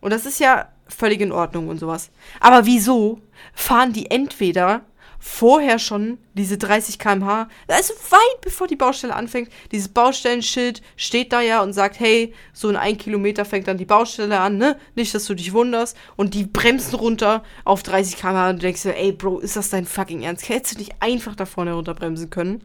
Und 0.00 0.12
das 0.12 0.26
ist 0.26 0.38
ja 0.38 0.68
völlig 0.86 1.20
in 1.20 1.32
Ordnung 1.32 1.68
und 1.68 1.78
sowas. 1.78 2.10
Aber 2.40 2.66
wieso 2.66 3.20
fahren 3.54 3.92
die 3.92 4.10
entweder 4.10 4.82
vorher 5.18 5.78
schon 5.78 6.18
diese 6.34 6.58
30 6.58 6.98
km/h, 6.98 7.48
also 7.66 7.94
weit 8.10 8.40
bevor 8.40 8.66
die 8.66 8.76
Baustelle 8.76 9.14
anfängt, 9.14 9.50
dieses 9.72 9.88
Baustellenschild 9.88 10.80
steht 10.96 11.32
da 11.32 11.40
ja 11.40 11.62
und 11.62 11.72
sagt, 11.72 11.98
hey, 11.98 12.32
so 12.52 12.68
in 12.68 12.76
ein 12.76 12.96
Kilometer 12.96 13.44
fängt 13.44 13.66
dann 13.66 13.78
die 13.78 13.84
Baustelle 13.84 14.38
an, 14.38 14.58
ne? 14.58 14.78
Nicht, 14.94 15.14
dass 15.14 15.26
du 15.26 15.34
dich 15.34 15.52
wunderst. 15.52 15.96
Und 16.16 16.34
die 16.34 16.44
bremsen 16.44 16.94
runter 16.94 17.42
auf 17.64 17.82
30 17.82 18.16
km/h 18.16 18.50
und 18.50 18.62
denkst 18.62 18.82
dir, 18.82 18.96
ey, 18.96 19.12
Bro, 19.12 19.40
ist 19.40 19.56
das 19.56 19.70
dein 19.70 19.86
fucking 19.86 20.22
Ernst? 20.22 20.48
Hättest 20.48 20.74
du 20.74 20.78
nicht 20.78 20.92
einfach 21.00 21.34
da 21.34 21.46
vorne 21.46 21.72
runterbremsen 21.72 22.30
können? 22.30 22.62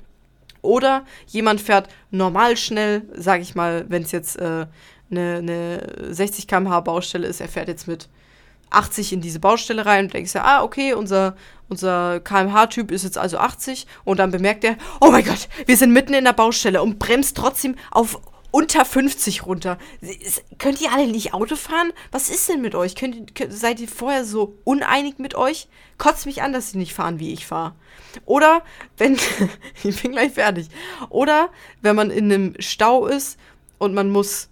Oder 0.61 1.05
jemand 1.27 1.59
fährt 1.59 1.89
normal 2.09 2.55
schnell, 2.55 3.03
sag 3.13 3.41
ich 3.41 3.55
mal, 3.55 3.85
wenn 3.89 4.03
es 4.03 4.11
jetzt 4.11 4.37
äh, 4.37 4.67
eine, 5.11 5.37
eine 5.37 6.13
60 6.13 6.47
km/h 6.47 6.79
Baustelle 6.81 7.27
ist, 7.27 7.41
er 7.41 7.49
fährt 7.49 7.67
jetzt 7.67 7.87
mit 7.87 8.07
80 8.73 9.13
in 9.13 9.21
diese 9.21 9.39
Baustelle 9.39 9.85
rein 9.85 10.05
und 10.05 10.13
denkst 10.13 10.33
ja, 10.33 10.43
ah, 10.43 10.63
okay, 10.63 10.93
unser, 10.93 11.35
unser 11.73 12.19
KMH-Typ 12.19 12.91
ist 12.91 13.03
jetzt 13.03 13.17
also 13.17 13.39
80 13.39 13.87
und 14.03 14.17
dann 14.19 14.29
bemerkt 14.29 14.63
er, 14.63 14.77
oh 15.01 15.09
mein 15.09 15.25
Gott, 15.25 15.49
wir 15.65 15.75
sind 15.75 15.91
mitten 15.91 16.13
in 16.13 16.23
der 16.23 16.33
Baustelle 16.33 16.83
und 16.83 16.99
bremst 16.99 17.35
trotzdem 17.35 17.75
auf 17.89 18.21
unter 18.51 18.85
50 18.85 19.47
runter. 19.47 19.79
Könnt 20.59 20.79
ihr 20.79 20.91
alle 20.93 21.07
nicht 21.07 21.33
Auto 21.33 21.55
fahren? 21.55 21.91
Was 22.11 22.29
ist 22.29 22.47
denn 22.47 22.61
mit 22.61 22.75
euch? 22.75 22.93
Könnt, 22.93 23.33
könnt, 23.33 23.51
seid 23.51 23.79
ihr 23.79 23.87
vorher 23.87 24.23
so 24.23 24.59
uneinig 24.63 25.17
mit 25.17 25.33
euch? 25.33 25.67
Kotzt 25.97 26.27
mich 26.27 26.43
an, 26.43 26.53
dass 26.53 26.69
sie 26.69 26.77
nicht 26.77 26.93
fahren, 26.93 27.17
wie 27.17 27.33
ich 27.33 27.47
fahre. 27.47 27.73
Oder 28.25 28.61
wenn, 28.97 29.17
ich 29.83 30.03
bin 30.03 30.11
gleich 30.11 30.33
fertig. 30.33 30.67
Oder 31.09 31.49
wenn 31.81 31.95
man 31.95 32.11
in 32.11 32.31
einem 32.31 32.53
Stau 32.59 33.07
ist 33.07 33.39
und 33.79 33.95
man 33.95 34.11
muss 34.11 34.49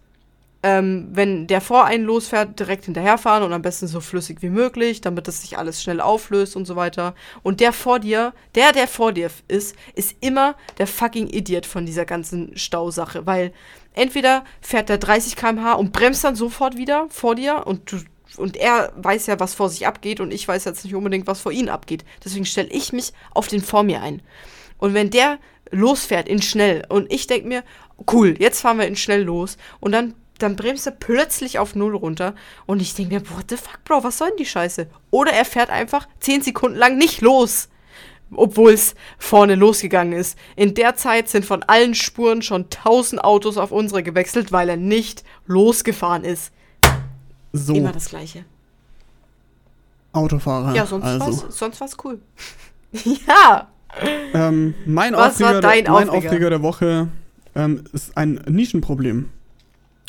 ähm, 0.64 1.08
wenn 1.12 1.48
der 1.48 1.62
vor 1.62 1.86
einen 1.86 2.06
losfährt, 2.06 2.60
direkt 2.60 2.86
hinterherfahren 2.86 3.44
und 3.44 3.54
am 3.54 3.62
besten 3.62 3.88
so 3.88 4.00
flüssig 4.00 4.42
wie 4.42 4.50
möglich, 4.50 5.02
damit 5.02 5.28
das 5.28 5.42
sich 5.42 5.58
alles 5.58 5.82
schnell 5.82 6.02
auflöst 6.02 6.56
und 6.56 6.66
so 6.66 6.76
weiter. 6.76 7.16
Und 7.42 7.60
der 7.60 7.74
vor 7.74 8.00
dir, 8.00 8.34
der, 8.54 8.72
der 8.72 8.88
vor 8.88 9.12
dir 9.12 9.32
ist, 9.48 9.76
ist 9.96 10.16
immer 10.22 10.56
der 10.78 10.88
fucking 10.88 11.28
Idiot 11.28 11.66
von 11.66 11.86
dieser 11.86 12.06
ganzen 12.06 12.56
Stausache, 12.58 13.26
weil 13.26 13.54
entweder 13.94 14.46
fährt 14.62 14.90
der 14.90 15.00
30 15.00 15.36
km/h 15.36 15.74
und 15.74 15.94
bremst 15.94 16.24
dann 16.24 16.36
sofort 16.36 16.78
wieder 16.78 17.08
vor 17.10 17.36
dir 17.36 17.66
und 17.66 17.92
du 17.92 17.98
und 18.38 18.56
er 18.56 18.94
weiß 18.96 19.28
ja, 19.28 19.42
was 19.42 19.54
vor 19.54 19.68
sich 19.68 19.86
abgeht 19.86 20.22
und 20.22 20.32
ich 20.32 20.48
weiß 20.48 20.64
jetzt 20.64 20.86
nicht 20.86 20.96
unbedingt, 20.96 21.28
was 21.28 21.42
vor 21.42 21.52
ihm 21.52 21.68
abgeht. 21.68 22.06
Deswegen 22.24 22.46
stelle 22.46 22.70
ich 22.70 22.94
mich 22.94 23.12
auf 23.32 23.50
den 23.50 23.62
vor 23.62 23.84
mir 23.84 24.02
ein. 24.02 24.22
Und 24.78 24.94
wenn 24.94 25.10
der 25.10 25.38
losfährt 25.70 26.30
in 26.30 26.42
schnell 26.42 26.86
und 26.88 27.12
ich 27.12 27.28
denke 27.28 27.50
mir, 27.50 27.64
cool, 28.12 28.36
jetzt 28.40 28.62
fahren 28.62 28.78
wir 28.78 28.88
in 28.88 28.96
schnell 28.96 29.24
los 29.24 29.58
und 29.82 29.92
dann 29.92 30.14
dann 30.42 30.56
bremst 30.56 30.86
er 30.86 30.94
plötzlich 30.94 31.60
auf 31.60 31.76
Null 31.76 31.96
runter. 31.96 32.36
Und 32.66 32.82
ich 32.82 32.94
denke 32.94 33.16
mir, 33.16 33.30
what 33.32 33.46
the 33.50 33.58
fuck, 33.58 33.84
Bro, 33.84 34.04
was 34.04 34.18
soll 34.18 34.30
denn 34.30 34.38
die 34.38 34.46
Scheiße? 34.46 34.88
Oder 35.10 35.32
er 35.34 35.46
fährt 35.46 35.70
einfach 35.70 36.08
10 36.20 36.42
Sekunden 36.42 36.78
lang 36.78 36.98
nicht 36.98 37.22
los. 37.22 37.70
Obwohl 38.34 38.72
es 38.72 38.96
vorne 39.18 39.56
losgegangen 39.56 40.14
ist. 40.14 40.38
In 40.56 40.74
der 40.74 40.96
Zeit 40.96 41.28
sind 41.28 41.46
von 41.46 41.64
allen 41.64 41.96
Spuren 41.96 42.42
schon 42.42 42.64
1000 42.64 43.24
Autos 43.24 43.58
auf 43.58 43.72
unsere 43.72 44.04
gewechselt, 44.04 44.52
weil 44.52 44.70
er 44.70 44.78
nicht 44.78 45.24
losgefahren 45.48 46.24
ist. 46.24 46.54
So. 47.52 47.74
Immer 47.74 47.92
das 47.92 48.10
Gleiche. 48.10 48.46
Autofahrer. 50.14 50.74
Ja, 50.74 50.86
sonst 50.86 51.06
also. 51.06 51.48
was, 51.48 51.58
sonst 51.58 52.06
cool. 52.06 52.20
ja. 53.28 53.68
Ähm, 54.34 54.74
mein, 54.86 55.14
was 55.14 55.42
Aufreger, 55.42 55.62
mein 55.62 55.88
Aufreger? 55.90 56.14
Aufreger 56.14 56.50
der 56.50 56.62
Woche 56.62 57.08
ähm, 57.56 57.84
ist 57.92 58.16
ein 58.18 58.42
Nischenproblem. 58.48 59.30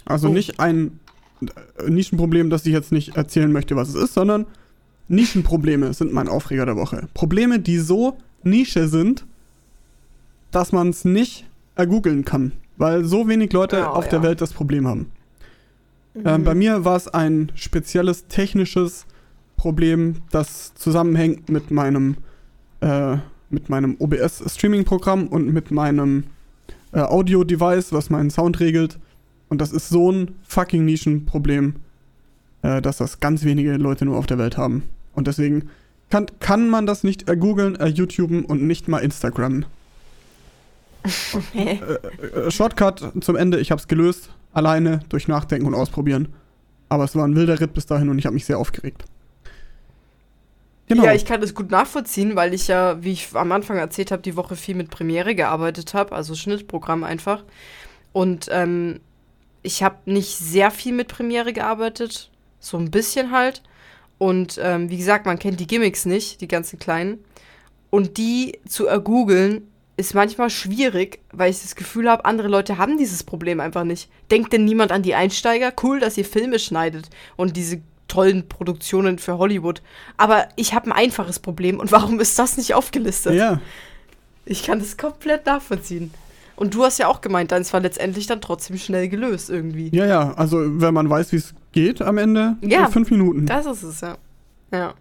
Also 0.05 0.29
oh. 0.29 0.33
nicht 0.33 0.61
ein 0.61 1.01
äh, 1.41 1.91
Nischenproblem, 1.91 2.51
das 2.51 2.67
ich 2.67 2.73
jetzt 2.73 2.93
nicht 2.93 3.17
erzählen 3.17 3.51
möchte, 3.51 3.77
was 3.77 3.89
es 3.89 3.95
ist, 3.95 4.15
sondern 4.15 4.47
Nischenprobleme 5.09 5.93
sind 5.93 6.13
mein 6.13 6.29
Aufreger 6.29 6.67
der 6.67 6.77
Woche. 6.77 7.09
Probleme, 7.15 7.59
die 7.59 7.79
so 7.79 8.17
Nische 8.45 8.89
sind, 8.89 9.27
dass 10.51 10.73
man 10.73 10.91
es 10.91 11.05
nicht 11.05 11.47
ergoogeln 11.75 12.25
kann, 12.25 12.53
weil 12.77 13.05
so 13.05 13.29
wenig 13.29 13.53
Leute 13.53 13.83
oh, 13.83 13.91
auf 13.91 14.05
ja. 14.07 14.11
der 14.13 14.23
Welt 14.23 14.41
das 14.41 14.53
Problem 14.53 14.87
haben. 14.87 15.11
Mhm. 16.15 16.23
Ähm, 16.25 16.45
bei 16.45 16.55
mir 16.55 16.85
war 16.85 16.97
es 16.97 17.09
ein 17.09 17.51
spezielles 17.55 18.27
technisches 18.29 19.07
Problem, 19.57 20.17
das 20.31 20.75
zusammenhängt 20.75 21.49
mit 21.49 21.71
meinem, 21.71 22.17
äh, 22.81 23.17
mit 23.51 23.69
meinem 23.69 23.97
OBS-Streaming-Programm 23.99 25.29
und 25.29 25.53
mit 25.53 25.71
meinem 25.71 26.25
äh, 26.93 27.01
Audio-Device, 27.01 27.93
was 27.93 28.11
meinen 28.11 28.31
Sound 28.31 28.61
regelt. 28.61 28.99
Und 29.53 29.59
das 29.59 29.71
ist 29.71 29.91
so 29.91 30.11
ein 30.11 30.35
fucking 30.49 30.87
Nischenproblem, 30.87 31.75
äh, 32.63 32.81
dass 32.81 32.97
das 32.97 33.21
ganz 33.21 33.45
wenige 33.45 33.75
Leute 33.75 34.07
nur 34.07 34.17
auf 34.17 34.27
der 34.27 34.39
Welt 34.39 34.57
haben. 34.57 34.85
Und 35.15 35.27
deswegen 35.27 35.69
kann, 36.09 36.25
kann 36.41 36.71
man 36.71 36.87
das 36.87 37.05
nicht 37.05 37.29
äh, 37.29 37.37
googeln, 37.37 37.79
äh, 37.79 37.89
YouTuben 37.89 38.47
und 38.47 38.63
nicht 38.63 38.89
mal 38.89 39.01
Instagram. 39.01 39.67
äh, 41.55 41.75
äh, 41.75 42.51
Shortcut 42.51 43.13
zum 43.21 43.37
Ende, 43.37 43.61
ich 43.61 43.71
hab's 43.71 43.89
gelöst, 43.89 44.31
alleine 44.55 45.01
durch 45.11 45.29
Nachdenken 45.29 45.67
und 45.67 45.75
Ausprobieren. 45.75 46.29
Aber 46.89 47.05
es 47.05 47.15
war 47.15 47.29
ein 47.29 47.37
wilder 47.37 47.61
Ritt 47.61 47.75
bis 47.75 47.85
dahin 47.85 48.09
und 48.09 48.19
ich 48.19 48.25
habe 48.25 48.33
mich 48.33 48.47
sehr 48.47 48.57
aufgeregt. 48.57 49.05
Genau. 50.87 51.05
Ja, 51.05 51.13
ich 51.13 51.27
kann 51.27 51.43
das 51.43 51.55
gut 51.55 51.71
nachvollziehen, 51.71 52.37
weil 52.37 52.55
ich 52.55 52.69
ja, 52.69 53.05
wie 53.05 53.13
ich 53.13 53.29
am 53.35 53.53
Anfang 53.53 53.77
erzählt 53.77 54.13
habe, 54.13 54.23
die 54.23 54.35
Woche 54.35 54.57
viel 54.57 54.77
mit 54.77 54.89
Premiere 54.89 55.35
gearbeitet 55.35 55.93
habe, 55.93 56.15
also 56.15 56.35
Schnittprogramm 56.35 57.05
einfach. 57.05 57.45
Und 58.15 58.49
ähm, 58.51 59.01
ich 59.63 59.83
habe 59.83 59.99
nicht 60.07 60.37
sehr 60.37 60.71
viel 60.71 60.93
mit 60.93 61.09
Premiere 61.09 61.53
gearbeitet, 61.53 62.31
so 62.61 62.77
ein 62.77 62.91
bisschen 62.91 63.31
halt. 63.31 63.63
Und 64.19 64.59
ähm, 64.63 64.91
wie 64.91 64.99
gesagt, 64.99 65.27
man 65.27 65.39
kennt 65.39 65.61
die 65.61 65.67
Gimmicks 65.67 66.05
nicht, 66.05 66.41
die 66.41 66.49
ganzen 66.49 66.79
kleinen. 66.79 67.25
Und 67.91 68.19
die 68.19 68.59
zu 68.67 68.87
ergoogeln 68.87 69.69
ist 69.97 70.15
manchmal 70.15 70.51
schwierig, 70.51 71.21
weil 71.33 71.51
ich 71.51 71.61
das 71.61 71.77
Gefühl 71.77 72.09
habe, 72.09 72.25
andere 72.25 72.49
Leute 72.49 72.79
haben 72.79 72.99
dieses 72.99 73.25
Problem 73.25 73.61
einfach 73.61 73.85
nicht. 73.85 74.09
Denkt 74.31 74.53
denn 74.53 74.65
niemand 74.65 74.91
an 74.91 75.03
die 75.03 75.15
Einsteiger? 75.15 75.73
Cool, 75.83 76.01
dass 76.01 76.17
ihr 76.17 76.25
Filme 76.25 76.59
schneidet 76.59 77.11
und 77.37 77.57
diese 77.57 77.81
tollen 78.09 78.49
Produktionen 78.49 79.19
für 79.19 79.39
Hollywood. 79.39 79.83
Aber 80.17 80.49
ich 80.57 80.75
habe 80.75 80.87
ein 80.87 80.93
einfaches 80.93 81.39
Problem 81.39 81.79
und 81.79 81.93
warum 81.93 82.21
ist 82.21 82.39
das 82.39 82.57
nicht 82.57 82.75
aufgelistet? 82.75 83.35
Ja. 83.35 83.61
Ich 84.45 84.65
kann 84.65 84.81
das 84.81 84.97
komplett 84.97 85.47
nachvollziehen. 85.47 86.13
Und 86.63 86.75
du 86.75 86.85
hast 86.85 86.99
ja 86.99 87.09
auch 87.09 87.21
gemeint, 87.23 87.51
deins 87.51 87.73
war 87.73 87.81
letztendlich 87.81 88.29
dann 88.29 88.41
trotzdem 88.41 88.79
schnell 88.79 89.09
gelöst 89.09 89.51
irgendwie. 89.51 89.91
Ja, 89.93 90.07
ja, 90.07 90.33
also 90.35 90.59
wenn 90.81 90.95
man 90.95 91.11
weiß, 91.11 91.33
wie 91.33 91.37
es 91.39 91.55
geht 91.73 92.01
am 92.01 92.19
Ende, 92.19 92.57
ja, 92.61 92.87
fünf 92.89 93.11
Minuten. 93.11 93.47
Das 93.47 93.67
ist 93.67 93.83
es, 93.83 94.01
ja. 94.01 94.17
Ja. 94.71 94.95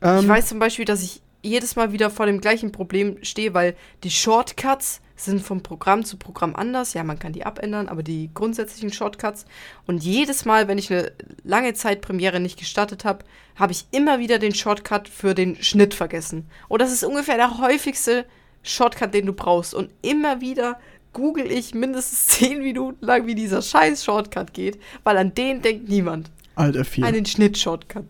Ähm, 0.00 0.20
ich 0.20 0.28
weiß 0.28 0.48
zum 0.48 0.58
Beispiel, 0.58 0.86
dass 0.86 1.02
ich 1.02 1.20
jedes 1.42 1.76
Mal 1.76 1.92
wieder 1.92 2.08
vor 2.08 2.24
dem 2.24 2.40
gleichen 2.40 2.72
Problem 2.72 3.18
stehe, 3.20 3.52
weil 3.52 3.76
die 4.04 4.10
Shortcuts 4.10 5.02
sind 5.16 5.42
vom 5.42 5.62
Programm 5.62 6.02
zu 6.02 6.16
Programm 6.16 6.56
anders. 6.56 6.94
Ja, 6.94 7.04
man 7.04 7.18
kann 7.18 7.34
die 7.34 7.44
abändern, 7.44 7.90
aber 7.90 8.02
die 8.02 8.30
grundsätzlichen 8.32 8.90
Shortcuts. 8.90 9.44
Und 9.86 10.02
jedes 10.02 10.46
Mal, 10.46 10.66
wenn 10.66 10.78
ich 10.78 10.90
eine 10.90 11.12
lange 11.44 11.74
Zeit 11.74 12.00
Premiere 12.00 12.40
nicht 12.40 12.58
gestartet 12.58 13.04
habe, 13.04 13.26
habe 13.54 13.72
ich 13.72 13.84
immer 13.90 14.18
wieder 14.18 14.38
den 14.38 14.54
Shortcut 14.54 15.08
für 15.08 15.34
den 15.34 15.62
Schnitt 15.62 15.92
vergessen. 15.92 16.48
Und 16.68 16.80
das 16.80 16.90
ist 16.90 17.04
ungefähr 17.04 17.36
der 17.36 17.58
häufigste 17.58 18.24
Shortcut, 18.62 19.14
den 19.14 19.26
du 19.26 19.32
brauchst. 19.32 19.74
Und 19.74 19.90
immer 20.02 20.40
wieder 20.40 20.78
google 21.12 21.50
ich 21.50 21.74
mindestens 21.74 22.26
10 22.38 22.60
Minuten 22.60 23.04
lang, 23.04 23.26
wie 23.26 23.34
dieser 23.34 23.62
scheiß 23.62 24.04
Shortcut 24.04 24.52
geht, 24.52 24.78
weil 25.04 25.16
an 25.16 25.34
den 25.34 25.62
denkt 25.62 25.88
niemand. 25.88 26.30
Alt 26.54 26.76
F4. 26.76 27.04
An 27.04 27.14
den 27.14 27.26
Schnitt-Shortcut. 27.26 28.04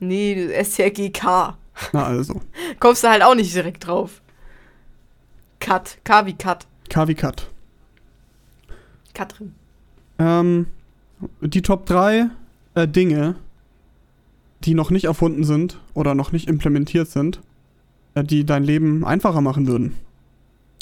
Nee, 0.00 0.48
STRGK. 0.62 1.56
Na 1.92 2.04
also. 2.04 2.40
Kommst 2.80 3.04
du 3.04 3.08
halt 3.08 3.22
auch 3.22 3.34
nicht 3.34 3.54
direkt 3.54 3.86
drauf. 3.86 4.20
Cut. 5.60 5.98
K 6.04 6.26
wie 6.26 6.34
Cut. 6.34 6.66
K 6.90 7.08
wie 7.08 7.14
Cut. 7.14 7.48
Katrin. 9.14 9.54
Ähm, 10.18 10.66
die 11.40 11.62
Top 11.62 11.86
3 11.86 12.28
äh, 12.74 12.88
Dinge, 12.88 13.36
die 14.64 14.74
noch 14.74 14.90
nicht 14.90 15.04
erfunden 15.04 15.44
sind 15.44 15.80
oder 15.94 16.14
noch 16.14 16.32
nicht 16.32 16.48
implementiert 16.48 17.08
sind, 17.08 17.40
die 18.22 18.44
dein 18.44 18.64
Leben 18.64 19.04
einfacher 19.04 19.40
machen 19.40 19.66
würden. 19.66 19.96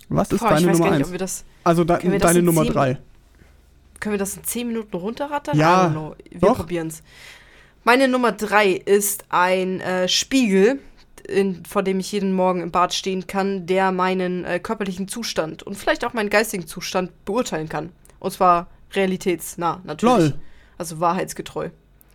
Was 0.08 0.30
ist 0.30 0.40
Boah, 0.40 0.50
deine 0.50 0.72
Nummer 0.72 0.92
1? 0.92 1.44
Also 1.64 1.84
de 1.84 2.18
deine 2.18 2.42
Nummer 2.42 2.64
3. 2.64 2.98
Können 4.00 4.14
wir 4.14 4.18
das 4.18 4.36
in 4.36 4.44
10 4.44 4.66
Minuten 4.66 4.96
runterrattern? 4.96 5.56
Ja, 5.56 6.12
wir 6.30 6.52
probieren 6.52 6.88
es. 6.88 7.02
Meine 7.84 8.08
Nummer 8.08 8.32
3 8.32 8.72
ist 8.72 9.24
ein 9.28 9.80
äh, 9.80 10.08
Spiegel, 10.08 10.80
in, 11.26 11.64
vor 11.64 11.82
dem 11.82 12.00
ich 12.00 12.12
jeden 12.12 12.32
Morgen 12.32 12.60
im 12.60 12.70
Bad 12.70 12.94
stehen 12.94 13.26
kann, 13.26 13.66
der 13.66 13.92
meinen 13.92 14.44
äh, 14.44 14.58
körperlichen 14.58 15.08
Zustand 15.08 15.62
und 15.62 15.76
vielleicht 15.76 16.04
auch 16.04 16.12
meinen 16.12 16.30
geistigen 16.30 16.66
Zustand 16.66 17.24
beurteilen 17.24 17.68
kann. 17.68 17.90
Und 18.18 18.32
zwar 18.32 18.68
realitätsnah, 18.92 19.80
natürlich. 19.84 20.30
Lol. 20.30 20.34
Also 20.78 21.00
wahrheitsgetreu. 21.00 21.70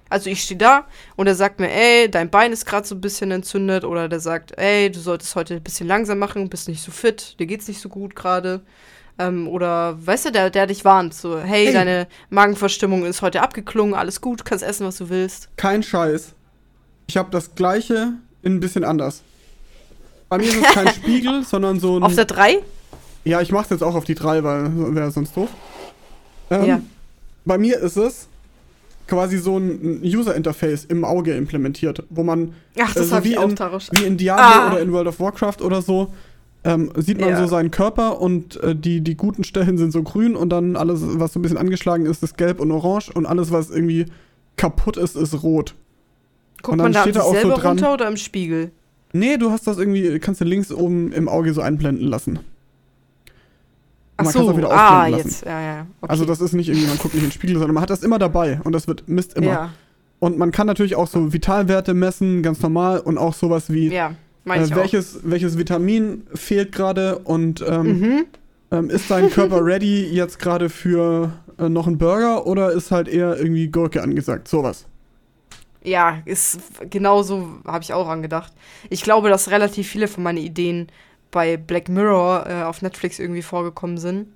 Also 0.09 0.29
ich 0.29 0.41
stehe 0.43 0.57
da 0.57 0.85
und 1.15 1.27
er 1.27 1.35
sagt 1.35 1.59
mir, 1.59 1.69
ey, 1.71 2.09
dein 2.09 2.29
Bein 2.29 2.51
ist 2.51 2.65
gerade 2.65 2.87
so 2.87 2.95
ein 2.95 3.01
bisschen 3.01 3.31
entzündet 3.31 3.83
oder 3.83 4.07
der 4.09 4.19
sagt, 4.19 4.57
ey, 4.57 4.91
du 4.91 4.99
solltest 4.99 5.35
heute 5.35 5.55
ein 5.55 5.63
bisschen 5.63 5.87
langsam 5.87 6.19
machen, 6.19 6.49
bist 6.49 6.67
nicht 6.67 6.81
so 6.83 6.91
fit, 6.91 7.35
dir 7.39 7.45
geht's 7.47 7.67
nicht 7.67 7.81
so 7.81 7.89
gut 7.89 8.15
gerade. 8.15 8.61
Ähm, 9.19 9.47
oder, 9.47 9.97
weißt 10.05 10.25
du, 10.27 10.31
der, 10.31 10.49
der 10.51 10.67
dich 10.67 10.85
warnt, 10.85 11.13
so, 11.13 11.39
hey, 11.39 11.67
Ey. 11.67 11.73
deine 11.73 12.07
Magenverstimmung 12.29 13.03
ist 13.03 13.21
heute 13.23 13.41
abgeklungen, 13.41 13.95
alles 13.95 14.21
gut, 14.21 14.45
kannst 14.45 14.63
essen, 14.63 14.85
was 14.85 14.97
du 14.97 15.09
willst. 15.09 15.49
Kein 15.57 15.81
Scheiß. 15.81 16.33
Ich 17.07 17.17
habe 17.17 17.29
das 17.31 17.55
gleiche 17.55 18.13
in 18.43 18.55
ein 18.55 18.59
bisschen 18.59 18.83
anders. 18.83 19.23
Bei 20.29 20.37
mir 20.37 20.45
ist 20.49 20.57
es 20.57 20.73
kein 20.73 20.87
Spiegel, 20.93 21.43
sondern 21.43 21.79
so 21.79 21.97
ein. 21.97 22.03
Auf 22.03 22.13
der 22.15 22.25
3? 22.25 22.59
ja, 23.23 23.41
ich 23.41 23.51
mach's 23.51 23.69
jetzt 23.71 23.81
auch 23.81 23.95
auf 23.95 24.03
die 24.05 24.13
3, 24.15 24.43
weil 24.43 24.95
wäre 24.95 25.09
sonst 25.11 25.35
doof. 25.35 25.49
Ähm, 26.51 26.65
Ja. 26.65 26.81
Bei 27.43 27.57
mir 27.57 27.79
ist 27.79 27.95
es 27.97 28.27
quasi 29.07 29.37
so 29.37 29.57
ein 29.57 30.01
User-Interface 30.03 30.85
im 30.85 31.03
Auge 31.05 31.33
implementiert, 31.33 32.03
wo 32.09 32.23
man 32.23 32.53
Ach, 32.79 32.87
das 32.93 32.97
Also 32.97 33.15
hab 33.17 33.23
wie 33.23 33.29
ich 33.31 33.37
auch, 33.37 33.47
in- 33.49 33.57
wie 33.99 34.03
in 34.05 34.17
Diablo 34.17 34.43
Ah. 34.43 34.67
oder 34.71 34.81
in 34.81 34.91
World 34.91 35.07
of 35.07 35.19
Warcraft 35.19 35.61
oder 35.61 35.81
so, 35.81 36.13
ähm, 36.63 36.91
sieht 36.97 37.19
man 37.19 37.29
Ja. 37.29 37.39
so 37.41 37.47
seinen 37.47 37.71
Körper 37.71 38.19
und 38.19 38.61
äh, 38.61 38.75
die, 38.75 39.01
die 39.01 39.15
guten 39.15 39.43
Stellen 39.43 39.77
sind 39.77 39.91
so 39.91 40.03
grün 40.03 40.35
und 40.35 40.49
dann 40.49 40.75
alles, 40.75 41.01
was 41.03 41.33
so 41.33 41.39
ein 41.39 41.41
bisschen 41.41 41.57
angeschlagen 41.57 42.05
ist, 42.05 42.21
ist 42.23 42.37
gelb 42.37 42.59
und 42.59 42.71
orange 42.71 43.09
und 43.13 43.25
alles, 43.25 43.51
was 43.51 43.69
irgendwie 43.69 44.05
kaputt 44.57 44.97
ist, 44.97 45.15
ist 45.15 45.43
rot. 45.43 45.75
Guckt 46.63 46.77
man 46.79 46.91
da 46.91 47.01
steht 47.01 47.17
auch 47.17 47.31
sich 47.31 47.41
so 47.41 47.47
selber 47.49 47.61
dran- 47.61 47.67
runter 47.77 47.93
oder 47.93 48.07
im 48.07 48.17
Spiegel? 48.17 48.71
Nee, 49.13 49.37
du 49.37 49.51
hast 49.51 49.67
das 49.67 49.77
irgendwie, 49.77 50.19
kannst 50.19 50.41
du 50.41 50.45
links 50.45 50.71
oben 50.71 51.13
im 51.13 51.29
Auge 51.29 51.53
so 51.53 51.61
einblenden 51.61 52.07
lassen. 52.07 52.39
Ach 54.17 54.23
man 54.23 54.33
so, 54.33 54.49
auch 54.49 54.57
wieder 54.57 54.71
ah, 54.71 55.07
lassen. 55.07 55.27
jetzt, 55.27 55.45
ja, 55.45 55.61
ja. 55.61 55.85
Okay. 56.01 56.11
Also 56.11 56.25
das 56.25 56.41
ist 56.41 56.53
nicht 56.53 56.69
irgendwie, 56.69 56.87
man 56.87 56.97
guckt 56.97 57.13
nicht 57.13 57.23
in 57.23 57.29
den 57.29 57.33
Spiegel, 57.33 57.55
sondern 57.57 57.75
man 57.75 57.81
hat 57.83 57.89
das 57.89 58.03
immer 58.03 58.19
dabei 58.19 58.59
und 58.63 58.73
das 58.73 58.87
wird 58.87 59.07
misst 59.07 59.35
immer. 59.35 59.47
Ja, 59.47 59.69
Und 60.19 60.37
man 60.37 60.51
kann 60.51 60.65
natürlich 60.67 60.95
auch 60.95 61.07
so 61.07 61.31
Vitalwerte 61.33 61.93
messen, 61.93 62.41
ganz 62.41 62.61
normal 62.61 62.99
und 62.99 63.17
auch 63.17 63.33
sowas 63.35 63.71
wie 63.71 63.89
ja, 63.89 64.11
äh, 64.45 64.49
auch. 64.63 64.75
welches, 64.75 65.19
welches 65.23 65.57
Vitamin 65.57 66.23
fehlt 66.33 66.71
gerade 66.71 67.19
und 67.19 67.63
ähm, 67.67 67.85
Mhm. 67.99 68.25
ähm, 68.71 68.89
ist 68.89 69.11
dein 69.11 69.29
Körper 69.29 69.59
ready 69.63 70.07
jetzt 70.11 70.39
gerade 70.39 70.69
für 70.69 71.31
äh, 71.59 71.69
noch 71.69 71.85
einen 71.87 71.97
Burger 71.99 72.47
oder 72.47 72.71
ist 72.71 72.89
halt 72.91 73.07
eher 73.07 73.37
irgendwie 73.37 73.67
Gurke 73.67 74.01
angesagt? 74.01 74.47
Sowas. 74.47 74.85
Ja, 75.83 76.17
ist 76.25 76.59
genauso 76.89 77.47
habe 77.65 77.83
ich 77.83 77.93
auch 77.93 78.09
angedacht. 78.09 78.51
Ich 78.89 79.03
glaube, 79.03 79.29
dass 79.29 79.51
relativ 79.51 79.87
viele 79.87 80.07
von 80.07 80.23
meinen 80.23 80.39
Ideen 80.39 80.87
bei 81.31 81.57
Black 81.57 81.89
Mirror 81.89 82.47
äh, 82.47 82.63
auf 82.63 82.81
Netflix 82.81 83.19
irgendwie 83.19 83.41
vorgekommen 83.41 83.97
sind. 83.97 84.27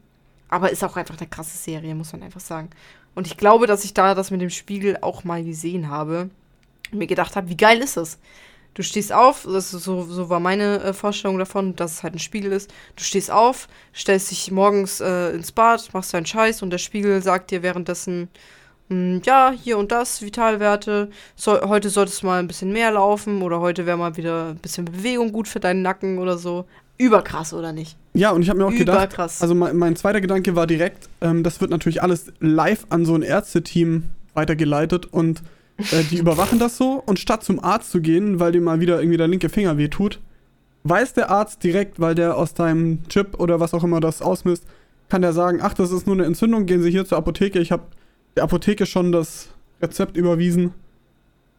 Aber 0.49 0.71
ist 0.71 0.83
auch 0.83 0.97
einfach 0.97 1.17
eine 1.17 1.29
krasse 1.29 1.57
Serie, 1.57 1.95
muss 1.95 2.11
man 2.11 2.23
einfach 2.23 2.41
sagen. 2.41 2.69
Und 3.15 3.27
ich 3.27 3.37
glaube, 3.37 3.67
dass 3.67 3.85
ich 3.85 3.93
da 3.93 4.15
das 4.15 4.31
mit 4.31 4.41
dem 4.41 4.49
Spiegel 4.49 4.97
auch 5.01 5.23
mal 5.23 5.43
gesehen 5.43 5.89
habe 5.89 6.29
und 6.91 6.99
mir 6.99 7.07
gedacht 7.07 7.35
habe, 7.35 7.49
wie 7.49 7.57
geil 7.57 7.79
ist 7.79 7.97
das? 7.97 8.19
Du 8.73 8.83
stehst 8.83 9.11
auf, 9.11 9.43
das 9.43 9.71
so, 9.71 10.03
so 10.03 10.29
war 10.29 10.39
meine 10.39 10.81
äh, 10.81 10.93
Vorstellung 10.93 11.37
davon, 11.37 11.75
dass 11.75 11.91
es 11.91 12.03
halt 12.03 12.15
ein 12.15 12.19
Spiegel 12.19 12.53
ist. 12.53 12.73
Du 12.95 13.03
stehst 13.03 13.29
auf, 13.29 13.67
stellst 13.93 14.31
dich 14.31 14.49
morgens 14.49 15.01
äh, 15.01 15.31
ins 15.31 15.51
Bad, 15.51 15.93
machst 15.93 16.13
deinen 16.13 16.25
Scheiß 16.25 16.61
und 16.61 16.69
der 16.69 16.77
Spiegel 16.77 17.21
sagt 17.21 17.51
dir 17.51 17.63
währenddessen, 17.63 18.29
ja, 19.23 19.51
hier 19.51 19.77
und 19.77 19.91
das, 19.91 20.21
Vitalwerte, 20.21 21.09
so, 21.35 21.61
heute 21.61 21.89
solltest 21.89 22.21
du 22.21 22.25
mal 22.25 22.39
ein 22.39 22.47
bisschen 22.47 22.71
mehr 22.73 22.91
laufen 22.91 23.41
oder 23.41 23.59
heute 23.61 23.85
wäre 23.85 23.97
mal 23.97 24.17
wieder 24.17 24.49
ein 24.49 24.57
bisschen 24.57 24.85
Bewegung 24.85 25.31
gut 25.31 25.47
für 25.47 25.59
deinen 25.59 25.81
Nacken 25.81 26.17
oder 26.17 26.37
so. 26.37 26.65
Überkrass, 26.97 27.53
oder 27.53 27.71
nicht? 27.71 27.97
Ja, 28.13 28.31
und 28.31 28.41
ich 28.41 28.49
habe 28.49 28.59
mir 28.59 28.65
auch 28.65 28.75
gedacht, 28.75 28.97
Überkrass. 28.97 29.41
also 29.41 29.55
mein, 29.55 29.77
mein 29.77 29.95
zweiter 29.95 30.21
Gedanke 30.21 30.55
war 30.55 30.67
direkt, 30.67 31.09
ähm, 31.21 31.41
das 31.41 31.61
wird 31.61 31.71
natürlich 31.71 32.03
alles 32.03 32.31
live 32.39 32.85
an 32.89 33.05
so 33.05 33.15
ein 33.15 33.21
Ärzteteam 33.21 34.03
weitergeleitet 34.33 35.07
und 35.11 35.41
äh, 35.77 36.03
die 36.03 36.17
überwachen 36.19 36.59
das 36.59 36.77
so 36.77 37.01
und 37.05 37.17
statt 37.17 37.43
zum 37.43 37.63
Arzt 37.63 37.91
zu 37.91 38.01
gehen, 38.01 38.39
weil 38.39 38.51
dir 38.51 38.61
mal 38.61 38.81
wieder 38.81 38.99
irgendwie 38.99 39.17
der 39.17 39.27
linke 39.27 39.49
Finger 39.49 39.77
wehtut, 39.77 40.19
weiß 40.83 41.13
der 41.13 41.31
Arzt 41.31 41.63
direkt, 41.63 41.99
weil 41.99 42.13
der 42.13 42.37
aus 42.37 42.53
deinem 42.53 43.07
Chip 43.07 43.39
oder 43.39 43.59
was 43.59 43.73
auch 43.73 43.83
immer 43.83 43.99
das 43.99 44.21
ausmisst, 44.21 44.65
kann 45.09 45.21
der 45.21 45.33
sagen, 45.33 45.59
ach, 45.61 45.73
das 45.73 45.91
ist 45.91 46.05
nur 46.05 46.15
eine 46.15 46.25
Entzündung, 46.25 46.65
gehen 46.65 46.83
Sie 46.83 46.91
hier 46.91 47.05
zur 47.05 47.17
Apotheke, 47.17 47.59
ich 47.59 47.71
habe 47.71 47.83
der 48.35 48.43
Apotheke 48.43 48.85
schon 48.85 49.11
das 49.11 49.49
Rezept 49.81 50.15
überwiesen. 50.17 50.73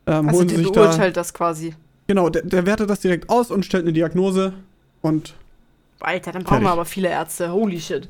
Ähm, 0.07 0.27
also 0.29 0.39
holen 0.41 0.49
der 0.49 0.59
sich 0.59 0.67
da, 0.71 0.73
beurteilt 0.83 1.17
das 1.17 1.33
quasi. 1.35 1.75
genau, 2.07 2.29
der, 2.29 2.43
der 2.43 2.67
wertet 2.67 2.91
das 2.91 3.01
direkt 3.01 3.29
aus 3.29 3.51
und 3.51 3.65
stellt 3.65 3.85
eine 3.85 3.93
Diagnose 3.93 4.53
und 5.01 5.35
Alter, 6.01 6.33
dann 6.33 6.43
brauchen 6.43 6.55
Fertig. 6.57 6.67
wir 6.67 6.73
aber 6.73 6.85
viele 6.85 7.09
Ärzte. 7.09 7.53
Holy 7.53 7.81
shit. 7.81 8.09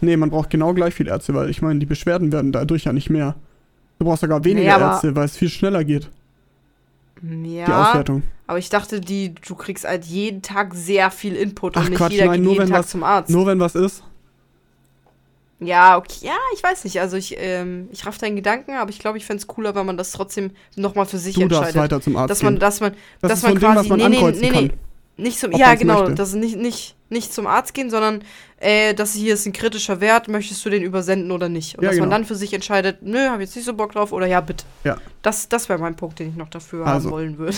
Nee, 0.00 0.16
man 0.16 0.30
braucht 0.30 0.50
genau 0.50 0.72
gleich 0.74 0.94
viel 0.94 1.08
Ärzte, 1.08 1.34
weil 1.34 1.50
ich 1.50 1.62
meine, 1.62 1.80
die 1.80 1.86
Beschwerden 1.86 2.30
werden 2.30 2.52
dadurch 2.52 2.84
ja 2.84 2.92
nicht 2.92 3.10
mehr. 3.10 3.34
Du 3.98 4.04
brauchst 4.04 4.20
sogar 4.20 4.44
weniger 4.44 4.76
Nee, 4.78 4.84
Ärzte, 4.84 5.16
weil 5.16 5.24
es 5.24 5.36
viel 5.36 5.48
schneller 5.48 5.82
geht, 5.82 6.08
die 7.22 7.56
Ja, 7.56 7.88
Auswertung. 7.90 8.22
aber 8.46 8.58
ich 8.58 8.68
dachte, 8.68 9.00
die, 9.00 9.34
du 9.34 9.54
kriegst 9.54 9.84
halt 9.88 10.04
jeden 10.04 10.42
Tag 10.42 10.74
sehr 10.74 11.10
viel 11.10 11.34
Input 11.34 11.76
Ach, 11.76 11.80
und 11.82 11.88
nicht 11.90 11.98
Quatsch, 11.98 12.12
jeder 12.12 12.26
nein, 12.26 12.42
geht 12.42 12.50
jeden 12.50 12.62
wenn 12.64 12.68
Tag 12.70 12.78
was- 12.80 12.88
zum 12.90 13.02
Arzt. 13.02 13.30
Nur 13.30 13.46
wenn 13.46 13.58
was 13.58 13.74
ist. 13.74 14.02
Ja, 15.58 15.96
okay. 15.96 16.16
Ja, 16.26 16.36
ich 16.54 16.62
weiß 16.62 16.84
nicht. 16.84 17.00
Also 17.00 17.16
ich, 17.16 17.34
ähm, 17.38 17.88
ich 17.90 18.04
raff 18.04 18.18
deinen 18.18 18.36
Gedanken, 18.36 18.72
aber 18.74 18.90
ich 18.90 18.98
glaube, 18.98 19.16
ich 19.18 19.24
fände 19.24 19.40
es 19.40 19.46
cooler, 19.46 19.74
wenn 19.74 19.86
man 19.86 19.96
das 19.96 20.12
trotzdem 20.12 20.50
nochmal 20.76 21.06
für 21.06 21.16
sich 21.18 21.34
Du 21.34 21.40
darfst 21.48 21.68
entscheidet. 21.74 21.76
weiter 21.92 22.00
zum 22.02 22.16
Arzt 22.16 22.30
Dass 22.30 22.42
man, 22.42 22.58
dass 22.58 22.80
man, 22.80 22.94
Das 23.22 23.30
dass 23.30 23.42
man 23.42 23.52
Ding, 23.52 23.60
quasi. 23.60 23.76
was 23.76 23.88
man 23.88 23.98
nee, 23.98 24.08
nee, 24.08 24.30
nee, 24.32 24.40
nee. 24.40 24.50
kann. 24.68 24.72
Nicht 25.18 25.38
zum, 25.40 25.54
ob 25.54 25.58
ja, 25.58 25.74
genau, 25.76 26.00
möchte. 26.00 26.14
dass 26.14 26.34
nicht, 26.34 26.56
nicht, 26.58 26.94
nicht 27.08 27.32
zum 27.32 27.46
Arzt 27.46 27.72
gehen, 27.72 27.88
sondern 27.88 28.22
äh, 28.58 28.92
das 28.92 29.14
hier 29.14 29.32
ist 29.32 29.46
ein 29.46 29.54
kritischer 29.54 30.02
Wert, 30.02 30.28
möchtest 30.28 30.62
du 30.66 30.68
den 30.68 30.82
übersenden 30.82 31.30
oder 31.30 31.48
nicht? 31.48 31.78
Und 31.78 31.84
Ja, 31.84 31.88
dass 31.88 31.98
man 31.98 32.10
genau. 32.10 32.16
dann 32.18 32.26
für 32.26 32.34
sich 32.34 32.52
entscheidet, 32.52 32.98
nö, 33.00 33.18
hab 33.30 33.40
jetzt 33.40 33.56
nicht 33.56 33.64
so 33.64 33.72
Bock 33.72 33.92
drauf 33.92 34.12
oder 34.12 34.26
ja, 34.26 34.42
bitte. 34.42 34.66
Ja. 34.84 34.98
Das, 35.22 35.48
das 35.48 35.70
wäre 35.70 35.78
mein 35.78 35.96
Punkt, 35.96 36.18
den 36.18 36.28
ich 36.28 36.36
noch 36.36 36.50
dafür 36.50 36.86
Also. 36.86 37.06
haben 37.08 37.12
wollen 37.14 37.38
würde. 37.38 37.56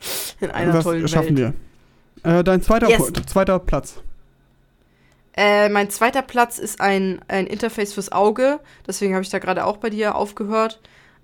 In 0.40 0.52
einer 0.52 0.72
das 0.74 0.84
tollen 0.84 1.08
schaffen 1.08 1.36
Welt. 1.36 1.54
wir. 2.22 2.38
Äh, 2.38 2.44
dein 2.44 2.62
zweiter, 2.62 2.88
Yes. 2.88 3.10
Zweiter 3.26 3.58
Platz. 3.58 3.96
Äh, 5.36 5.68
mein 5.68 5.90
zweiter 5.90 6.22
Platz 6.22 6.58
ist 6.58 6.80
ein, 6.80 7.20
ein 7.28 7.46
Interface 7.46 7.94
fürs 7.94 8.12
Auge. 8.12 8.60
Deswegen 8.86 9.14
habe 9.14 9.22
ich 9.22 9.30
da 9.30 9.38
gerade 9.38 9.64
auch 9.64 9.76
bei 9.78 9.90
dir 9.90 10.14
aufgehört. 10.14 10.80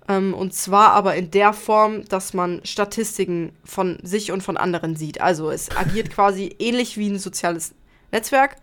Ähm, 0.07 0.33
und 0.33 0.53
zwar 0.53 0.91
aber 0.91 1.15
in 1.15 1.31
der 1.31 1.53
Form, 1.53 2.05
dass 2.05 2.33
man 2.33 2.61
Statistiken 2.63 3.51
von 3.63 3.99
sich 4.03 4.31
und 4.31 4.41
von 4.41 4.57
anderen 4.57 4.95
sieht. 4.95 5.21
Also 5.21 5.51
es 5.51 5.75
agiert 5.75 6.09
quasi 6.09 6.55
ähnlich 6.59 6.97
wie 6.97 7.09
ein 7.09 7.19
soziales 7.19 7.73
Netzwerk. 8.11 8.55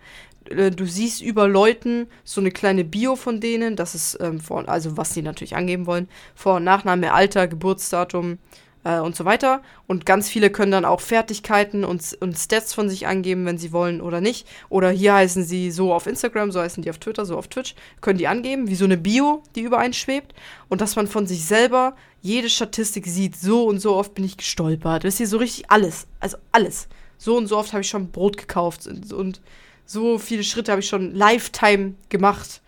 Äh, 0.49 0.70
Du 0.70 0.86
siehst 0.86 1.22
über 1.22 1.47
Leuten 1.49 2.07
so 2.24 2.40
eine 2.40 2.51
kleine 2.51 2.84
Bio 2.84 3.16
von 3.16 3.40
denen, 3.40 3.76
das 3.76 3.95
ist 3.95 4.18
ähm, 4.20 4.40
vor, 4.40 4.68
also 4.68 4.97
was 4.97 5.14
sie 5.14 5.22
natürlich 5.22 5.57
angeben 5.57 5.86
wollen, 5.86 6.09
Vor- 6.34 6.57
und 6.57 6.64
Nachname, 6.64 7.12
Alter, 7.12 7.49
Geburtsdatum 7.49 8.38
äh, 8.85 9.01
und 9.01 9.16
so 9.16 9.24
weiter. 9.24 9.62
Und 9.87 10.07
ganz 10.07 10.28
viele 10.28 10.51
können 10.51 10.70
dann 10.70 10.85
auch 10.85 11.01
Fertigkeiten 11.01 11.85
und, 11.85 12.16
und 12.20 12.39
Stats 12.39 12.72
von 12.72 12.89
sich 12.89 13.07
angeben, 13.07 13.45
wenn 13.47 13.59
sie 13.59 13.72
wollen 13.72 14.01
oder 14.01 14.20
nicht. 14.20 14.47
Oder 14.68 14.91
hier 14.91 15.14
heißen 15.14 15.45
sie 15.45 15.70
so 15.70 15.93
auf 15.93 16.07
Instagram, 16.07 16.53
so 16.53 16.61
heißen 16.61 16.82
die 16.82 16.91
auf 16.91 16.99
Twitter, 16.99 17.24
so 17.24 17.37
auf 17.37 17.49
Twitch, 17.49 17.74
können 18.01 18.18
die 18.18 18.28
angeben, 18.28 18.68
wie 18.68 18.76
so 18.76 18.85
eine 18.85 18.97
Bio, 18.97 19.43
die 19.57 19.62
über 19.62 19.78
einen 19.78 19.95
schwebt. 19.95 20.35
Und 20.68 20.80
dass 20.80 20.97
man 20.97 21.09
von 21.09 21.26
sich 21.26 21.45
selber 21.45 21.97
jede 22.20 22.49
Statistik 22.49 23.07
sieht, 23.07 23.37
so 23.37 23.64
und 23.64 23.80
so 23.80 23.95
oft 23.97 24.14
bin 24.14 24.24
ich 24.24 24.37
gestolpert. 24.37 25.05
Wisst 25.05 25.20
ihr, 25.20 25.26
so 25.26 25.39
richtig 25.39 25.70
alles. 25.70 26.07
Also 26.20 26.37
alles. 26.53 26.89
So 27.18 27.37
und 27.37 27.47
so 27.47 27.57
oft 27.57 27.72
habe 27.72 27.82
ich 27.82 27.89
schon 27.89 28.11
Brot 28.11 28.37
gekauft 28.37 28.87
und, 28.87 29.12
und 29.12 29.41
so 29.87 30.18
viele 30.18 30.43
Schritte 30.43 30.72
habe 30.72 30.80
ich 30.80 30.89
schon 30.89 31.14
Lifetime 31.14 31.95
gemacht. 32.09 32.62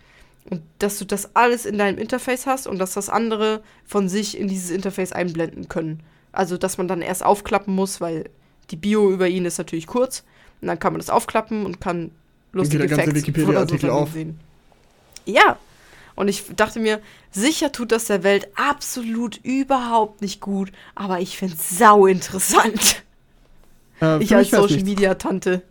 Und 0.49 0.61
dass 0.79 0.97
du 0.97 1.05
das 1.05 1.35
alles 1.35 1.65
in 1.65 1.77
deinem 1.77 1.97
Interface 1.97 2.45
hast 2.45 2.67
und 2.67 2.79
dass 2.79 2.93
das 2.93 3.09
andere 3.09 3.61
von 3.85 4.07
sich 4.07 4.37
in 4.37 4.47
dieses 4.47 4.69
Interface 4.69 5.11
einblenden 5.11 5.67
können. 5.67 6.01
Also, 6.31 6.57
dass 6.57 6.77
man 6.77 6.87
dann 6.87 7.01
erst 7.01 7.23
aufklappen 7.23 7.75
muss, 7.75 7.99
weil 7.99 8.29
die 8.71 8.75
Bio 8.75 9.11
über 9.11 9.27
ihn 9.27 9.45
ist 9.45 9.57
natürlich 9.57 9.87
kurz. 9.87 10.23
Und 10.61 10.67
dann 10.67 10.79
kann 10.79 10.93
man 10.93 10.99
das 10.99 11.09
aufklappen 11.09 11.65
und 11.65 11.81
kann 11.81 12.11
lustige 12.53 12.79
der 12.79 12.87
ganze 12.87 13.05
Facts 13.11 13.21
Wikipedia-Artikel 13.21 13.89
auf. 13.89 14.11
sehen. 14.11 14.39
Ja. 15.25 15.57
Und 16.15 16.29
ich 16.29 16.45
dachte 16.55 16.79
mir, 16.79 16.99
sicher 17.31 17.71
tut 17.71 17.91
das 17.91 18.05
der 18.05 18.23
Welt 18.23 18.47
absolut 18.55 19.37
überhaupt 19.43 20.21
nicht 20.21 20.41
gut, 20.41 20.71
aber 20.95 21.19
ich 21.19 21.37
finde 21.37 21.55
es 21.55 21.77
sau 21.77 22.07
interessant. 22.07 23.03
Äh, 24.01 24.23
Ich 24.23 24.35
als 24.35 24.49
Social. 24.49 24.83
Media 24.83 25.13
Tante. 25.15 25.61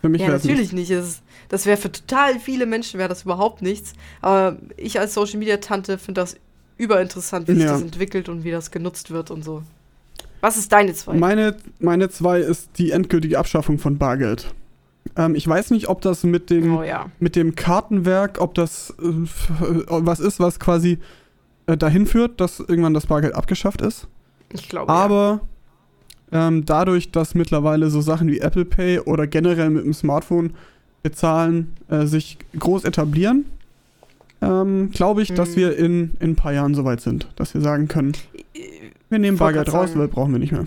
Für 0.00 0.08
mich 0.08 0.20
Ja, 0.22 0.28
natürlich 0.28 0.72
nicht. 0.72 0.90
Es, 0.90 1.22
das 1.48 1.66
wäre 1.66 1.76
für 1.76 1.90
total 1.90 2.38
viele 2.38 2.66
Menschen 2.66 2.98
wäre 2.98 3.08
das 3.08 3.22
überhaupt 3.22 3.62
nichts. 3.62 3.92
Aber 4.20 4.56
ich 4.76 4.98
als 5.00 5.14
Social 5.14 5.38
Media 5.38 5.56
Tante 5.58 5.98
finde 5.98 6.20
das 6.20 6.36
überinteressant, 6.78 7.48
wie 7.48 7.54
sich 7.54 7.64
Ja. 7.64 7.72
das 7.72 7.82
entwickelt 7.82 8.28
und 8.28 8.44
wie 8.44 8.50
das 8.50 8.70
genutzt 8.70 9.10
wird 9.10 9.30
und 9.30 9.42
so. 9.42 9.62
Was 10.40 10.56
ist 10.56 10.70
deine 10.72 10.92
zwei? 10.94 11.14
Meine, 11.14 11.56
meine 11.78 12.08
zwei 12.10 12.40
ist 12.40 12.70
die 12.78 12.90
endgültige 12.90 13.38
Abschaffung 13.38 13.78
von 13.78 13.98
Bargeld. 13.98 14.52
Ähm, 15.16 15.34
ich 15.34 15.48
weiß 15.48 15.70
nicht, 15.70 15.88
ob 15.88 16.02
das 16.02 16.24
mit 16.24 16.50
dem, 16.50 16.76
oh 16.76 16.82
ja. 16.82 17.06
mit 17.18 17.36
dem 17.36 17.54
Kartenwerk, 17.54 18.40
ob 18.40 18.54
das 18.54 18.90
äh, 19.00 19.04
was 19.88 20.20
ist, 20.20 20.38
was 20.40 20.60
quasi 20.60 20.98
äh, 21.66 21.76
dahin 21.76 22.06
führt, 22.06 22.40
dass 22.40 22.60
irgendwann 22.60 22.94
das 22.94 23.06
Bargeld 23.06 23.34
abgeschafft 23.34 23.80
ist. 23.80 24.08
Ich 24.52 24.68
glaube. 24.68 24.92
Aber 24.92 25.40
ähm, 26.32 26.64
dadurch, 26.64 27.12
dass 27.12 27.34
mittlerweile 27.34 27.90
so 27.90 28.00
Sachen 28.00 28.28
wie 28.28 28.40
Apple 28.40 28.64
Pay 28.64 29.00
oder 29.00 29.26
generell 29.26 29.70
mit 29.70 29.84
dem 29.84 29.94
Smartphone 29.94 30.54
bezahlen 31.02 31.74
äh, 31.88 32.06
sich 32.06 32.38
groß 32.58 32.84
etablieren, 32.84 33.44
ähm, 34.42 34.90
glaube 34.92 35.22
ich, 35.22 35.32
dass 35.32 35.50
Mhm. 35.50 35.56
wir 35.56 35.76
in, 35.76 36.16
in 36.20 36.30
ein 36.30 36.36
paar 36.36 36.52
Jahren 36.52 36.74
soweit 36.74 37.00
sind, 37.00 37.28
dass 37.36 37.54
wir 37.54 37.60
sagen 37.60 37.88
können, 37.88 38.12
wir 39.08 39.18
nehmen 39.18 39.38
Bargeld 39.38 39.72
raus, 39.72 39.90
weil 39.94 40.08
brauchen 40.08 40.32
wir 40.32 40.38
nicht 40.38 40.52
mehr. 40.52 40.66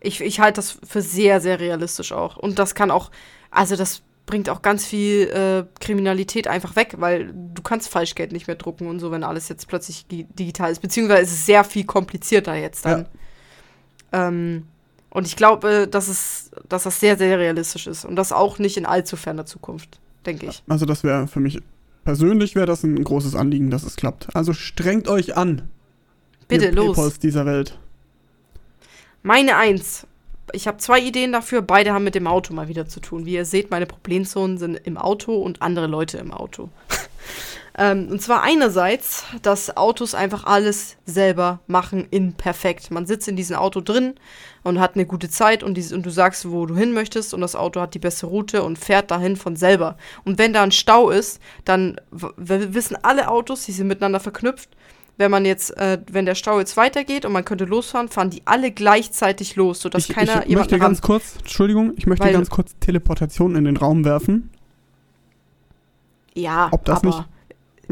Ich, 0.00 0.20
ich 0.20 0.40
halte 0.40 0.56
das 0.56 0.78
für 0.82 1.02
sehr, 1.02 1.40
sehr 1.40 1.60
realistisch 1.60 2.12
auch. 2.12 2.36
Und 2.36 2.58
das 2.58 2.74
kann 2.74 2.90
auch, 2.90 3.10
also 3.50 3.76
das 3.76 4.02
bringt 4.26 4.48
auch 4.48 4.62
ganz 4.62 4.84
viel 4.86 5.28
äh, 5.28 5.64
Kriminalität 5.80 6.48
einfach 6.48 6.74
weg, 6.76 6.96
weil 6.98 7.32
du 7.32 7.62
kannst 7.62 7.88
Falschgeld 7.88 8.32
nicht 8.32 8.46
mehr 8.46 8.56
drucken 8.56 8.86
und 8.86 8.98
so, 9.00 9.10
wenn 9.10 9.22
alles 9.22 9.48
jetzt 9.48 9.68
plötzlich 9.68 10.06
digital 10.08 10.72
ist. 10.72 10.80
Beziehungsweise 10.80 11.22
ist 11.22 11.32
es 11.32 11.46
sehr 11.46 11.62
viel 11.62 11.84
komplizierter 11.84 12.54
jetzt 12.54 12.84
dann. 12.84 13.00
Ja. 13.02 13.06
Ähm, 14.12 14.66
und 15.10 15.26
ich 15.26 15.36
glaube, 15.36 15.88
dass, 15.88 16.08
es, 16.08 16.50
dass 16.68 16.84
das 16.84 17.00
sehr, 17.00 17.18
sehr 17.18 17.38
realistisch 17.38 17.86
ist. 17.86 18.04
Und 18.04 18.16
das 18.16 18.32
auch 18.32 18.58
nicht 18.58 18.76
in 18.76 18.86
allzu 18.86 19.16
ferner 19.16 19.44
Zukunft, 19.46 20.00
denke 20.24 20.46
ich. 20.46 20.62
Also 20.68 20.86
das 20.86 21.04
wäre 21.04 21.28
für 21.28 21.40
mich 21.40 21.60
persönlich 22.04 22.54
wäre 22.54 22.66
das 22.66 22.82
ein 22.82 23.02
großes 23.02 23.34
Anliegen, 23.34 23.70
dass 23.70 23.84
es 23.84 23.96
klappt. 23.96 24.34
Also 24.34 24.52
strengt 24.52 25.08
euch 25.08 25.36
an. 25.36 25.68
Bitte, 26.48 26.70
los. 26.70 26.96
Paypals 26.96 27.18
dieser 27.18 27.46
Welt. 27.46 27.78
Meine 29.22 29.56
Eins 29.56 30.06
ich 30.52 30.66
habe 30.66 30.78
zwei 30.78 31.00
Ideen 31.00 31.32
dafür. 31.32 31.62
Beide 31.62 31.92
haben 31.92 32.04
mit 32.04 32.14
dem 32.14 32.26
Auto 32.26 32.52
mal 32.54 32.68
wieder 32.68 32.86
zu 32.86 33.00
tun. 33.00 33.26
Wie 33.26 33.34
ihr 33.34 33.44
seht, 33.44 33.70
meine 33.70 33.86
Problemzonen 33.86 34.58
sind 34.58 34.76
im 34.84 34.96
Auto 34.96 35.34
und 35.34 35.62
andere 35.62 35.86
Leute 35.86 36.18
im 36.18 36.32
Auto. 36.32 36.68
Ähm, 37.78 38.08
und 38.10 38.20
zwar 38.20 38.42
einerseits, 38.42 39.24
dass 39.40 39.76
Autos 39.76 40.14
einfach 40.14 40.44
alles 40.44 40.96
selber 41.06 41.60
machen 41.66 42.06
in 42.10 42.34
perfekt. 42.34 42.90
Man 42.90 43.06
sitzt 43.06 43.28
in 43.28 43.36
diesem 43.36 43.56
Auto 43.56 43.80
drin 43.80 44.14
und 44.62 44.78
hat 44.78 44.94
eine 44.94 45.06
gute 45.06 45.30
Zeit 45.30 45.62
und, 45.62 45.74
die, 45.74 45.94
und 45.94 46.04
du 46.04 46.10
sagst, 46.10 46.50
wo 46.50 46.66
du 46.66 46.76
hin 46.76 46.92
möchtest 46.92 47.32
und 47.32 47.40
das 47.40 47.56
Auto 47.56 47.80
hat 47.80 47.94
die 47.94 47.98
beste 47.98 48.26
Route 48.26 48.62
und 48.62 48.78
fährt 48.78 49.10
dahin 49.10 49.36
von 49.36 49.56
selber. 49.56 49.96
Und 50.24 50.38
wenn 50.38 50.52
da 50.52 50.62
ein 50.62 50.72
Stau 50.72 51.10
ist, 51.10 51.40
dann 51.64 51.98
wissen 52.10 52.96
alle 53.02 53.28
Autos, 53.28 53.64
die 53.64 53.72
sind 53.72 53.86
miteinander 53.86 54.20
verknüpft, 54.20 54.68
wenn 55.16 55.30
man 55.30 55.44
jetzt, 55.44 55.76
äh, 55.76 55.98
wenn 56.10 56.26
der 56.26 56.34
Stau 56.34 56.58
jetzt 56.58 56.76
weitergeht 56.76 57.24
und 57.24 57.32
man 57.32 57.44
könnte 57.44 57.64
losfahren, 57.64 58.08
fahren 58.08 58.30
die 58.30 58.42
alle 58.44 58.70
gleichzeitig 58.70 59.56
los, 59.56 59.80
sodass 59.80 60.08
ich, 60.08 60.14
keiner 60.14 60.46
ich 60.46 60.54
möchte 60.54 60.78
ganz 60.78 61.00
kurz, 61.00 61.36
Entschuldigung, 61.38 61.92
ich 61.96 62.06
möchte 62.06 62.30
ganz 62.30 62.50
kurz 62.50 62.74
Teleportation 62.80 63.56
in 63.56 63.64
den 63.64 63.76
Raum 63.76 64.04
werfen. 64.04 64.50
Ja, 66.34 66.68
Ob 66.70 66.84
das 66.86 66.98
aber 66.98 67.08
nicht, 67.08 67.28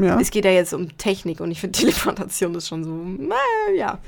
ja. 0.03 0.18
es 0.20 0.30
geht 0.30 0.44
ja 0.44 0.51
jetzt 0.51 0.72
um 0.74 0.96
Technik 0.96 1.40
und 1.40 1.51
ich 1.51 1.61
finde 1.61 1.78
Teleportation 1.78 2.55
ist 2.55 2.68
schon 2.68 2.84
so, 2.84 2.90
äh, 3.70 3.76
ja. 3.76 3.98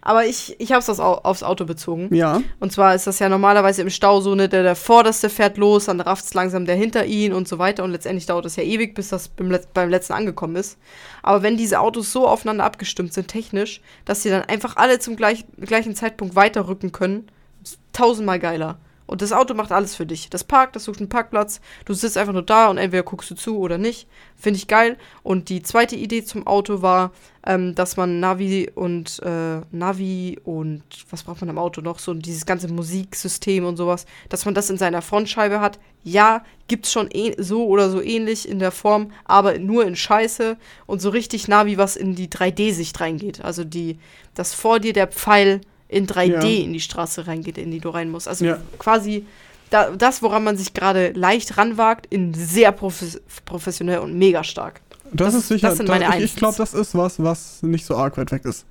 Aber 0.00 0.24
ich, 0.24 0.56
ich 0.58 0.72
habe 0.72 0.80
es 0.80 1.00
aufs 1.00 1.42
Auto 1.42 1.64
bezogen. 1.64 2.14
Ja. 2.14 2.40
Und 2.60 2.72
zwar 2.72 2.94
ist 2.94 3.06
das 3.06 3.18
ja 3.18 3.28
normalerweise 3.28 3.82
im 3.82 3.90
Stau 3.90 4.20
so, 4.20 4.34
ne, 4.34 4.48
der, 4.48 4.62
der 4.62 4.76
Vorderste 4.76 5.28
fährt 5.28 5.58
los, 5.58 5.86
dann 5.86 6.00
rafft 6.00 6.24
es 6.24 6.34
langsam 6.34 6.64
der 6.64 6.76
hinter 6.76 7.04
ihn 7.04 7.32
und 7.32 7.48
so 7.48 7.58
weiter. 7.58 7.84
Und 7.84 7.90
letztendlich 7.90 8.26
dauert 8.26 8.46
es 8.46 8.56
ja 8.56 8.62
ewig, 8.62 8.94
bis 8.94 9.08
das 9.08 9.28
beim, 9.28 9.50
Let 9.50 9.74
beim 9.74 9.90
letzten 9.90 10.12
angekommen 10.12 10.56
ist. 10.56 10.78
Aber 11.22 11.42
wenn 11.42 11.56
diese 11.56 11.80
Autos 11.80 12.12
so 12.12 12.26
aufeinander 12.26 12.64
abgestimmt 12.64 13.12
sind, 13.12 13.28
technisch, 13.28 13.80
dass 14.04 14.22
sie 14.22 14.30
dann 14.30 14.42
einfach 14.42 14.76
alle 14.76 14.98
zum 14.98 15.16
gleich, 15.16 15.44
gleichen 15.60 15.94
Zeitpunkt 15.94 16.36
weiterrücken 16.36 16.92
können, 16.92 17.26
ist 17.62 17.78
tausendmal 17.92 18.38
geiler. 18.38 18.78
Und 19.08 19.22
das 19.22 19.32
Auto 19.32 19.54
macht 19.54 19.72
alles 19.72 19.96
für 19.96 20.04
dich. 20.04 20.28
Das 20.28 20.44
parkt, 20.44 20.76
das 20.76 20.84
sucht 20.84 21.00
einen 21.00 21.08
Parkplatz. 21.08 21.60
Du 21.86 21.94
sitzt 21.94 22.18
einfach 22.18 22.34
nur 22.34 22.42
da 22.42 22.68
und 22.68 22.76
entweder 22.76 23.02
guckst 23.02 23.30
du 23.30 23.34
zu 23.34 23.58
oder 23.58 23.78
nicht. 23.78 24.06
Finde 24.36 24.58
ich 24.58 24.68
geil. 24.68 24.98
Und 25.22 25.48
die 25.48 25.62
zweite 25.62 25.96
Idee 25.96 26.22
zum 26.24 26.46
Auto 26.46 26.82
war, 26.82 27.12
ähm, 27.46 27.74
dass 27.74 27.96
man 27.96 28.20
Navi 28.20 28.70
und 28.74 29.20
äh, 29.24 29.62
Navi 29.70 30.38
und 30.44 30.82
was 31.08 31.22
braucht 31.22 31.40
man 31.40 31.48
am 31.48 31.58
Auto 31.58 31.80
noch? 31.80 31.98
So 31.98 32.12
dieses 32.12 32.44
ganze 32.44 32.68
Musiksystem 32.68 33.64
und 33.64 33.78
sowas, 33.78 34.04
dass 34.28 34.44
man 34.44 34.54
das 34.54 34.68
in 34.68 34.76
seiner 34.76 35.00
Frontscheibe 35.00 35.60
hat. 35.60 35.78
Ja, 36.04 36.44
gibt's 36.68 36.92
schon 36.92 37.08
eh 37.10 37.34
so 37.38 37.66
oder 37.66 37.88
so 37.88 38.02
ähnlich 38.02 38.46
in 38.46 38.58
der 38.58 38.72
Form, 38.72 39.10
aber 39.24 39.58
nur 39.58 39.86
in 39.86 39.96
Scheiße 39.96 40.58
und 40.86 41.00
so 41.00 41.08
richtig 41.08 41.48
Navi, 41.48 41.78
was 41.78 41.96
in 41.96 42.14
die 42.14 42.28
3D-Sicht 42.28 43.00
reingeht. 43.00 43.42
Also 43.42 43.64
die, 43.64 43.98
dass 44.34 44.52
vor 44.52 44.80
dir 44.80 44.92
der 44.92 45.06
Pfeil 45.06 45.62
in 45.88 46.06
3D 46.06 46.46
ja. 46.46 46.64
in 46.64 46.72
die 46.72 46.80
Straße 46.80 47.26
reingeht, 47.26 47.58
in 47.58 47.70
die 47.70 47.80
du 47.80 47.88
rein 47.88 48.10
musst. 48.10 48.28
Also 48.28 48.44
ja. 48.44 48.58
quasi 48.78 49.26
da, 49.70 49.90
das, 49.90 50.22
woran 50.22 50.44
man 50.44 50.56
sich 50.56 50.74
gerade 50.74 51.12
leicht 51.12 51.58
ranwagt, 51.58 52.06
in 52.06 52.34
sehr 52.34 52.72
profes 52.72 53.20
professionell 53.44 53.98
und 53.98 54.16
mega 54.16 54.44
stark. 54.44 54.80
Das, 55.12 55.32
das 55.32 55.42
ist 55.42 55.48
sicher. 55.48 55.68
Das 55.68 55.78
sind 55.78 55.88
meine 55.88 56.06
da, 56.06 56.16
ich, 56.16 56.24
ich 56.24 56.36
glaube, 56.36 56.56
das 56.56 56.74
ist 56.74 56.94
was, 56.94 57.22
was 57.22 57.62
nicht 57.62 57.84
so 57.84 57.96
arg 57.96 58.16
weit 58.16 58.32
weg 58.32 58.44
ist. 58.44 58.66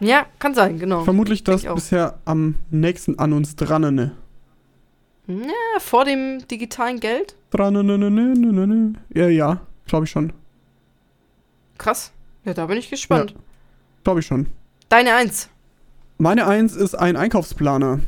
Ja, 0.00 0.26
kann 0.38 0.54
sein, 0.54 0.78
genau. 0.78 1.04
Vermutlich 1.04 1.44
das 1.44 1.62
bisher 1.62 2.18
am 2.24 2.54
nächsten 2.70 3.18
an 3.18 3.34
uns 3.34 3.54
dran, 3.56 3.94
ne? 3.94 4.12
Ja, 5.26 5.78
vor 5.78 6.06
dem 6.06 6.46
digitalen 6.48 7.00
Geld? 7.00 7.36
Dran, 7.50 7.74
ne, 7.74 7.82
ne, 7.84 7.98
ne, 7.98 8.10
ne, 8.10 8.66
ne. 8.66 8.94
Ja, 9.14 9.28
ja, 9.28 9.60
glaube 9.86 10.06
ich 10.06 10.10
schon. 10.10 10.32
Krass. 11.76 12.12
Ja, 12.44 12.54
da 12.54 12.66
bin 12.66 12.78
ich 12.78 12.88
gespannt. 12.88 13.32
Ja, 13.32 13.36
glaube 14.04 14.20
ich 14.20 14.26
schon. 14.26 14.46
Deine 14.88 15.14
Eins. 15.14 15.50
Meine 16.20 16.46
Eins 16.46 16.76
ist 16.76 16.94
ein 16.94 17.16
Einkaufsplaner. 17.16 18.00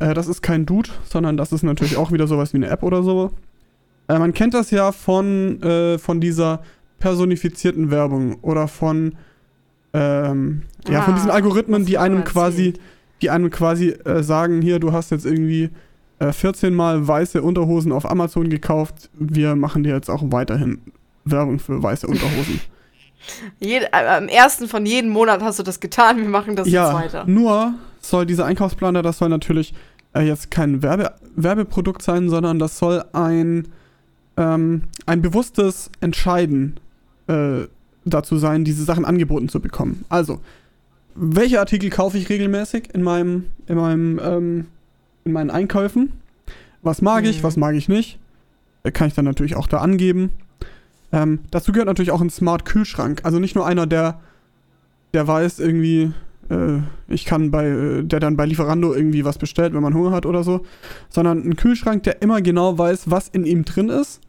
Äh, 0.00 0.14
das 0.14 0.26
ist 0.26 0.40
kein 0.40 0.64
Dude, 0.64 0.88
sondern 1.04 1.36
das 1.36 1.52
ist 1.52 1.62
natürlich 1.62 1.98
auch 1.98 2.10
wieder 2.10 2.26
sowas 2.26 2.54
wie 2.54 2.56
eine 2.56 2.68
App 2.68 2.82
oder 2.82 3.02
so. 3.02 3.30
Äh, 4.08 4.18
man 4.18 4.32
kennt 4.32 4.54
das 4.54 4.70
ja 4.70 4.90
von, 4.90 5.62
äh, 5.62 5.98
von 5.98 6.18
dieser 6.18 6.62
personifizierten 6.98 7.90
Werbung 7.90 8.36
oder 8.40 8.68
von, 8.68 9.16
ähm, 9.92 10.62
ah, 10.86 10.92
ja, 10.92 11.02
von 11.02 11.14
diesen 11.14 11.28
ah, 11.28 11.34
Algorithmen, 11.34 11.84
die 11.84 11.98
einem 11.98 12.24
quasi, 12.24 12.72
die 13.20 13.28
einem 13.28 13.50
quasi 13.50 13.90
äh, 13.90 14.22
sagen, 14.22 14.62
hier, 14.62 14.78
du 14.78 14.92
hast 14.92 15.10
jetzt 15.10 15.26
irgendwie 15.26 15.68
14 16.20 16.72
äh, 16.72 16.74
Mal 16.74 17.06
weiße 17.06 17.42
Unterhosen 17.42 17.92
auf 17.92 18.10
Amazon 18.10 18.48
gekauft, 18.48 19.10
wir 19.12 19.56
machen 19.56 19.82
dir 19.82 19.94
jetzt 19.94 20.08
auch 20.08 20.22
weiterhin 20.24 20.78
Werbung 21.26 21.58
für 21.58 21.82
weiße 21.82 22.06
Unterhosen. 22.06 22.62
Jed, 23.60 23.84
äh, 23.84 23.96
am 23.96 24.28
ersten 24.28 24.68
von 24.68 24.86
jedem 24.86 25.10
Monat 25.10 25.42
hast 25.42 25.58
du 25.58 25.62
das 25.62 25.80
getan, 25.80 26.18
wir 26.18 26.28
machen 26.28 26.56
das 26.56 26.68
ja, 26.68 26.86
jetzt 26.86 26.94
weiter. 26.94 27.24
Nur 27.26 27.74
soll 28.00 28.26
dieser 28.26 28.44
Einkaufsplaner, 28.44 29.02
das 29.02 29.18
soll 29.18 29.28
natürlich 29.28 29.74
äh, 30.14 30.22
jetzt 30.22 30.50
kein 30.50 30.82
Werbe, 30.82 31.12
Werbeprodukt 31.36 32.02
sein, 32.02 32.28
sondern 32.28 32.58
das 32.58 32.78
soll 32.78 33.04
ein, 33.12 33.68
ähm, 34.36 34.82
ein 35.06 35.22
bewusstes 35.22 35.90
Entscheiden 36.00 36.78
äh, 37.28 37.66
dazu 38.04 38.36
sein, 38.36 38.64
diese 38.64 38.84
Sachen 38.84 39.04
angeboten 39.04 39.48
zu 39.48 39.60
bekommen. 39.60 40.04
Also, 40.08 40.40
welche 41.14 41.60
Artikel 41.60 41.90
kaufe 41.90 42.18
ich 42.18 42.28
regelmäßig 42.28 42.94
in 42.94 43.02
meinem, 43.02 43.46
in 43.66 43.76
meinem, 43.76 44.20
ähm, 44.22 44.66
in 45.24 45.32
meinen 45.32 45.50
Einkäufen? 45.50 46.12
Was 46.82 47.02
mag 47.02 47.24
mhm. 47.24 47.30
ich, 47.30 47.42
was 47.42 47.56
mag 47.56 47.74
ich 47.74 47.88
nicht? 47.88 48.18
Äh, 48.82 48.90
kann 48.90 49.08
ich 49.08 49.14
dann 49.14 49.24
natürlich 49.24 49.56
auch 49.56 49.66
da 49.66 49.78
angeben. 49.78 50.30
Ähm, 51.12 51.40
dazu 51.50 51.72
gehört 51.72 51.86
natürlich 51.86 52.10
auch 52.10 52.20
ein 52.20 52.30
Smart 52.30 52.64
Kühlschrank. 52.64 53.20
Also 53.24 53.38
nicht 53.38 53.54
nur 53.54 53.66
einer, 53.66 53.86
der, 53.86 54.20
der 55.12 55.28
weiß 55.28 55.58
irgendwie, 55.58 56.12
äh, 56.48 56.78
ich 57.08 57.26
kann 57.26 57.50
bei, 57.50 57.66
äh, 57.66 58.02
der 58.02 58.18
dann 58.18 58.36
bei 58.36 58.46
Lieferando 58.46 58.94
irgendwie 58.94 59.24
was 59.24 59.38
bestellt, 59.38 59.74
wenn 59.74 59.82
man 59.82 59.94
Hunger 59.94 60.12
hat 60.12 60.24
oder 60.26 60.42
so, 60.42 60.64
sondern 61.10 61.46
ein 61.46 61.56
Kühlschrank, 61.56 62.02
der 62.04 62.22
immer 62.22 62.40
genau 62.40 62.78
weiß, 62.78 63.10
was 63.10 63.28
in 63.28 63.44
ihm 63.44 63.64
drin 63.64 63.90
ist 63.90 64.20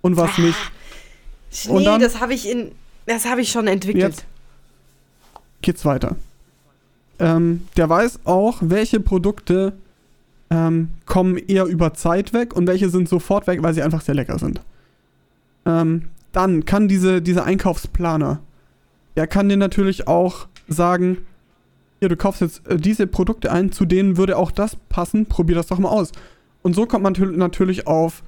und 0.00 0.16
was 0.16 0.30
ah, 0.38 0.40
nicht. 0.40 0.58
Nee, 1.66 1.72
und 1.72 1.84
dann, 1.84 2.00
das 2.00 2.20
habe 2.20 2.32
ich 2.32 2.48
in, 2.48 2.72
das 3.06 3.26
habe 3.26 3.42
ich 3.42 3.50
schon 3.50 3.66
entwickelt. 3.66 4.02
Jetzt 4.02 4.26
geht's 5.60 5.84
weiter. 5.84 6.16
Ähm, 7.18 7.66
der 7.76 7.88
weiß 7.88 8.20
auch, 8.24 8.58
welche 8.60 9.00
Produkte 9.00 9.72
ähm, 10.50 10.90
kommen 11.06 11.36
eher 11.36 11.64
über 11.64 11.94
Zeit 11.94 12.32
weg 12.32 12.54
und 12.54 12.66
welche 12.66 12.88
sind 12.88 13.08
sofort 13.08 13.46
weg, 13.46 13.62
weil 13.62 13.74
sie 13.74 13.82
einfach 13.82 14.00
sehr 14.00 14.14
lecker 14.14 14.38
sind. 14.38 14.60
Ähm, 15.66 16.08
dann 16.32 16.64
kann 16.64 16.88
diese, 16.88 17.20
dieser 17.20 17.44
Einkaufsplaner, 17.44 18.40
der 19.16 19.26
kann 19.26 19.48
dir 19.48 19.56
natürlich 19.56 20.06
auch 20.06 20.46
sagen, 20.68 21.18
hier, 21.98 22.08
du 22.08 22.16
kaufst 22.16 22.40
jetzt 22.40 22.66
äh, 22.68 22.76
diese 22.76 23.06
Produkte 23.06 23.50
ein, 23.50 23.72
zu 23.72 23.84
denen 23.84 24.16
würde 24.16 24.36
auch 24.36 24.50
das 24.50 24.76
passen, 24.88 25.26
probier 25.26 25.56
das 25.56 25.66
doch 25.66 25.78
mal 25.78 25.88
aus. 25.88 26.12
Und 26.62 26.74
so 26.74 26.86
kommt 26.86 27.02
man 27.04 27.14
natürlich 27.36 27.86
auf 27.86 28.22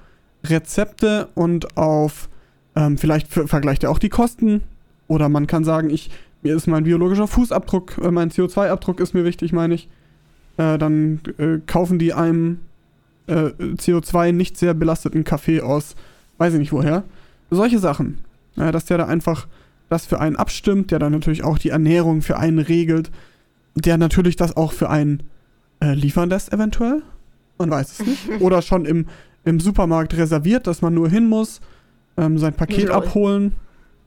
Rezepte 0.45 1.29
und 1.35 1.77
auf, 1.77 2.29
ähm, 2.77 2.97
vielleicht 2.97 3.29
vergleicht 3.29 3.85
er 3.85 3.91
auch 3.91 3.99
die 3.99 4.09
Kosten. 4.09 4.63
Oder 5.07 5.29
man 5.29 5.47
kann 5.47 5.65
sagen, 5.65 5.91
ich, 5.91 6.11
mir 6.43 6.55
ist 6.55 6.67
mein 6.67 6.85
biologischer 6.85 7.27
Fußabdruck, 7.27 7.99
äh, 7.99 8.11
mein 8.11 8.31
CO2-Abdruck 8.31 9.01
ist 9.01 9.15
mir 9.15 9.25
wichtig, 9.25 9.53
meine 9.53 9.75
ich. 9.75 9.89
Äh, 10.57 10.79
dann 10.79 11.21
äh, 11.39 11.59
kaufen 11.67 11.99
die 11.99 12.15
einem 12.15 12.61
äh, 13.27 13.51
CO2 13.59 14.33
nicht 14.33 14.57
sehr 14.57 14.75
belasteten 14.75 15.25
Kaffee 15.25 15.61
aus, 15.61 15.95
weiß 16.39 16.55
ich 16.55 16.61
nicht 16.61 16.73
woher. 16.73 17.05
Solche 17.51 17.79
Sachen. 17.79 18.19
Ja, 18.57 18.73
dass 18.73 18.87
der 18.87 18.99
da 18.99 19.07
einfach 19.07 19.47
das 19.89 20.07
für 20.07 20.21
einen 20.21 20.37
abstimmt, 20.37 20.91
der 20.91 20.99
dann 20.99 21.13
natürlich 21.13 21.45
auch 21.45 21.59
die 21.59 21.71
Ernährung 21.71 22.23
für 22.23 22.37
einen 22.37 22.59
regelt, 22.59 23.11
der 23.75 23.97
natürlich 23.97 24.37
das 24.37 24.57
auch 24.57 24.73
für 24.73 24.91
einen 24.91 25.23
äh, 25.81 25.95
liefern 25.95 26.29
lässt, 26.29 26.53
eventuell. 26.53 27.03
Man 27.59 27.71
weiß 27.71 27.93
es 27.93 28.07
nicht. 28.07 28.29
Oder 28.41 28.63
schon 28.63 28.85
im, 28.85 29.07
im 29.45 29.61
Supermarkt 29.61 30.17
reserviert, 30.17 30.67
dass 30.67 30.83
man 30.83 30.95
nur 30.95 31.09
hin 31.09 31.29
muss, 31.29 31.61
ähm, 32.17 32.39
sein 32.39 32.55
Paket 32.55 32.91
abholen. 32.91 33.53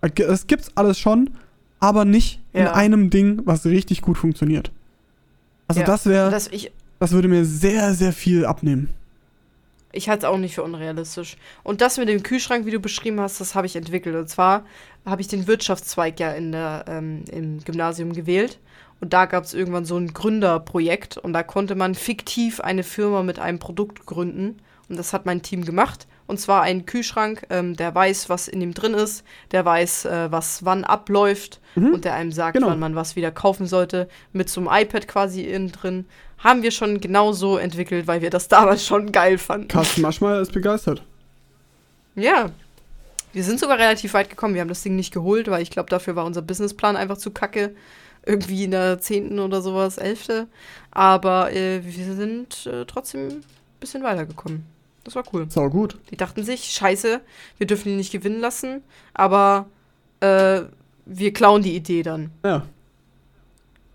Es 0.02 0.48
gibt's 0.48 0.72
alles 0.76 1.00
schon, 1.00 1.30
aber 1.80 2.06
nicht 2.06 2.42
ja. 2.54 2.62
in 2.62 2.68
einem 2.68 3.10
Ding, 3.10 3.42
was 3.46 3.66
richtig 3.66 4.02
gut 4.02 4.18
funktioniert. 4.18 4.72
Also 5.68 5.82
ja, 5.82 5.88
das 5.88 6.06
wäre, 6.06 6.30
das, 6.30 6.50
das 7.00 7.12
würde 7.12 7.28
mir 7.28 7.46
sehr, 7.46 7.94
sehr 7.94 8.14
viel 8.14 8.46
abnehmen. 8.46 8.90
Ich 9.94 10.10
halte 10.10 10.26
es 10.26 10.32
auch 10.32 10.38
nicht 10.38 10.56
für 10.56 10.64
unrealistisch. 10.64 11.38
Und 11.64 11.82
das 11.82 11.98
mit 11.98 12.08
dem 12.10 12.24
Kühlschrank, 12.24 12.66
wie 12.66 12.72
du 12.72 12.80
beschrieben 12.80 13.20
hast, 13.20 13.42
das 13.42 13.56
habe 13.56 13.68
ich 13.68 13.76
entwickelt. 13.76 14.16
Und 14.16 14.28
zwar 14.30 14.66
habe 15.06 15.22
ich 15.22 15.28
den 15.28 15.48
Wirtschaftszweig 15.48 16.20
ja 16.20 16.32
in 16.32 16.52
der, 16.52 16.86
ähm, 16.88 17.24
im 17.32 17.64
Gymnasium 17.64 18.14
gewählt. 18.14 18.60
Und 19.00 19.14
da 19.14 19.26
gab 19.26 19.44
es 19.44 19.54
irgendwann 19.54 19.86
so 19.86 19.98
ein 19.98 20.14
Gründerprojekt. 20.14 21.18
Und 21.18 21.34
da 21.34 21.44
konnte 21.44 21.76
man 21.76 21.96
fiktiv 21.96 22.60
eine 22.62 22.84
Firma 22.84 23.24
mit 23.24 23.40
einem 23.40 23.60
Produkt 23.60 24.06
gründen. 24.06 24.58
Und 24.90 24.98
das 24.98 25.14
hat 25.14 25.26
mein 25.26 25.42
Team 25.42 25.64
gemacht. 25.66 26.08
Und 26.28 26.40
zwar 26.40 26.62
einen 26.62 26.86
Kühlschrank, 26.86 27.46
ähm, 27.50 27.76
der 27.76 27.94
weiß, 27.96 28.30
was 28.30 28.48
in 28.48 28.62
ihm 28.62 28.74
drin 28.74 28.94
ist, 28.94 29.24
der 29.52 29.66
weiß, 29.66 30.06
äh, 30.06 30.32
was 30.32 30.64
wann 30.64 30.84
abläuft 30.86 31.60
Mhm. 31.76 31.94
und 31.94 32.06
der 32.06 32.14
einem 32.14 32.32
sagt, 32.32 32.54
Genau. 32.56 32.68
wann 32.68 32.80
man 32.80 32.96
was 32.96 33.16
wieder 33.16 33.32
kaufen 33.32 33.66
sollte. 33.68 34.08
Mit 34.34 34.50
so 34.50 34.62
einem 34.62 34.70
iPad 34.72 35.08
quasi 35.08 35.42
innen 35.44 35.72
drin. 35.72 36.06
Haben 36.44 36.64
wir 36.64 36.72
schon 36.72 37.00
genau 37.00 37.34
so 37.34 37.58
entwickelt, 37.58 38.08
weil 38.08 38.22
wir 38.22 38.30
das 38.30 38.48
damals 38.48 38.86
schon 38.86 39.12
geil 39.12 39.38
fanden. 39.38 39.68
Carsten 39.68 40.02
Maschmeyer 40.02 40.42
ist 40.42 40.52
begeistert. 40.52 41.04
Ja. 42.16 42.52
Wir 43.34 43.44
sind 43.44 43.60
sogar 43.60 43.78
relativ 43.78 44.14
weit 44.14 44.30
gekommen. 44.30 44.56
Wir 44.56 44.62
haben 44.62 44.68
das 44.68 44.84
Ding 44.84 44.96
nicht 44.96 45.14
geholt, 45.14 45.50
weil 45.50 45.62
ich 45.62 45.72
glaube, 45.72 45.90
dafür 45.90 46.16
war 46.16 46.26
unser 46.26 46.42
Businessplan 46.42 46.98
einfach 46.98 47.18
zu 47.18 47.32
kacke. 47.32 47.76
Irgendwie 48.26 48.66
in 48.66 48.72
der 48.72 49.00
10. 49.00 49.40
oder 49.40 49.62
sowas, 49.62 49.98
11. 49.98 50.48
Aber 50.92 51.52
äh, 51.54 51.82
wir 51.84 52.16
sind 52.16 52.66
äh, 52.68 52.86
trotzdem 52.86 53.28
ein 53.28 53.44
bisschen 53.80 54.04
weitergekommen. 54.04 54.66
Das 55.04 55.16
war 55.16 55.24
cool. 55.34 55.48
Sau 55.50 55.70
gut. 55.70 55.98
Die 56.12 56.18
dachten 56.18 56.44
sich, 56.44 56.66
scheiße, 56.66 57.22
wir 57.58 57.68
dürfen 57.68 57.90
die 57.90 57.96
nicht 57.96 58.12
gewinnen 58.12 58.40
lassen, 58.40 58.84
aber 59.14 59.68
äh, 60.20 60.62
wir 61.06 61.34
klauen 61.34 61.64
die 61.64 61.76
Idee 61.76 62.04
dann. 62.04 62.32
Ja. 62.44 62.64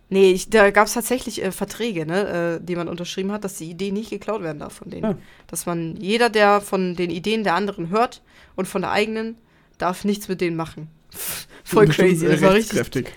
Nee, 0.08 0.30
ich, 0.30 0.50
da 0.50 0.70
gab 0.70 0.86
es 0.86 0.94
tatsächlich 0.94 1.42
äh, 1.42 1.50
Verträge, 1.50 2.06
ne, 2.06 2.58
äh, 2.60 2.64
die 2.64 2.76
man 2.76 2.88
unterschrieben 2.88 3.32
hat, 3.32 3.42
dass 3.42 3.58
die 3.58 3.68
Idee 3.68 3.90
nicht 3.90 4.10
geklaut 4.10 4.42
werden 4.42 4.60
darf 4.60 4.74
von 4.74 4.90
denen. 4.90 5.02
Ja. 5.02 5.18
Dass 5.48 5.66
man, 5.66 5.96
jeder, 5.96 6.30
der 6.30 6.60
von 6.60 6.94
den 6.94 7.10
Ideen 7.10 7.42
der 7.42 7.54
anderen 7.54 7.90
hört 7.90 8.22
und 8.54 8.66
von 8.66 8.82
der 8.82 8.92
eigenen, 8.92 9.36
darf 9.78 10.04
nichts 10.04 10.28
mit 10.28 10.40
denen 10.40 10.56
machen. 10.56 10.88
Voll 11.64 11.88
crazy. 11.88 12.26
Das 12.26 12.40
war 12.40 12.54
richtig. 12.54 12.78
rechtskräftig. 12.78 13.12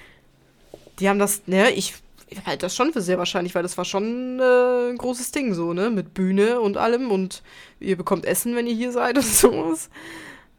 Die 0.99 1.07
haben 1.07 1.19
das, 1.19 1.43
ne, 1.45 1.69
ich, 1.71 1.93
ich 2.27 2.43
halte 2.45 2.65
das 2.65 2.75
schon 2.75 2.91
für 2.91 3.01
sehr 3.01 3.19
wahrscheinlich, 3.19 3.53
weil 3.53 3.63
das 3.63 3.77
war 3.77 3.85
schon 3.85 4.39
äh, 4.39 4.89
ein 4.89 4.97
großes 4.97 5.31
Ding 5.31 5.53
so, 5.53 5.73
ne, 5.73 5.91
mit 5.91 6.15
Bühne 6.15 6.59
und 6.59 6.77
allem 6.77 7.11
und 7.11 7.43
ihr 7.79 7.97
bekommt 7.97 8.25
Essen, 8.25 8.55
wenn 8.55 8.65
ihr 8.65 8.75
hier 8.75 8.91
seid 8.91 9.15
und 9.17 9.25
sowas. 9.25 9.91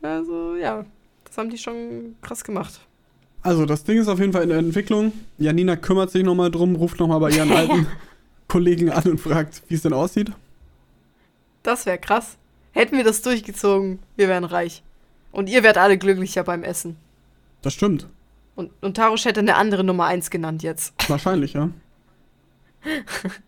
Also, 0.01 0.55
ja, 0.55 0.87
das 1.25 1.37
haben 1.37 1.51
die 1.51 1.59
schon 1.59 2.15
krass 2.23 2.45
gemacht. 2.45 2.81
Also, 3.43 3.65
das 3.67 3.85
Ding 3.85 3.99
ist 3.99 4.09
auf 4.09 4.19
jeden 4.19 4.33
Fall 4.33 4.43
in 4.43 4.51
der 4.51 4.59
Entwicklung. 4.59 5.13
Janina 5.39 5.77
kümmert 5.77 6.11
sich 6.11 6.23
nochmal 6.25 6.51
drum, 6.51 6.77
ruft 6.77 7.01
nochmal 7.01 7.21
bei 7.21 7.31
ihren 7.31 7.51
alten 7.57 7.87
Kollegen 8.49 8.91
an 8.91 9.05
und 9.05 9.19
fragt, 9.21 9.63
wie 9.69 9.75
es 9.75 9.83
denn 9.83 9.93
aussieht. 9.93 10.31
Das 11.63 11.87
wäre 11.87 11.99
krass. 11.99 12.37
Hätten 12.73 12.97
wir 12.97 13.05
das 13.05 13.23
durchgezogen, 13.23 13.99
wir 14.17 14.29
wären 14.29 14.45
reich. 14.45 14.83
Und 15.33 15.49
ihr 15.49 15.63
wärt 15.63 15.79
alle 15.79 15.97
glücklicher 15.99 16.45
beim 16.45 16.63
Essen. 16.65 16.97
Das 17.63 17.73
stimmt. 17.75 18.07
Und, 18.57 18.71
und 18.81 18.97
Tarosch 18.97 19.25
hätte 19.25 19.41
eine 19.41 19.57
andere 19.57 19.85
Nummer 19.85 20.07
1 20.07 20.31
genannt 20.31 20.63
jetzt. 20.63 20.93
Wahrscheinlich, 21.09 21.53
ja. 21.55 21.71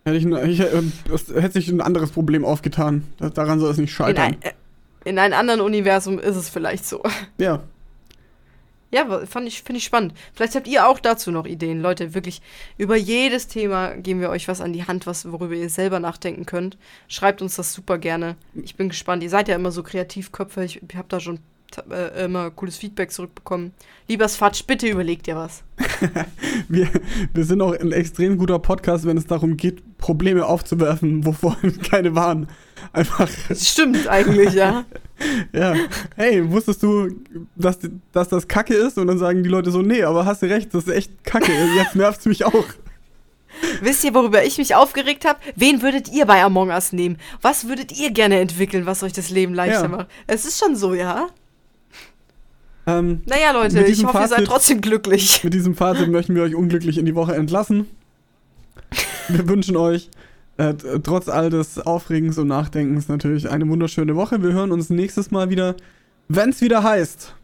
hätte, 0.05 0.17
ich, 0.17 0.25
ich, 0.25 0.59
äh, 0.59 1.41
hätte 1.41 1.51
sich 1.53 1.67
ein 1.69 1.81
anderes 1.81 2.11
Problem 2.11 2.45
aufgetan. 2.45 3.03
Da- 3.17 3.29
Daran 3.29 3.59
soll 3.59 3.71
es 3.71 3.77
nicht 3.77 3.89
In, 3.91 3.95
scheitern. 3.95 4.23
ein, 4.25 4.41
äh, 4.41 4.51
in 5.05 5.19
einem 5.19 5.33
anderen 5.33 5.61
Universum 5.61 6.19
ist 6.19 6.35
es 6.35 6.49
vielleicht 6.49 6.85
so. 6.85 7.01
ja. 7.37 7.61
Ja, 8.93 9.25
fand 9.25 9.47
ich, 9.47 9.63
finde 9.63 9.79
ich 9.79 9.85
spannend. 9.85 10.13
Vielleicht 10.33 10.53
habt 10.53 10.67
ihr 10.67 10.87
auch 10.87 10.99
dazu 10.99 11.31
noch 11.31 11.47
Ideen. 11.47 11.81
Leute, 11.81 12.13
wirklich, 12.13 12.43
über 12.77 12.95
jedes 12.95 13.47
Thema 13.47 13.95
geben 13.95 14.21
wir 14.21 14.29
euch 14.29 14.47
was 14.47 14.61
an 14.61 14.71
die 14.71 14.85
Hand, 14.85 15.07
was, 15.07 15.31
worüber 15.31 15.55
ihr 15.55 15.71
selber 15.71 15.99
nachdenken 15.99 16.45
könnt. 16.45 16.77
Schreibt 17.07 17.41
uns 17.41 17.55
das 17.55 17.73
super 17.73 17.97
gerne. 17.97 18.35
Ich 18.53 18.75
bin 18.75 18.89
gespannt. 18.89 19.23
Ihr 19.23 19.31
seid 19.31 19.47
ja 19.47 19.55
immer 19.55 19.71
so 19.71 19.81
Kreativköpfe. 19.81 20.63
Ich, 20.63 20.79
ich 20.87 20.95
habe 20.95 21.07
da 21.09 21.19
schon 21.19 21.39
äh, 21.89 22.25
immer 22.25 22.51
cooles 22.51 22.77
Feedback 22.77 23.11
zurückbekommen. 23.11 23.73
Lieber 24.07 24.29
Fatsch, 24.29 24.63
bitte 24.67 24.87
überlegt 24.87 25.25
dir 25.25 25.35
was. 25.35 25.63
Wir, 26.69 26.87
wir 27.33 27.45
sind 27.45 27.61
auch 27.61 27.73
ein 27.73 27.91
extrem 27.91 28.37
guter 28.37 28.59
Podcast, 28.59 29.05
wenn 29.05 29.17
es 29.17 29.25
darum 29.25 29.57
geht, 29.57 29.97
Probleme 29.97 30.45
aufzuwerfen, 30.45 31.25
wovor 31.25 31.57
keine 31.89 32.15
waren. 32.15 32.47
Einfach, 32.91 33.29
stimmt 33.55 34.07
eigentlich, 34.07 34.53
ja. 34.53 34.85
ja. 35.53 35.75
Hey, 36.15 36.49
wusstest 36.51 36.83
du, 36.83 37.09
dass, 37.55 37.79
dass 38.11 38.29
das 38.29 38.47
Kacke 38.47 38.73
ist? 38.73 38.97
Und 38.97 39.07
dann 39.07 39.17
sagen 39.17 39.43
die 39.43 39.49
Leute 39.49 39.71
so, 39.71 39.81
nee, 39.81 40.03
aber 40.03 40.25
hast 40.25 40.41
du 40.41 40.47
recht, 40.47 40.73
das 40.73 40.83
ist 40.85 40.93
echt 40.93 41.23
Kacke. 41.23 41.51
Jetzt 41.75 41.95
nervt's 41.95 42.25
mich 42.25 42.43
auch. 42.45 42.65
Wisst 43.81 44.03
ihr, 44.03 44.13
worüber 44.15 44.43
ich 44.43 44.57
mich 44.57 44.73
aufgeregt 44.75 45.25
habe? 45.25 45.39
Wen 45.55 45.81
würdet 45.81 46.11
ihr 46.11 46.25
bei 46.25 46.43
Among 46.43 46.69
Us 46.69 46.91
nehmen? 46.91 47.17
Was 47.41 47.67
würdet 47.67 47.91
ihr 47.97 48.11
gerne 48.11 48.39
entwickeln, 48.39 48.85
was 48.85 49.03
euch 49.03 49.13
das 49.13 49.29
Leben 49.29 49.53
leichter 49.53 49.83
Ja. 49.83 49.87
macht? 49.87 50.07
Es 50.27 50.45
ist 50.45 50.59
schon 50.59 50.75
so, 50.75 50.93
ja? 50.95 51.27
Ähm, 52.85 53.21
Naja, 53.25 53.51
Leute, 53.51 53.81
ich 53.85 54.03
hoffe, 54.03 54.17
ihr 54.17 54.27
seid 54.27 54.39
Fazit- 54.39 54.45
trotzdem 54.47 54.81
glücklich. 54.81 55.43
Mit 55.43 55.53
diesem 55.53 55.75
Fazit 55.75 56.09
möchten 56.09 56.35
wir 56.35 56.43
euch 56.43 56.55
unglücklich 56.55 56.97
in 56.97 57.05
die 57.05 57.15
Woche 57.15 57.35
entlassen. 57.35 57.87
Wir 59.29 59.47
wünschen 59.47 59.77
euch 59.77 60.09
äh, 60.57 60.73
trotz 61.03 61.29
all 61.29 61.49
des 61.49 61.79
Aufregens 61.79 62.37
und 62.37 62.47
Nachdenkens 62.47 63.07
natürlich 63.07 63.49
eine 63.49 63.67
wunderschöne 63.67 64.15
Woche. 64.15 64.41
Wir 64.43 64.53
hören 64.53 64.71
uns 64.71 64.89
nächstes 64.89 65.31
Mal 65.31 65.49
wieder, 65.49 65.75
wenn 66.27 66.49
es 66.49 66.61
wieder 66.61 66.83
heißt. 66.83 67.35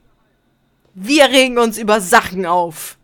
Wir 0.93 1.25
regen 1.25 1.57
uns 1.57 1.77
über 1.77 2.01
Sachen 2.01 2.45
auf. 2.45 2.97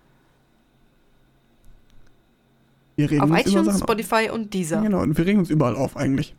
Wir 2.95 3.09
reden 3.09 3.21
Auf 3.21 3.29
uns 3.29 3.41
über 3.41 3.49
iTunes, 3.49 3.65
Sachen 3.65 3.81
auf. 3.81 3.89
Spotify 3.89 4.29
und 4.31 4.53
Deezer. 4.53 4.81
Genau, 4.81 5.01
und 5.01 5.17
wir 5.17 5.25
regen 5.25 5.39
uns 5.39 5.49
überall 5.49 5.75
auf 5.75 5.97
eigentlich. 5.97 6.35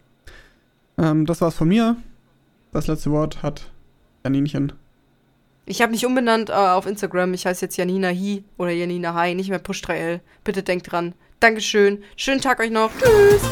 Ähm, 0.98 1.26
das 1.26 1.40
war's 1.40 1.54
von 1.54 1.68
mir. 1.68 1.96
Das 2.72 2.86
letzte 2.86 3.10
Wort 3.10 3.42
hat 3.42 3.70
Janinchen. 4.24 4.72
Ich 5.66 5.82
habe 5.82 5.90
mich 5.90 6.06
umbenannt 6.06 6.50
äh, 6.50 6.52
auf 6.52 6.86
Instagram. 6.86 7.34
Ich 7.34 7.46
heiße 7.46 7.64
jetzt 7.64 7.76
Janina 7.76 8.08
Hi 8.08 8.44
oder 8.56 8.70
Janina 8.70 9.14
Hi, 9.14 9.34
nicht 9.34 9.50
mehr 9.50 9.62
Push3L. 9.62 10.20
Bitte 10.44 10.62
denkt 10.62 10.92
dran. 10.92 11.14
Dankeschön. 11.40 12.02
Schönen 12.16 12.40
Tag 12.40 12.60
euch 12.60 12.70
noch. 12.70 12.90
Tschüss. 12.98 13.42